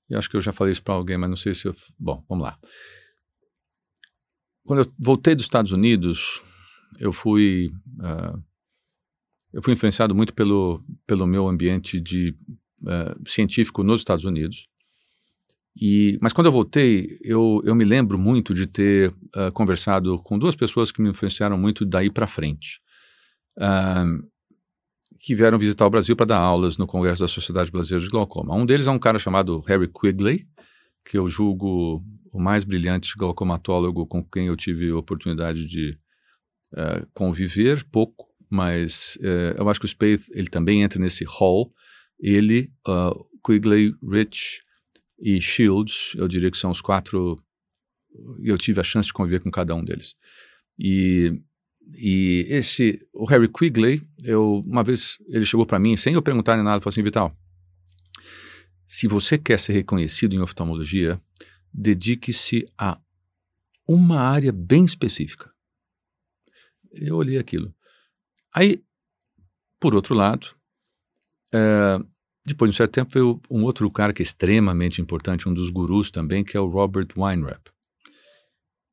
eu 0.09 0.19
acho 0.19 0.29
que 0.29 0.37
eu 0.37 0.41
já 0.41 0.53
falei 0.53 0.73
isso 0.73 0.83
para 0.83 0.95
alguém, 0.95 1.17
mas 1.17 1.29
não 1.29 1.37
sei 1.37 1.55
se 1.55 1.67
eu. 1.67 1.75
Bom, 1.99 2.25
vamos 2.29 2.45
lá. 2.45 2.59
Quando 4.65 4.81
eu 4.81 4.93
voltei 4.99 5.35
dos 5.35 5.45
Estados 5.45 5.73
Unidos, 5.73 6.43
eu 6.99 7.13
fui. 7.13 7.73
Uh, 7.99 8.43
eu 9.53 9.63
fui 9.63 9.73
influenciado 9.73 10.15
muito 10.15 10.35
pelo, 10.35 10.85
pelo 11.07 11.27
meu 11.27 11.49
ambiente 11.49 12.01
de 12.01 12.37
uh, 12.83 13.29
científico 13.29 13.85
nos 13.85 14.01
Estados 14.01 14.25
Unidos. 14.25 14.67
E, 15.81 16.19
mas 16.21 16.33
quando 16.33 16.47
eu 16.47 16.53
voltei, 16.53 17.19
eu, 17.23 17.61
eu 17.65 17.75
me 17.75 17.85
lembro 17.85 18.19
muito 18.19 18.55
de 18.55 18.67
ter 18.67 19.11
uh, 19.11 19.51
conversado 19.53 20.19
com 20.23 20.39
duas 20.39 20.55
pessoas 20.55 20.93
que 20.93 21.03
me 21.03 21.11
influenciaram 21.11 21.59
muito 21.59 21.85
daí 21.85 22.11
para 22.11 22.27
frente. 22.27 22.81
Uh, 23.59 24.29
que 25.25 25.35
vieram 25.35 25.59
visitar 25.59 25.87
o 25.87 25.91
Brasil 25.91 26.15
para 26.15 26.27
dar 26.27 26.39
aulas 26.39 26.77
no 26.77 26.87
Congresso 26.87 27.23
da 27.23 27.29
Sociedade 27.29 27.71
Brasileira 27.71 28.05
de 28.05 28.11
Glaucoma. 28.11 28.55
Um 28.55 28.67
deles 28.67 28.87
é 28.87 28.91
um 28.91 28.99
cara 28.99 29.19
chamado 29.19 29.61
Harry 29.61 29.89
Quigley, 29.89 30.47
que 31.03 31.17
eu 31.17 31.27
julgo 31.27 32.05
o 32.31 32.39
mais 32.39 32.63
brilhante 32.63 33.15
glaucomatólogo 33.17 34.07
com 34.07 34.23
quem 34.23 34.49
eu 34.49 34.57
tive 34.57 34.91
a 34.91 34.99
oportunidade 34.99 35.67
de 35.67 35.99
uh, 36.75 37.07
conviver, 37.15 37.83
pouco, 37.85 38.29
mas 38.51 39.17
uh, 39.23 39.57
eu 39.57 39.67
acho 39.71 39.81
que 39.81 39.87
o 39.87 39.89
Spaeth 39.89 40.29
ele 40.31 40.49
também 40.49 40.83
entra 40.83 41.01
nesse 41.01 41.25
hall. 41.25 41.73
Ele, 42.21 42.71
uh, 42.87 43.27
Quigley, 43.43 43.95
Rich 44.07 44.61
e 45.19 45.41
Shields, 45.41 46.13
eu 46.17 46.29
diria 46.29 46.51
que 46.51 46.59
são 46.59 46.71
os 46.71 46.83
quatro. 46.83 47.43
Eu 48.43 48.59
tive 48.59 48.79
a 48.79 48.85
chance 48.85 49.07
de 49.07 49.15
conviver 49.15 49.41
com 49.41 49.51
cada 49.51 49.75
um 49.75 49.83
deles. 49.83 50.17
E 50.79 51.41
e 51.93 52.47
esse, 52.49 53.07
o 53.13 53.25
Harry 53.27 53.49
Quigley, 53.49 54.03
eu, 54.23 54.63
uma 54.67 54.83
vez 54.83 55.19
ele 55.29 55.45
chegou 55.45 55.67
para 55.67 55.79
mim, 55.79 55.97
sem 55.97 56.15
eu 56.15 56.23
perguntar 56.23 56.57
nem 56.57 56.65
nada, 56.65 56.81
falou 56.81 56.93
assim, 56.93 57.03
Vital, 57.03 57.37
se 58.87 59.07
você 59.07 59.37
quer 59.37 59.59
ser 59.59 59.73
reconhecido 59.73 60.35
em 60.35 60.41
oftalmologia, 60.41 61.21
dedique-se 61.73 62.67
a 62.79 62.99
uma 63.87 64.21
área 64.21 64.53
bem 64.53 64.85
específica. 64.85 65.51
Eu 66.93 67.17
olhei 67.17 67.39
aquilo. 67.39 67.75
Aí, 68.53 68.83
por 69.81 69.95
outro 69.95 70.15
lado, 70.15 70.55
é, 71.53 71.99
depois 72.47 72.71
de 72.71 72.75
um 72.75 72.77
certo 72.77 72.93
tempo 72.93 73.11
veio 73.13 73.41
um 73.51 73.65
outro 73.65 73.91
cara 73.91 74.13
que 74.13 74.23
é 74.23 74.25
extremamente 74.25 75.01
importante, 75.01 75.49
um 75.49 75.55
dos 75.55 75.71
gurus 75.71 76.11
também, 76.11 76.45
que 76.45 76.57
é 76.57 76.61
o 76.61 76.69
Robert 76.69 77.09
Weinreb. 77.17 77.61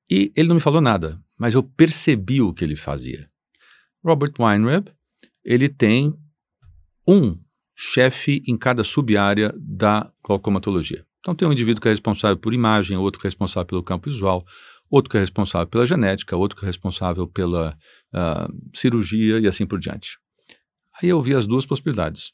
E 0.10 0.32
ele 0.36 0.48
não 0.48 0.56
me 0.56 0.62
falou 0.62 0.82
nada, 0.82 1.22
mas 1.42 1.56
eu 1.56 1.64
percebi 1.64 2.40
o 2.40 2.54
que 2.54 2.64
ele 2.64 2.76
fazia. 2.76 3.28
Robert 4.06 4.32
Weinreb, 4.40 4.92
ele 5.44 5.68
tem 5.68 6.14
um 7.08 7.36
chefe 7.76 8.44
em 8.48 8.56
cada 8.56 8.84
sub-área 8.84 9.52
da 9.58 10.14
glaucomatologia. 10.24 11.04
Então 11.20 11.34
tem 11.34 11.48
um 11.48 11.52
indivíduo 11.52 11.82
que 11.82 11.88
é 11.88 11.92
responsável 11.92 12.38
por 12.38 12.54
imagem, 12.54 12.96
outro 12.96 13.20
que 13.20 13.26
é 13.26 13.30
responsável 13.30 13.66
pelo 13.66 13.82
campo 13.82 14.08
visual, 14.08 14.46
outro 14.88 15.10
que 15.10 15.18
é 15.18 15.20
responsável 15.20 15.66
pela 15.66 15.84
genética, 15.84 16.38
outro 16.38 16.60
que 16.60 16.64
é 16.64 16.68
responsável 16.68 17.28
pela 17.28 17.76
uh, 18.14 18.78
cirurgia 18.78 19.40
e 19.40 19.48
assim 19.48 19.66
por 19.66 19.80
diante. 19.80 20.20
Aí 21.02 21.10
eu 21.10 21.20
vi 21.24 21.34
as 21.34 21.48
duas 21.48 21.66
possibilidades. 21.66 22.34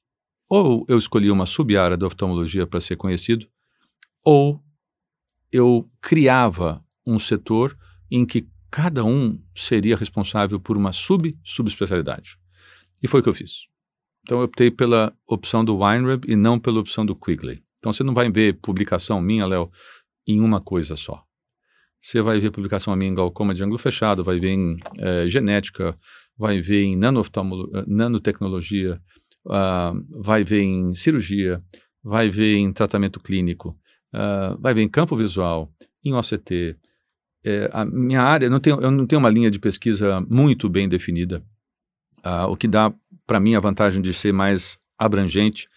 Ou 0.49 0.85
eu 0.89 0.97
escolhi 0.97 1.31
uma 1.31 1.45
sub-área 1.45 1.95
da 1.95 2.07
oftalmologia 2.07 2.67
para 2.67 2.81
ser 2.81 2.97
conhecido, 2.97 3.47
ou 4.21 4.61
eu 5.49 5.89
criava 6.01 6.83
um 7.05 7.17
setor 7.17 7.73
em 8.11 8.25
que 8.25 8.49
cada 8.69 9.03
um 9.03 9.41
seria 9.55 9.95
responsável 9.95 10.59
por 10.59 10.77
uma 10.77 10.91
sub-subespecialidade. 10.91 12.37
E 13.01 13.07
foi 13.07 13.19
o 13.19 13.23
que 13.23 13.29
eu 13.29 13.33
fiz. 13.33 13.67
Então 14.23 14.39
eu 14.39 14.45
optei 14.45 14.69
pela 14.69 15.13
opção 15.27 15.63
do 15.63 15.77
Weinreb 15.77 16.25
e 16.27 16.35
não 16.35 16.59
pela 16.59 16.79
opção 16.79 17.05
do 17.05 17.15
Quigley. 17.15 17.63
Então 17.79 17.93
você 17.93 18.03
não 18.03 18.13
vai 18.13 18.29
ver 18.29 18.59
publicação 18.59 19.21
minha, 19.21 19.45
Léo, 19.45 19.71
em 20.27 20.41
uma 20.41 20.59
coisa 20.59 20.95
só. 20.95 21.23
Você 22.01 22.21
vai 22.21 22.39
ver 22.39 22.51
publicação 22.51 22.95
minha 22.95 23.11
em 23.11 23.15
glaucoma 23.15 23.53
de 23.53 23.63
ângulo 23.63 23.79
fechado, 23.79 24.23
vai 24.23 24.39
ver 24.39 24.51
em 24.51 24.77
é, 24.97 25.29
genética, 25.29 25.97
vai 26.37 26.61
ver 26.61 26.83
em 26.83 26.95
eh, 26.95 27.85
nanotecnologia, 27.87 29.01
uh, 29.45 30.21
vai 30.21 30.43
ver 30.43 30.61
em 30.61 30.93
cirurgia, 30.93 31.63
vai 32.03 32.29
ver 32.29 32.55
em 32.55 32.71
tratamento 32.71 33.19
clínico, 33.19 33.77
uh, 34.13 34.59
vai 34.61 34.73
ver 34.73 34.83
em 34.83 34.89
campo 34.89 35.15
visual, 35.15 35.73
em 36.03 36.13
OCT, 36.13 36.77
é, 37.47 37.69
a 37.71 37.85
minha 37.85 38.21
área, 38.21 38.49
não 38.49 38.59
tenho, 38.59 38.81
eu 38.81 38.91
não 38.91 39.07
tenho 39.07 39.19
uma 39.19 39.29
linha 39.29 39.49
de 39.49 39.57
pesquisa 39.57 40.19
muito 40.29 40.67
bem 40.67 40.89
definida, 40.89 41.41
uh, 42.25 42.45
o 42.49 42.57
que 42.57 42.67
dá 42.67 42.93
para 43.25 43.39
mim 43.39 43.55
a 43.55 43.59
vantagem 43.61 44.01
de 44.01 44.13
ser 44.13 44.33
mais 44.33 44.77
abrangente 44.97 45.69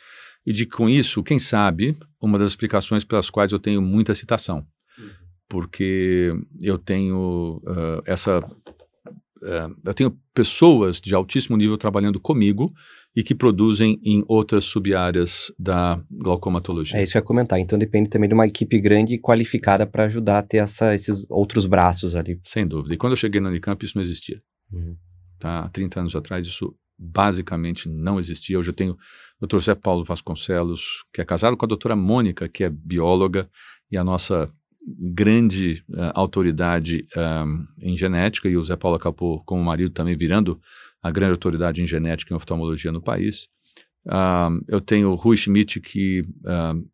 e 0.45 0.53
de 0.53 0.67
com 0.67 0.89
isso, 0.89 1.23
quem 1.23 1.39
sabe, 1.39 1.97
uma 2.21 2.39
das 2.39 2.51
explicações 2.51 3.05
pelas 3.05 3.31
quais 3.31 3.53
eu 3.53 3.61
tenho 3.61 3.81
muita 3.81 4.17
citação, 4.17 4.67
porque 5.49 6.35
eu 6.61 6.77
tenho 6.77 7.63
uh, 7.65 8.03
essa 8.05 8.41
Uh, 9.43 9.75
eu 9.87 9.95
tenho 9.95 10.21
pessoas 10.35 11.01
de 11.01 11.15
altíssimo 11.15 11.57
nível 11.57 11.79
trabalhando 11.79 12.21
comigo 12.21 12.75
e 13.15 13.23
que 13.23 13.35
produzem 13.35 13.99
em 14.05 14.25
outras 14.29 14.65
sub-áreas 14.65 15.53
da 15.59 16.01
glaucomatologia. 16.11 16.99
É 16.99 17.03
isso 17.03 17.13
que 17.13 17.19
eu 17.19 17.23
ia 17.23 17.27
comentar. 17.27 17.59
Então 17.59 17.79
depende 17.79 18.09
também 18.09 18.29
de 18.29 18.35
uma 18.35 18.47
equipe 18.47 18.79
grande 18.81 19.15
e 19.15 19.21
qualificada 19.21 19.87
para 19.87 20.05
ajudar 20.05 20.39
a 20.39 20.43
ter 20.43 20.59
essa, 20.59 20.95
esses 20.95 21.27
outros 21.29 21.67
braços 21.67 22.15
ali. 22.15 22.39
Sem 22.43 22.67
dúvida. 22.67 22.95
E 22.95 22.97
quando 22.97 23.15
eu 23.15 23.17
cheguei 23.17 23.41
na 23.41 23.49
Unicamp, 23.49 23.85
isso 23.85 23.97
não 23.97 24.03
existia. 24.03 24.41
Uhum. 24.73 24.97
Tá? 25.39 25.61
Há 25.61 25.69
30 25.69 26.01
anos 26.01 26.17
atrás, 26.17 26.47
isso 26.47 26.73
basicamente 26.97 27.89
não 27.89 28.21
existia. 28.21 28.59
Hoje 28.59 28.71
eu 28.71 28.75
tenho 28.75 28.97
o 29.41 29.47
Dr. 29.47 29.59
Zé 29.59 29.75
Paulo 29.75 30.05
Vasconcelos, 30.05 31.03
que 31.13 31.21
é 31.21 31.25
casado 31.25 31.57
com 31.57 31.65
a 31.65 31.69
doutora 31.69 31.97
Mônica, 31.97 32.49
que 32.49 32.63
é 32.63 32.69
bióloga, 32.69 33.49
e 33.91 33.97
a 33.97 34.05
nossa 34.05 34.53
grande 35.15 35.83
uh, 35.91 36.13
autoridade 36.15 37.07
um, 37.17 37.67
em 37.81 37.97
genética, 37.97 38.49
e 38.49 38.57
o 38.57 38.65
Zé 38.65 38.77
Paulo 38.77 38.97
acabou, 38.97 39.43
como 39.45 39.65
marido, 39.65 39.93
também 39.93 40.17
virando 40.17 40.61
a 41.03 41.11
grande 41.11 41.33
autoridade 41.33 41.83
em 41.83 41.87
genética 41.87 42.33
e 42.33 42.37
oftalmologia 42.37 42.93
no 42.93 43.01
país. 43.01 43.49
Uh, 44.07 44.63
eu 44.69 44.81
tenho 44.81 45.11
o 45.11 45.15
Rui 45.15 45.37
Schmidt, 45.37 45.81
que 45.81 46.23
uh, 46.23 46.91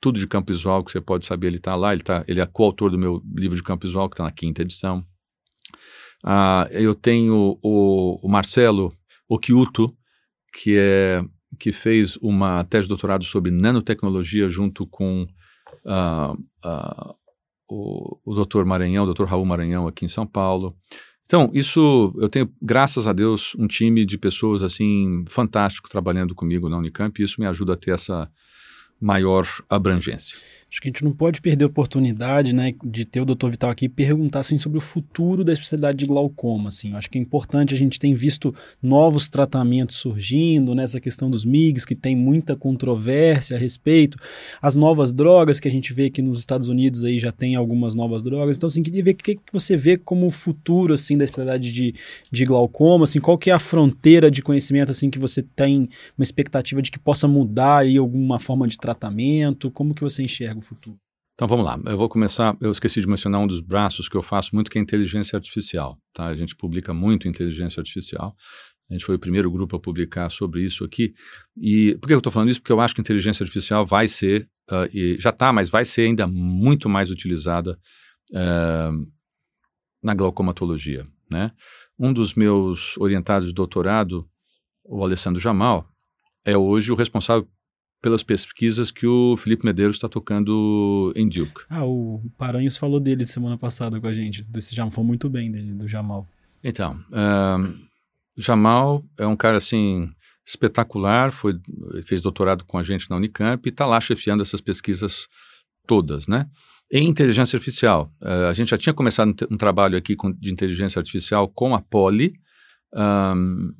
tudo 0.00 0.18
de 0.18 0.26
campo 0.26 0.52
visual 0.52 0.84
que 0.84 0.90
você 0.90 1.00
pode 1.00 1.24
saber, 1.24 1.48
ele 1.48 1.56
está 1.56 1.74
lá, 1.74 1.92
ele, 1.92 2.02
tá, 2.02 2.24
ele 2.26 2.40
é 2.40 2.46
coautor 2.46 2.90
do 2.90 2.98
meu 2.98 3.22
livro 3.34 3.56
de 3.56 3.62
campo 3.62 3.86
visual, 3.86 4.08
que 4.08 4.14
está 4.14 4.24
na 4.24 4.32
quinta 4.32 4.62
edição. 4.62 5.04
Uh, 6.24 6.66
eu 6.70 6.94
tenho 6.94 7.58
o, 7.62 8.26
o 8.26 8.28
Marcelo 8.28 8.92
Okiuto, 9.28 9.96
que, 10.52 10.76
é, 10.76 11.22
que 11.58 11.72
fez 11.72 12.16
uma 12.16 12.64
tese 12.64 12.84
de 12.84 12.88
doutorado 12.88 13.24
sobre 13.24 13.50
nanotecnologia 13.50 14.48
junto 14.48 14.86
com 14.86 15.26
o, 17.68 18.18
o 18.24 18.34
doutor 18.34 18.64
Maranhão, 18.64 19.04
o 19.04 19.06
doutor 19.06 19.28
Raul 19.28 19.44
Maranhão 19.44 19.86
aqui 19.86 20.04
em 20.04 20.08
São 20.08 20.26
Paulo. 20.26 20.76
Então, 21.26 21.50
isso, 21.52 22.14
eu 22.18 22.28
tenho, 22.28 22.48
graças 22.62 23.06
a 23.06 23.12
Deus, 23.12 23.54
um 23.58 23.66
time 23.66 24.06
de 24.06 24.16
pessoas, 24.16 24.62
assim, 24.62 25.24
fantástico 25.28 25.88
trabalhando 25.88 26.34
comigo 26.34 26.68
na 26.68 26.78
Unicamp, 26.78 27.20
e 27.20 27.24
isso 27.24 27.40
me 27.40 27.46
ajuda 27.46 27.72
a 27.72 27.76
ter 27.76 27.90
essa 27.90 28.30
maior 29.00 29.46
abrangência. 29.68 30.38
Acho 30.76 30.82
que 30.82 30.88
a 30.88 30.90
gente 30.90 31.04
não 31.04 31.12
pode 31.12 31.40
perder 31.40 31.64
a 31.64 31.68
oportunidade, 31.68 32.54
né, 32.54 32.74
de 32.84 33.06
ter 33.06 33.18
o 33.18 33.24
Dr. 33.24 33.48
Vital 33.48 33.70
aqui 33.70 33.86
e 33.86 33.88
perguntar 33.88 34.40
assim, 34.40 34.58
sobre 34.58 34.76
o 34.76 34.80
futuro 34.82 35.42
da 35.42 35.50
especialidade 35.50 35.96
de 35.96 36.04
glaucoma. 36.04 36.68
Assim. 36.68 36.92
acho 36.92 37.08
que 37.08 37.16
é 37.16 37.20
importante, 37.20 37.72
a 37.72 37.76
gente 37.78 37.98
tem 37.98 38.12
visto 38.12 38.54
novos 38.82 39.30
tratamentos 39.30 39.96
surgindo, 39.96 40.74
nessa 40.74 40.98
né, 40.98 41.00
questão 41.00 41.30
dos 41.30 41.46
MIGs, 41.46 41.86
que 41.86 41.94
tem 41.94 42.14
muita 42.14 42.54
controvérsia 42.54 43.56
a 43.56 43.58
respeito, 43.58 44.18
as 44.60 44.76
novas 44.76 45.14
drogas 45.14 45.58
que 45.58 45.66
a 45.66 45.70
gente 45.70 45.94
vê 45.94 46.10
que 46.10 46.20
nos 46.20 46.40
Estados 46.40 46.68
Unidos 46.68 47.04
aí 47.04 47.18
já 47.18 47.32
tem 47.32 47.56
algumas 47.56 47.94
novas 47.94 48.22
drogas. 48.22 48.58
Então, 48.58 48.66
assim, 48.66 48.82
queria 48.82 49.02
ver 49.02 49.12
o 49.12 49.16
que, 49.16 49.36
que 49.36 49.52
você 49.54 49.78
vê 49.78 49.96
como 49.96 50.26
o 50.26 50.30
futuro 50.30 50.92
assim, 50.92 51.16
da 51.16 51.24
especialidade 51.24 51.72
de, 51.72 51.94
de 52.30 52.44
glaucoma, 52.44 53.04
assim, 53.04 53.18
qual 53.18 53.38
que 53.38 53.48
é 53.48 53.54
a 53.54 53.58
fronteira 53.58 54.30
de 54.30 54.42
conhecimento 54.42 54.90
assim 54.90 55.08
que 55.08 55.18
você 55.18 55.40
tem 55.40 55.88
uma 56.18 56.22
expectativa 56.22 56.82
de 56.82 56.90
que 56.90 56.98
possa 56.98 57.26
mudar 57.26 57.78
aí 57.78 57.96
alguma 57.96 58.38
forma 58.38 58.68
de 58.68 58.76
tratamento, 58.76 59.70
como 59.70 59.94
que 59.94 60.02
você 60.02 60.22
enxerga 60.22 60.58
o 60.58 60.65
futuro? 60.66 60.98
Então 61.34 61.46
vamos 61.46 61.66
lá, 61.66 61.78
eu 61.84 61.98
vou 61.98 62.08
começar, 62.08 62.56
eu 62.62 62.70
esqueci 62.70 62.98
de 62.98 63.06
mencionar 63.06 63.42
um 63.42 63.46
dos 63.46 63.60
braços 63.60 64.08
que 64.08 64.16
eu 64.16 64.22
faço 64.22 64.54
muito, 64.54 64.70
que 64.70 64.78
é 64.78 64.80
inteligência 64.80 65.36
artificial, 65.36 65.98
tá? 66.14 66.26
A 66.26 66.34
gente 66.34 66.56
publica 66.56 66.94
muito 66.94 67.28
inteligência 67.28 67.78
artificial, 67.78 68.34
a 68.88 68.94
gente 68.94 69.04
foi 69.04 69.16
o 69.16 69.18
primeiro 69.18 69.50
grupo 69.50 69.76
a 69.76 69.80
publicar 69.80 70.30
sobre 70.30 70.64
isso 70.64 70.82
aqui, 70.82 71.14
e 71.54 71.94
por 72.00 72.06
que 72.06 72.14
eu 72.14 72.18
estou 72.18 72.32
falando 72.32 72.48
isso? 72.48 72.60
Porque 72.62 72.72
eu 72.72 72.80
acho 72.80 72.94
que 72.94 73.02
inteligência 73.02 73.44
artificial 73.44 73.84
vai 73.84 74.08
ser, 74.08 74.48
uh, 74.70 74.88
e 74.96 75.20
já 75.20 75.28
está, 75.28 75.52
mas 75.52 75.68
vai 75.68 75.84
ser 75.84 76.06
ainda 76.06 76.26
muito 76.26 76.88
mais 76.88 77.10
utilizada 77.10 77.78
uh, 78.32 79.12
na 80.02 80.14
glaucomatologia, 80.14 81.06
né? 81.30 81.52
Um 81.98 82.14
dos 82.14 82.32
meus 82.32 82.96
orientados 82.96 83.48
de 83.48 83.54
doutorado, 83.54 84.26
o 84.82 85.04
Alessandro 85.04 85.38
Jamal, 85.38 85.86
é 86.46 86.56
hoje 86.56 86.90
o 86.92 86.94
responsável 86.94 87.46
pelas 88.06 88.22
pesquisas 88.22 88.92
que 88.92 89.04
o 89.04 89.36
Felipe 89.36 89.64
Medeiros 89.64 89.96
está 89.96 90.08
tocando 90.08 91.12
em 91.16 91.28
Duke. 91.28 91.62
Ah, 91.68 91.84
o 91.84 92.22
Paranhos 92.38 92.76
falou 92.76 93.00
dele 93.00 93.24
semana 93.24 93.58
passada 93.58 94.00
com 94.00 94.06
a 94.06 94.12
gente, 94.12 94.48
desse 94.48 94.76
Jamal, 94.76 94.92
falou 94.92 95.08
muito 95.08 95.28
bem 95.28 95.50
dele, 95.50 95.74
do 95.74 95.88
Jamal. 95.88 96.24
Então, 96.62 97.00
uh, 97.10 97.76
Jamal 98.38 99.04
é 99.18 99.26
um 99.26 99.34
cara 99.34 99.56
assim 99.56 100.08
espetacular, 100.46 101.32
foi, 101.32 101.58
fez 102.04 102.22
doutorado 102.22 102.64
com 102.64 102.78
a 102.78 102.82
gente 102.84 103.10
na 103.10 103.16
Unicamp 103.16 103.68
e 103.68 103.70
está 103.70 103.84
lá 103.84 104.00
chefiando 104.00 104.40
essas 104.40 104.60
pesquisas 104.60 105.26
todas, 105.84 106.28
né? 106.28 106.48
Em 106.88 107.08
inteligência 107.08 107.56
artificial, 107.56 108.12
uh, 108.22 108.46
a 108.48 108.52
gente 108.52 108.68
já 108.68 108.78
tinha 108.78 108.94
começado 108.94 109.30
um, 109.30 109.54
um 109.54 109.56
trabalho 109.56 109.98
aqui 109.98 110.14
com, 110.14 110.30
de 110.30 110.52
inteligência 110.52 111.00
artificial 111.00 111.48
com 111.48 111.74
a 111.74 111.82
Poli, 111.82 112.34
um, 112.94 113.72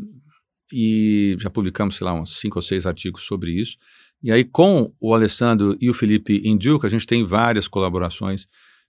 e 0.72 1.36
já 1.38 1.48
publicamos, 1.48 1.94
sei 1.94 2.04
lá, 2.04 2.12
uns 2.12 2.40
cinco 2.40 2.58
ou 2.58 2.62
seis 2.62 2.86
artigos 2.86 3.22
sobre 3.22 3.52
isso. 3.52 3.76
E 4.22 4.32
aí, 4.32 4.44
com 4.44 4.92
o 5.00 5.14
Alessandro 5.14 5.76
e 5.80 5.90
o 5.90 5.94
Felipe 5.94 6.42
Induca, 6.44 6.86
a 6.86 6.90
gente 6.90 7.06
tem 7.06 7.24
várias 7.24 7.68
colaborações 7.68 8.46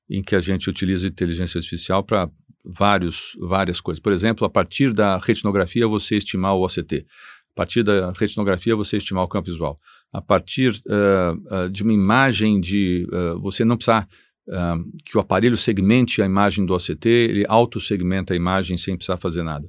em 0.09 0.21
que 0.21 0.36
a 0.36 0.39
gente 0.39 0.69
utiliza 0.69 1.07
inteligência 1.07 1.59
artificial 1.59 2.03
para 2.03 2.30
vários 2.63 3.38
várias 3.39 3.80
coisas. 3.80 4.01
Por 4.01 4.11
exemplo, 4.11 4.45
a 4.45 4.49
partir 4.49 4.93
da 4.93 5.17
retinografia, 5.17 5.88
você 5.88 6.15
estimar 6.15 6.55
o 6.55 6.65
OCT. 6.65 7.05
A 7.53 7.55
partir 7.55 7.84
da 7.84 8.11
retinografia, 8.11 8.75
você 8.75 8.97
estimar 8.97 9.23
o 9.23 9.28
campo 9.28 9.49
visual. 9.49 9.80
A 10.13 10.21
partir 10.21 10.82
uh, 10.86 11.65
uh, 11.65 11.69
de 11.69 11.84
uma 11.84 11.93
imagem 11.93 12.59
de... 12.59 13.07
Uh, 13.11 13.39
você 13.41 13.65
não 13.65 13.78
precisar 13.78 14.07
que 15.03 15.17
o 15.17 15.19
aparelho 15.19 15.57
segmente 15.57 16.21
a 16.21 16.25
imagem 16.25 16.65
do 16.65 16.73
OCT, 16.73 17.05
ele 17.05 17.45
auto-segmenta 17.49 18.34
a 18.34 18.38
imagem 18.38 18.78
sem 18.78 18.95
precisar 18.95 19.17
fazer 19.17 19.43
nada. 19.43 19.67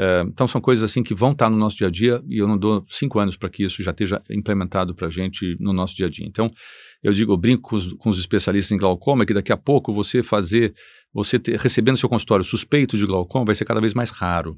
É, 0.00 0.20
então 0.28 0.46
são 0.46 0.60
coisas 0.60 0.88
assim 0.88 1.02
que 1.02 1.12
vão 1.12 1.32
estar 1.32 1.50
no 1.50 1.56
nosso 1.56 1.76
dia 1.76 1.88
a 1.88 1.90
dia 1.90 2.22
e 2.28 2.38
eu 2.38 2.46
não 2.46 2.56
dou 2.56 2.86
cinco 2.88 3.18
anos 3.18 3.36
para 3.36 3.48
que 3.48 3.64
isso 3.64 3.82
já 3.82 3.90
esteja 3.90 4.22
implementado 4.30 4.94
para 4.94 5.08
a 5.08 5.10
gente 5.10 5.56
no 5.58 5.72
nosso 5.72 5.96
dia 5.96 6.06
a 6.06 6.08
dia. 6.08 6.24
Então 6.24 6.48
eu 7.02 7.12
digo, 7.12 7.32
eu 7.32 7.36
brinco 7.36 7.68
com 7.68 7.74
os, 7.74 7.92
com 7.94 8.08
os, 8.08 8.16
especialistas 8.16 8.70
em 8.70 8.78
glaucoma 8.78 9.26
que 9.26 9.34
daqui 9.34 9.52
a 9.52 9.56
pouco 9.56 9.92
você 9.92 10.22
fazer, 10.22 10.72
você 11.12 11.36
ter, 11.36 11.58
recebendo 11.58 11.96
seu 11.96 12.08
consultório 12.08 12.44
suspeito 12.44 12.96
de 12.96 13.04
glaucoma 13.06 13.46
vai 13.46 13.56
ser 13.56 13.64
cada 13.64 13.80
vez 13.80 13.92
mais 13.92 14.10
raro, 14.10 14.56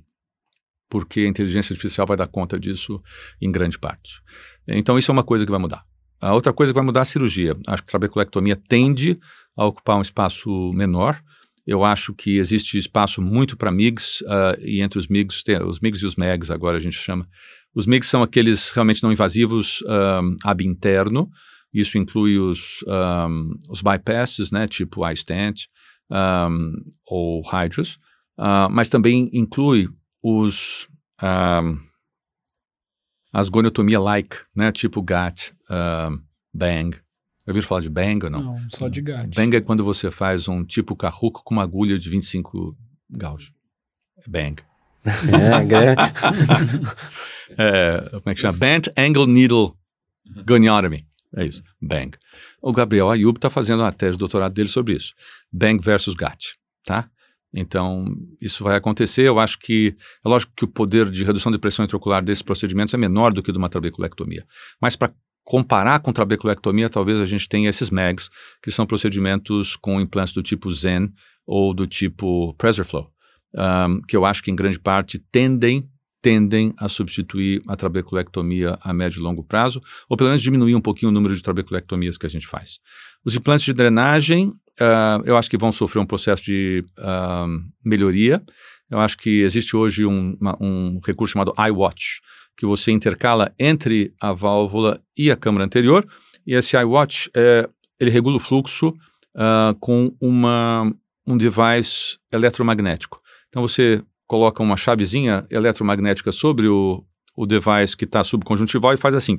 porque 0.90 1.20
a 1.20 1.28
inteligência 1.28 1.72
artificial 1.72 2.06
vai 2.06 2.18
dar 2.18 2.26
conta 2.26 2.60
disso 2.60 3.00
em 3.40 3.50
grande 3.50 3.78
parte. 3.78 4.20
Então 4.68 4.98
isso 4.98 5.10
é 5.10 5.14
uma 5.14 5.24
coisa 5.24 5.46
que 5.46 5.50
vai 5.50 5.60
mudar. 5.60 5.82
A 6.20 6.34
outra 6.34 6.52
coisa 6.52 6.70
que 6.70 6.76
vai 6.76 6.84
mudar 6.84 7.00
é 7.00 7.02
a 7.02 7.06
cirurgia. 7.06 7.56
Acho 7.66 7.82
que 7.82 7.88
a 7.88 7.92
trabeculectomia 7.92 8.56
tende 8.56 9.18
a 9.56 9.64
ocupar 9.64 9.96
um 9.96 10.02
espaço 10.02 10.70
menor. 10.74 11.18
Eu 11.66 11.84
acho 11.84 12.14
que 12.14 12.38
existe 12.38 12.78
espaço 12.78 13.20
muito 13.20 13.56
para 13.56 13.70
MIGs, 13.70 14.22
uh, 14.22 14.60
e 14.60 14.80
entre 14.80 14.98
os 14.98 15.08
MIGs, 15.08 15.42
tem, 15.42 15.62
os 15.62 15.80
MIGs 15.80 16.02
e 16.02 16.06
os 16.06 16.16
MEGs 16.16 16.50
agora 16.50 16.78
a 16.78 16.80
gente 16.80 16.96
chama. 16.96 17.28
Os 17.74 17.86
MIGs 17.86 18.08
são 18.08 18.22
aqueles 18.22 18.70
realmente 18.70 19.02
não 19.02 19.12
invasivos 19.12 19.82
um, 19.82 20.36
ab 20.42 20.64
interno, 20.64 21.30
isso 21.72 21.98
inclui 21.98 22.38
os, 22.38 22.82
um, 22.86 23.50
os 23.68 23.80
bypasses, 23.80 24.50
né, 24.50 24.66
tipo 24.66 25.08
iStent 25.08 25.66
um, 26.10 26.72
ou 27.06 27.42
Hydros, 27.42 27.94
uh, 28.38 28.68
mas 28.70 28.88
também 28.88 29.30
inclui 29.32 29.88
os 30.22 30.88
as 33.32 33.50
goniotomia-like, 33.50 34.36
né, 34.56 34.72
tipo 34.72 35.02
GAT, 35.02 35.52
Bang, 36.52 36.98
ouviram 37.50 37.68
falar 37.68 37.80
de 37.80 37.90
bang 37.90 38.24
ou 38.24 38.30
não? 38.30 38.42
Não, 38.42 38.70
só 38.70 38.88
de 38.88 39.00
GAT. 39.00 39.34
Bang 39.34 39.56
é 39.56 39.60
quando 39.60 39.84
você 39.84 40.10
faz 40.10 40.48
um 40.48 40.64
tipo 40.64 40.96
carruco 40.96 41.42
com 41.44 41.54
uma 41.54 41.62
agulha 41.62 41.98
de 41.98 42.08
25 42.08 42.76
gauge. 43.10 43.52
Bang. 44.26 44.62
É, 45.04 45.10
é, 47.56 48.10
como 48.10 48.22
é 48.26 48.34
que 48.34 48.40
chama? 48.40 48.58
Bent 48.58 48.88
Angle 48.96 49.26
Needle 49.26 49.74
Goniotomy. 50.46 51.06
É 51.36 51.44
isso, 51.44 51.62
Bang. 51.80 52.16
O 52.60 52.72
Gabriel 52.72 53.08
Ayub 53.10 53.38
está 53.38 53.48
fazendo 53.48 53.80
uma 53.80 53.92
tese 53.92 54.12
de 54.12 54.18
doutorado 54.18 54.52
dele 54.52 54.68
sobre 54.68 54.94
isso. 54.94 55.14
Bang 55.52 55.82
versus 55.82 56.14
GAT, 56.14 56.54
tá? 56.84 57.08
Então, 57.52 58.04
isso 58.40 58.62
vai 58.62 58.76
acontecer. 58.76 59.22
Eu 59.22 59.38
acho 59.38 59.58
que, 59.58 59.96
é 60.24 60.28
lógico 60.28 60.52
que 60.54 60.64
o 60.64 60.68
poder 60.68 61.10
de 61.10 61.24
redução 61.24 61.50
de 61.50 61.58
pressão 61.58 61.84
intraocular 61.84 62.22
desses 62.22 62.42
procedimentos 62.42 62.94
é 62.94 62.96
menor 62.96 63.32
do 63.32 63.42
que 63.42 63.52
de 63.52 63.58
uma 63.58 63.68
trabeculectomia. 63.68 64.46
Mas 64.80 64.96
para 64.96 65.12
comparar 65.44 66.00
com 66.00 66.12
trabeculectomia, 66.12 66.88
talvez 66.88 67.18
a 67.18 67.24
gente 67.24 67.48
tenha 67.48 67.68
esses 67.68 67.90
MAGs, 67.90 68.30
que 68.62 68.70
são 68.70 68.86
procedimentos 68.86 69.76
com 69.76 70.00
implantes 70.00 70.34
do 70.34 70.42
tipo 70.42 70.70
Zen 70.70 71.12
ou 71.46 71.74
do 71.74 71.86
tipo 71.86 72.54
Preserflow, 72.54 73.10
um, 73.54 74.00
que 74.02 74.16
eu 74.16 74.24
acho 74.24 74.42
que 74.42 74.50
em 74.50 74.56
grande 74.56 74.78
parte 74.78 75.18
tendem 75.18 75.88
tendem 76.22 76.74
a 76.78 76.88
substituir 76.88 77.62
a 77.66 77.74
trabeculectomia 77.74 78.78
a 78.82 78.92
médio 78.92 79.20
e 79.20 79.22
longo 79.22 79.42
prazo, 79.42 79.80
ou 80.08 80.16
pelo 80.16 80.28
menos 80.28 80.42
diminuir 80.42 80.74
um 80.74 80.80
pouquinho 80.80 81.10
o 81.10 81.14
número 81.14 81.34
de 81.34 81.42
trabeculectomias 81.42 82.18
que 82.18 82.26
a 82.26 82.28
gente 82.28 82.46
faz. 82.46 82.78
Os 83.24 83.34
implantes 83.34 83.64
de 83.64 83.72
drenagem, 83.72 84.48
uh, 84.48 85.22
eu 85.24 85.36
acho 85.36 85.48
que 85.48 85.56
vão 85.56 85.72
sofrer 85.72 86.00
um 86.00 86.06
processo 86.06 86.44
de 86.44 86.84
uh, 86.98 87.48
melhoria. 87.84 88.42
Eu 88.90 89.00
acho 89.00 89.16
que 89.16 89.40
existe 89.40 89.76
hoje 89.76 90.04
um, 90.04 90.36
uma, 90.40 90.56
um 90.60 91.00
recurso 91.04 91.32
chamado 91.32 91.54
iWatch, 91.56 92.20
que 92.60 92.66
você 92.66 92.92
intercala 92.92 93.54
entre 93.58 94.12
a 94.20 94.34
válvula 94.34 95.02
e 95.16 95.30
a 95.30 95.36
câmara 95.36 95.64
anterior, 95.64 96.06
e 96.46 96.54
esse 96.54 96.76
iWatch, 96.76 97.30
é, 97.34 97.66
ele 97.98 98.10
regula 98.10 98.36
o 98.36 98.38
fluxo 98.38 98.88
uh, 98.88 99.74
com 99.80 100.14
uma, 100.20 100.94
um 101.26 101.38
device 101.38 102.18
eletromagnético. 102.30 103.18
Então 103.48 103.62
você 103.62 104.04
coloca 104.26 104.62
uma 104.62 104.76
chavezinha 104.76 105.46
eletromagnética 105.50 106.30
sobre 106.32 106.68
o, 106.68 107.02
o 107.34 107.46
device 107.46 107.96
que 107.96 108.04
está 108.04 108.22
subconjuntival 108.22 108.92
e 108.92 108.98
faz 108.98 109.14
assim, 109.14 109.38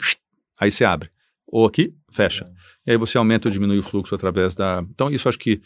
aí 0.59 0.71
você 0.71 0.83
abre. 0.83 1.11
Ou 1.45 1.67
aqui, 1.67 1.93
fecha. 2.11 2.51
E 2.87 2.91
aí 2.91 2.97
você 2.97 3.19
aumenta 3.19 3.49
ou 3.49 3.51
diminui 3.51 3.77
o 3.77 3.83
fluxo 3.83 4.15
através 4.15 4.55
da... 4.55 4.83
Então 4.89 5.11
isso 5.11 5.29
acho 5.29 5.37
que 5.37 5.61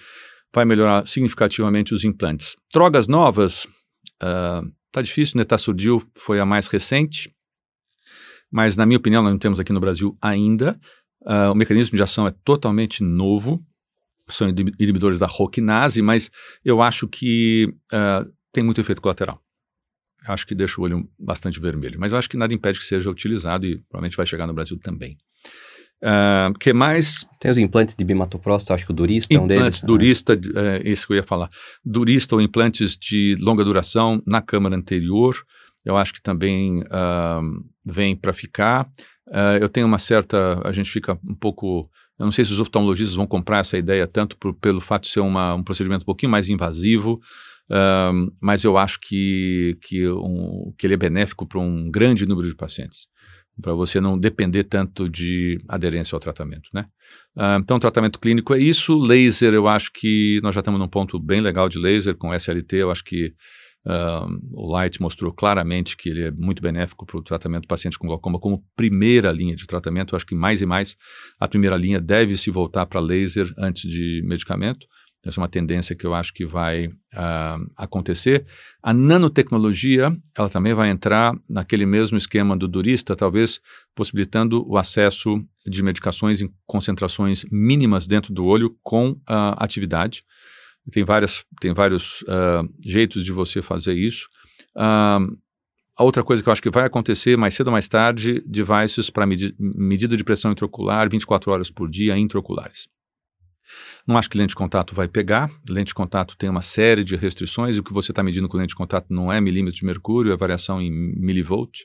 vai 0.53 0.65
melhorar 0.65 1.07
significativamente 1.07 1.93
os 1.93 2.03
implantes. 2.03 2.57
Drogas 2.73 3.07
novas, 3.07 3.63
uh, 4.21 4.69
tá 4.91 5.01
difícil, 5.01 5.37
Netasurdil 5.37 6.01
foi 6.15 6.39
a 6.39 6.45
mais 6.45 6.67
recente, 6.67 7.34
mas 8.51 8.75
na 8.75 8.85
minha 8.85 8.97
opinião 8.97 9.23
nós 9.23 9.31
não 9.31 9.39
temos 9.39 9.59
aqui 9.59 9.73
no 9.73 9.79
Brasil 9.79 10.17
ainda. 10.21 10.79
Uh, 11.21 11.51
o 11.51 11.55
mecanismo 11.55 11.95
de 11.95 12.03
ação 12.03 12.27
é 12.27 12.31
totalmente 12.43 13.03
novo, 13.03 13.63
são 14.27 14.47
inibidores 14.47 15.19
da 15.19 15.27
roquinase, 15.27 16.01
mas 16.01 16.29
eu 16.63 16.81
acho 16.81 17.07
que 17.07 17.67
uh, 17.93 18.31
tem 18.51 18.63
muito 18.63 18.81
efeito 18.81 19.01
colateral. 19.01 19.39
Eu 20.27 20.33
acho 20.33 20.47
que 20.47 20.55
deixa 20.55 20.79
o 20.79 20.83
olho 20.83 21.07
bastante 21.19 21.59
vermelho, 21.59 21.99
mas 21.99 22.11
eu 22.11 22.17
acho 22.17 22.29
que 22.29 22.37
nada 22.37 22.53
impede 22.53 22.79
que 22.79 22.85
seja 22.85 23.09
utilizado 23.09 23.65
e 23.65 23.77
provavelmente 23.89 24.17
vai 24.17 24.25
chegar 24.25 24.47
no 24.47 24.53
Brasil 24.53 24.77
também. 24.79 25.17
Uh, 26.03 26.57
que 26.59 26.73
mais? 26.73 27.25
Tem 27.39 27.49
os 27.49 27.57
implantes 27.57 27.95
de 27.95 28.03
bimatoprosta, 28.03 28.73
acho 28.73 28.85
que 28.85 28.91
o 28.91 28.95
Durista 28.95 29.33
implantes, 29.33 29.51
é 29.51 29.55
um 29.55 29.61
deles. 29.61 29.81
Durista, 29.81 30.33
é, 30.33 30.89
isso 30.89 31.07
que 31.07 31.13
eu 31.13 31.17
ia 31.17 31.23
falar. 31.23 31.49
Durista 31.83 32.35
ou 32.35 32.41
implantes 32.41 32.97
de 32.97 33.35
longa 33.39 33.63
duração 33.63 34.21
na 34.25 34.41
câmara 34.41 34.75
anterior, 34.75 35.35
eu 35.85 35.95
acho 35.95 36.13
que 36.13 36.21
também 36.21 36.81
uh, 36.81 37.63
vem 37.85 38.15
para 38.15 38.33
ficar. 38.33 38.89
Uh, 39.27 39.61
eu 39.61 39.69
tenho 39.69 39.85
uma 39.85 39.99
certa. 39.99 40.59
A 40.67 40.71
gente 40.71 40.89
fica 40.89 41.17
um 41.23 41.35
pouco. 41.35 41.89
Eu 42.17 42.25
não 42.25 42.31
sei 42.31 42.43
se 42.43 42.51
os 42.51 42.59
oftalmologistas 42.59 43.15
vão 43.15 43.27
comprar 43.27 43.59
essa 43.59 43.77
ideia 43.77 44.07
tanto 44.07 44.37
por, 44.37 44.53
pelo 44.55 44.81
fato 44.81 45.03
de 45.03 45.09
ser 45.09 45.19
uma, 45.19 45.53
um 45.53 45.63
procedimento 45.63 46.03
um 46.03 46.05
pouquinho 46.05 46.31
mais 46.31 46.49
invasivo, 46.49 47.19
uh, 47.69 48.31
mas 48.41 48.63
eu 48.63 48.77
acho 48.77 48.99
que, 49.01 49.77
que, 49.81 50.07
um, 50.09 50.73
que 50.77 50.87
ele 50.87 50.93
é 50.93 50.97
benéfico 50.97 51.45
para 51.45 51.59
um 51.59 51.91
grande 51.91 52.25
número 52.25 52.47
de 52.47 52.55
pacientes. 52.55 53.07
para 53.61 53.73
você 53.73 53.99
não 53.99 54.17
depender 54.17 54.63
tanto 54.63 55.09
de 55.09 55.61
aderência 55.67 56.15
ao 56.15 56.21
tratamento, 56.21 56.69
né? 56.73 56.85
Uh, 57.35 57.59
então, 57.59 57.77
tratamento 57.77 58.17
clínico 58.17 58.55
é 58.55 58.59
isso. 58.59 58.97
Laser, 58.97 59.53
eu 59.53 59.67
acho 59.67 59.91
que 59.93 60.39
nós 60.41 60.55
já 60.55 60.61
estamos 60.61 60.79
num 60.79 60.87
ponto 60.87 61.19
bem 61.19 61.41
legal 61.41 61.67
de 61.67 61.77
laser 61.77 62.15
com 62.15 62.33
SLT. 62.33 62.77
Eu 62.77 62.91
acho 62.91 63.03
que 63.03 63.33
uh, 63.85 64.27
o 64.51 64.71
Light 64.71 65.01
mostrou 65.01 65.31
claramente 65.31 65.95
que 65.95 66.09
ele 66.09 66.23
é 66.23 66.31
muito 66.31 66.61
benéfico 66.61 67.05
para 67.05 67.17
o 67.17 67.23
tratamento 67.23 67.61
de 67.61 67.67
pacientes 67.67 67.97
com 67.97 68.07
glaucoma 68.07 68.39
como 68.39 68.63
primeira 68.75 69.31
linha 69.31 69.55
de 69.55 69.65
tratamento. 69.65 70.13
Eu 70.13 70.17
acho 70.17 70.25
que 70.25 70.35
mais 70.35 70.61
e 70.61 70.65
mais 70.65 70.95
a 71.39 71.47
primeira 71.47 71.77
linha 71.77 71.99
deve 71.99 72.37
se 72.37 72.49
voltar 72.51 72.85
para 72.85 72.99
laser 72.99 73.51
antes 73.57 73.89
de 73.89 74.21
medicamento. 74.25 74.85
Essa 75.25 75.39
é 75.39 75.41
uma 75.41 75.49
tendência 75.49 75.95
que 75.95 76.05
eu 76.05 76.13
acho 76.13 76.31
que 76.31 76.45
vai 76.45 76.85
uh, 76.85 77.71
acontecer. 77.75 78.45
A 78.81 78.93
nanotecnologia, 78.93 80.15
ela 80.37 80.49
também 80.49 80.73
vai 80.75 80.89
entrar 80.89 81.35
naquele 81.49 81.85
mesmo 81.85 82.15
esquema 82.15 82.55
do 82.55 82.67
durista, 82.67 83.15
talvez 83.15 83.59
possibilitando 83.95 84.63
o 84.69 84.77
acesso 84.77 85.43
de 85.65 85.81
medicações 85.81 86.41
em 86.41 86.53
concentrações 86.67 87.43
mínimas 87.51 88.05
dentro 88.05 88.31
do 88.31 88.45
olho 88.45 88.77
com 88.83 89.09
uh, 89.09 89.57
atividade. 89.57 90.23
Tem, 90.91 91.03
várias, 91.03 91.43
tem 91.59 91.73
vários 91.73 92.21
uh, 92.23 92.67
jeitos 92.83 93.25
de 93.25 93.31
você 93.31 93.61
fazer 93.61 93.93
isso. 93.93 94.27
a 94.75 96.03
outra 96.03 96.23
coisa 96.23 96.43
que 96.43 96.49
eu 96.49 96.53
acho 96.53 96.61
que 96.61 96.69
vai 96.69 96.85
acontecer 96.85 97.37
mais 97.37 97.53
cedo 97.53 97.67
ou 97.67 97.73
mais 97.73 97.87
tarde, 97.87 98.43
devices 98.45 99.09
para 99.09 99.25
medi 99.25 99.55
medida 99.57 100.15
de 100.15 100.23
pressão 100.23 100.51
intraocular 100.51 101.09
24 101.09 101.51
horas 101.51 101.71
por 101.71 101.89
dia 101.89 102.17
intraoculares. 102.17 102.87
Não 104.07 104.17
acho 104.17 104.29
que 104.29 104.37
lente 104.37 104.49
de 104.49 104.55
contato 104.55 104.93
vai 104.93 105.07
pegar. 105.07 105.49
Lente 105.67 105.87
de 105.87 105.95
contato 105.95 106.37
tem 106.37 106.49
uma 106.49 106.61
série 106.61 107.03
de 107.03 107.15
restrições 107.15 107.75
e 107.75 107.79
o 107.79 107.83
que 107.83 107.93
você 107.93 108.11
está 108.11 108.21
medindo 108.21 108.47
com 108.47 108.57
lente 108.57 108.69
de 108.69 108.75
contato 108.75 109.07
não 109.09 109.31
é 109.31 109.41
milímetro 109.41 109.79
de 109.79 109.85
mercúrio, 109.85 110.31
é 110.31 110.37
variação 110.37 110.79
em 110.79 110.91
milivolt. 110.91 111.81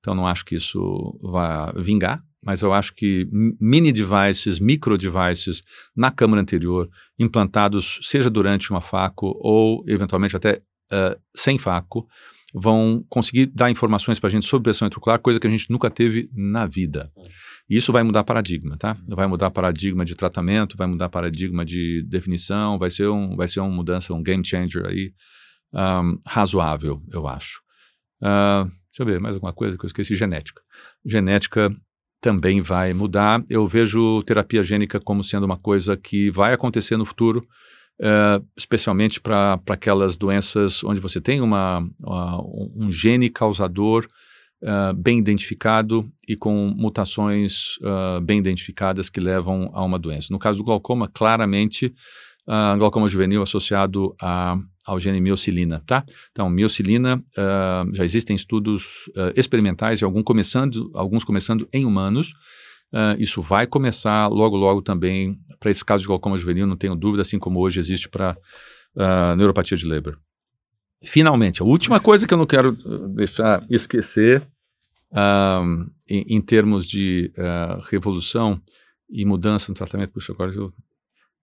Então 0.00 0.14
não 0.14 0.26
acho 0.26 0.44
que 0.44 0.56
isso 0.56 1.18
vai 1.22 1.72
vingar, 1.76 2.24
mas 2.44 2.60
eu 2.60 2.72
acho 2.72 2.94
que 2.94 3.28
mini 3.60 3.92
devices, 3.92 4.58
micro 4.58 4.98
devices 4.98 5.62
na 5.94 6.10
câmara 6.10 6.42
anterior, 6.42 6.88
implantados 7.18 8.00
seja 8.02 8.28
durante 8.28 8.70
uma 8.70 8.80
faco 8.80 9.36
ou 9.40 9.84
eventualmente 9.86 10.36
até 10.36 10.60
uh, 10.92 11.18
sem 11.34 11.56
faco, 11.56 12.06
vão 12.52 13.04
conseguir 13.08 13.46
dar 13.46 13.70
informações 13.70 14.18
para 14.18 14.28
a 14.28 14.30
gente 14.30 14.46
sobre 14.46 14.64
pressão 14.64 14.86
intraocular, 14.86 15.18
coisa 15.18 15.40
que 15.40 15.46
a 15.46 15.50
gente 15.50 15.70
nunca 15.70 15.88
teve 15.88 16.28
na 16.34 16.66
vida. 16.66 17.10
E 17.68 17.76
isso 17.76 17.92
vai 17.92 18.02
mudar 18.02 18.24
paradigma, 18.24 18.76
tá? 18.76 18.96
Vai 19.08 19.26
mudar 19.26 19.50
paradigma 19.50 20.04
de 20.04 20.14
tratamento, 20.14 20.76
vai 20.76 20.86
mudar 20.86 21.08
paradigma 21.08 21.64
de 21.64 22.02
definição, 22.02 22.78
vai 22.78 22.90
ser, 22.90 23.08
um, 23.08 23.36
vai 23.36 23.48
ser 23.48 23.60
uma 23.60 23.70
mudança, 23.70 24.12
um 24.12 24.22
game 24.22 24.44
changer 24.44 24.84
aí 24.84 25.14
um, 25.72 26.20
razoável, 26.26 27.02
eu 27.10 27.26
acho. 27.26 27.60
Uh, 28.20 28.64
deixa 28.90 29.00
eu 29.00 29.06
ver, 29.06 29.20
mais 29.20 29.34
alguma 29.34 29.52
coisa 29.52 29.78
que 29.78 29.84
eu 29.84 29.86
esqueci, 29.86 30.14
genética. 30.14 30.60
Genética 31.04 31.74
também 32.22 32.60
vai 32.60 32.94
mudar. 32.94 33.42
Eu 33.50 33.66
vejo 33.66 34.22
terapia 34.22 34.62
gênica 34.62 35.00
como 35.00 35.24
sendo 35.24 35.44
uma 35.44 35.58
coisa 35.58 35.96
que 35.96 36.30
vai 36.30 36.54
acontecer 36.54 36.96
no 36.96 37.04
futuro, 37.04 37.44
uh, 38.00 38.46
especialmente 38.56 39.20
para 39.20 39.60
aquelas 39.68 40.16
doenças 40.16 40.84
onde 40.84 41.00
você 41.00 41.20
tem 41.20 41.40
uma, 41.40 41.80
uh, 41.80 42.72
um 42.76 42.90
gene 42.92 43.28
causador 43.28 44.06
uh, 44.62 44.94
bem 44.94 45.18
identificado 45.18 46.08
e 46.26 46.36
com 46.36 46.72
mutações 46.76 47.76
uh, 47.78 48.20
bem 48.20 48.38
identificadas 48.38 49.10
que 49.10 49.18
levam 49.18 49.68
a 49.74 49.84
uma 49.84 49.98
doença. 49.98 50.28
No 50.30 50.38
caso 50.38 50.58
do 50.58 50.64
glaucoma, 50.64 51.08
claramente, 51.12 51.92
uh, 52.46 52.78
glaucoma 52.78 53.08
juvenil 53.08 53.42
associado 53.42 54.14
a, 54.22 54.56
ao 54.86 54.98
gene 54.98 55.20
miocilina, 55.20 55.82
tá? 55.86 56.04
Então, 56.30 56.48
miocilina, 56.50 57.16
uh, 57.16 57.94
já 57.94 58.04
existem 58.04 58.34
estudos 58.36 59.10
experimentais, 59.36 60.00
e 60.00 60.04
alguns 60.04 60.24
começando, 60.24 60.90
alguns 60.94 61.24
começando 61.24 61.68
em 61.72 61.84
humanos, 61.84 62.34
isso 63.18 63.40
vai 63.40 63.66
começar 63.66 64.28
logo, 64.28 64.54
logo 64.54 64.82
também 64.82 65.38
para 65.58 65.70
esse 65.70 65.82
caso 65.82 66.02
de 66.02 66.06
glaucoma 66.08 66.36
juvenil, 66.36 66.66
não 66.66 66.76
tenho 66.76 66.94
dúvida, 66.94 67.22
assim 67.22 67.38
como 67.38 67.58
hoje 67.58 67.80
existe 67.80 68.06
para 68.06 68.36
neuropatia 69.34 69.78
de 69.78 69.86
Leber. 69.86 70.18
Finalmente, 71.02 71.62
a 71.62 71.64
última 71.64 71.98
coisa 71.98 72.26
que 72.26 72.34
eu 72.34 72.38
não 72.38 72.44
quero 72.44 72.72
deixar 73.14 73.64
esquecer 73.70 74.46
em, 76.08 76.36
em, 76.36 76.40
termos 76.40 76.86
de 76.86 77.32
uh, 77.36 77.80
revolução 77.90 78.60
e 79.08 79.24
mudança 79.24 79.70
no 79.70 79.76
tratamento. 79.76 80.12
Puxa, 80.12 80.32
agora 80.32 80.52
eu, 80.54 80.72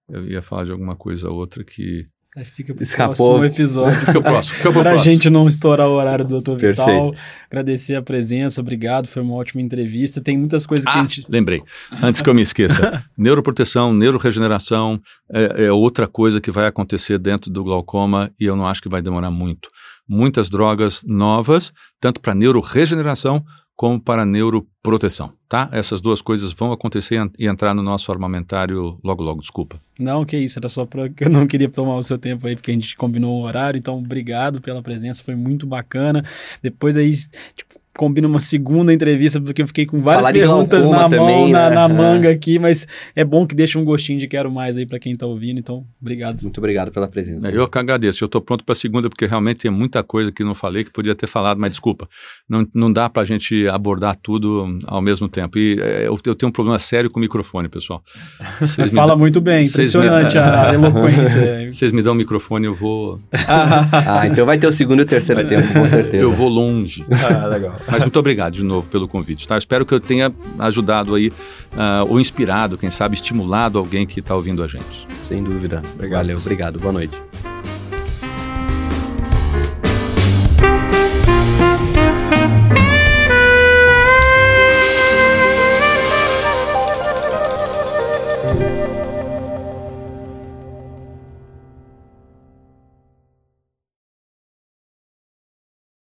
eu 0.10 0.26
ia 0.28 0.42
falar 0.42 0.66
de 0.66 0.72
alguma 0.72 0.96
coisa 0.96 1.30
outra 1.30 1.64
que. 1.64 2.06
Aí 2.38 2.46
fica 2.46 2.76
pro 2.76 2.84
Escapou. 2.84 3.16
próximo 3.16 3.46
episódio. 3.46 4.00
Fica 4.00 4.22
próximo. 4.22 4.74
Para 4.74 4.92
a 4.94 4.98
gente 4.98 5.32
não 5.32 5.48
estourar 5.48 5.88
o 5.88 5.94
horário 5.94 6.24
do 6.24 6.40
Dr. 6.40 6.56
Vital. 6.58 6.86
Perfeito. 6.86 7.18
Agradecer 7.50 7.96
a 7.96 8.04
presença, 8.04 8.62
obrigado, 8.62 9.08
foi 9.08 9.24
uma 9.24 9.34
ótima 9.34 9.64
entrevista. 9.64 10.22
Tem 10.22 10.38
muitas 10.38 10.68
coisas 10.68 10.86
ah, 10.86 10.92
que 10.92 10.98
a 11.00 11.02
gente. 11.02 11.26
Lembrei, 11.28 11.64
antes 12.04 12.22
que 12.22 12.30
eu 12.30 12.34
me 12.36 12.44
esqueça. 12.44 13.04
neuroproteção, 13.18 13.92
neuroregeneração 13.92 15.02
é, 15.32 15.66
é 15.66 15.72
outra 15.72 16.08
coisa 16.08 16.40
que 16.40 16.52
vai 16.52 16.68
acontecer 16.68 17.18
dentro 17.18 17.50
do 17.50 17.64
glaucoma 17.64 18.32
e 18.40 18.46
eu 18.46 18.56
não 18.56 18.68
acho 18.68 18.82
que 18.82 18.90
vai 18.90 19.02
demorar 19.02 19.32
muito. 19.32 19.68
Muitas 20.08 20.52
drogas 20.52 21.04
novas, 21.04 21.74
tanto 22.00 22.22
para 22.22 22.36
neuroregeneração 22.36 23.44
como 23.80 23.98
para 23.98 24.26
neuroproteção, 24.26 25.32
tá? 25.48 25.70
Essas 25.72 26.02
duas 26.02 26.22
coisas 26.22 26.52
vão 26.52 26.74
acontecer 26.74 27.18
e 27.40 27.48
entrar 27.48 27.74
no 27.74 27.82
nosso 27.82 28.12
armamentário 28.12 29.00
logo, 29.02 29.24
logo, 29.24 29.40
desculpa. 29.40 29.80
Não, 29.98 30.26
que 30.26 30.36
isso, 30.38 30.60
era 30.60 30.68
só 30.68 30.86
porque 30.86 31.24
eu 31.24 31.30
não 31.30 31.48
queria 31.48 31.70
tomar 31.70 31.96
o 31.96 32.04
seu 32.04 32.18
tempo 32.18 32.46
aí, 32.46 32.58
porque 32.58 32.72
a 32.72 32.74
gente 32.74 32.98
combinou 32.98 33.40
um 33.40 33.46
horário, 33.46 33.78
então 33.78 33.98
obrigado 33.98 34.60
pela 34.60 34.82
presença, 34.82 35.24
foi 35.24 35.34
muito 35.34 35.66
bacana. 35.66 36.26
Depois 36.62 36.98
aí, 36.98 37.10
tipo, 37.56 37.79
combina 38.00 38.30
uma 38.30 38.39
segunda 38.39 38.93
entrevista, 38.93 39.41
porque 39.41 39.62
eu 39.62 39.68
fiquei 39.68 39.86
com 39.86 40.02
várias 40.02 40.26
Falar 40.26 40.34
perguntas 40.34 40.88
na 40.88 41.10
também, 41.10 41.20
mão, 41.20 41.45
né? 41.47 41.52
na, 41.52 41.70
na, 41.70 41.89
manga 41.89 42.32
aqui, 42.32 42.58
mas 42.58 42.88
é 43.14 43.26
bom 43.26 43.45
que 43.45 43.54
deixa 43.54 43.78
um 43.78 43.84
gostinho 43.84 44.18
de 44.18 44.26
quero 44.26 44.50
mais 44.50 44.78
aí 44.78 44.86
para 44.86 44.97
quem 44.97 45.12
está 45.12 45.26
ouvindo, 45.26 45.60
então 45.60 45.86
obrigado. 46.00 46.41
Muito 46.41 46.58
obrigado 46.60 46.93
pela 46.93 47.10
presença. 47.10 47.52
Eu 47.52 47.68
que 47.68 47.78
agradeço, 47.78 48.24
eu 48.24 48.28
estou 48.28 48.39
pronto 48.39 48.64
para 48.64 48.72
a 48.72 48.76
segunda, 48.78 49.10
porque 49.10 49.26
realmente 49.26 49.58
tem 49.58 49.70
muita 49.72 50.02
coisa 50.02 50.32
que 50.32 50.45
não 50.45 50.56
falei, 50.56 50.86
que 50.86 50.91
podia 50.91 51.14
ter 51.14 51.28
falado, 51.28 51.60
mas 51.60 51.72
desculpa, 51.72 52.08
não, 52.47 52.66
não 52.74 52.89
dá 52.89 53.10
para 53.10 53.24
a 53.24 53.26
gente 53.26 53.68
abordar 53.68 54.16
tudo 54.16 54.80
ao 54.88 55.02
mesmo 55.02 55.28
tempo. 55.28 55.60
E 55.60 55.78
é, 55.82 56.08
eu, 56.08 56.18
eu, 56.26 56.36
tenho 56.36 56.50
um 56.50 56.54
problema 56.54 56.80
sério 56.80 57.10
com 57.10 57.20
o 57.20 57.22
microfone, 57.22 57.68
pessoal. 57.68 58.02
Fala 58.95 59.10
dão, 59.10 59.20
muito 59.20 59.41
bem, 59.41 59.66
impressionante 59.66 60.36
me... 60.36 60.39
a 60.39 60.74
eloquência. 60.74 61.68
Vocês 61.74 61.91
me 61.91 62.02
dão 62.02 62.14
o 62.14 62.16
microfone, 62.16 62.66
eu 62.66 62.74
vou... 62.74 63.20
ah, 63.45 64.26
então 64.26 64.45
vai 64.45 64.58
ter 64.58 64.68
o 64.68 64.72
segundo 64.72 65.02
e 65.02 65.04
o 65.04 65.06
terceiro 65.06 65.43
tempo, 65.50 65.74
com 65.74 65.86
certeza. 65.86 66.24
Eu 66.24 66.32
vou 66.32 66.47
longe. 66.47 67.06
Ah, 67.12 67.47
legal. 67.47 67.76
Mas 67.92 68.04
muito 68.04 68.20
obrigado 68.20 68.54
de 68.54 68.64
novo 68.64 68.90
pelo 68.90 69.08
convite, 69.08 69.48
tá? 69.48 69.58
Espero 69.58 69.86
que 69.86 69.94
eu 69.94 70.00
tenha 70.00 70.34
ajudado 70.58 71.16
aí, 71.16 71.30
uh, 71.30 72.10
ou 72.10 72.20
inspirado, 72.20 72.78
quem 72.78 72.90
sabe, 72.90 73.16
estimulado 73.16 73.78
alguém 73.78 74.06
que 74.06 74.20
está 74.20 74.36
ouvindo 74.36 74.64
a 74.64 74.68
gente. 74.68 75.08
Sem 75.22 75.44
dúvida. 75.44 75.82
Obrigado. 75.96 76.22
Valeu, 76.22 76.38
obrigado. 76.38 76.80
Boa 76.80 76.94
noite. 76.94 77.20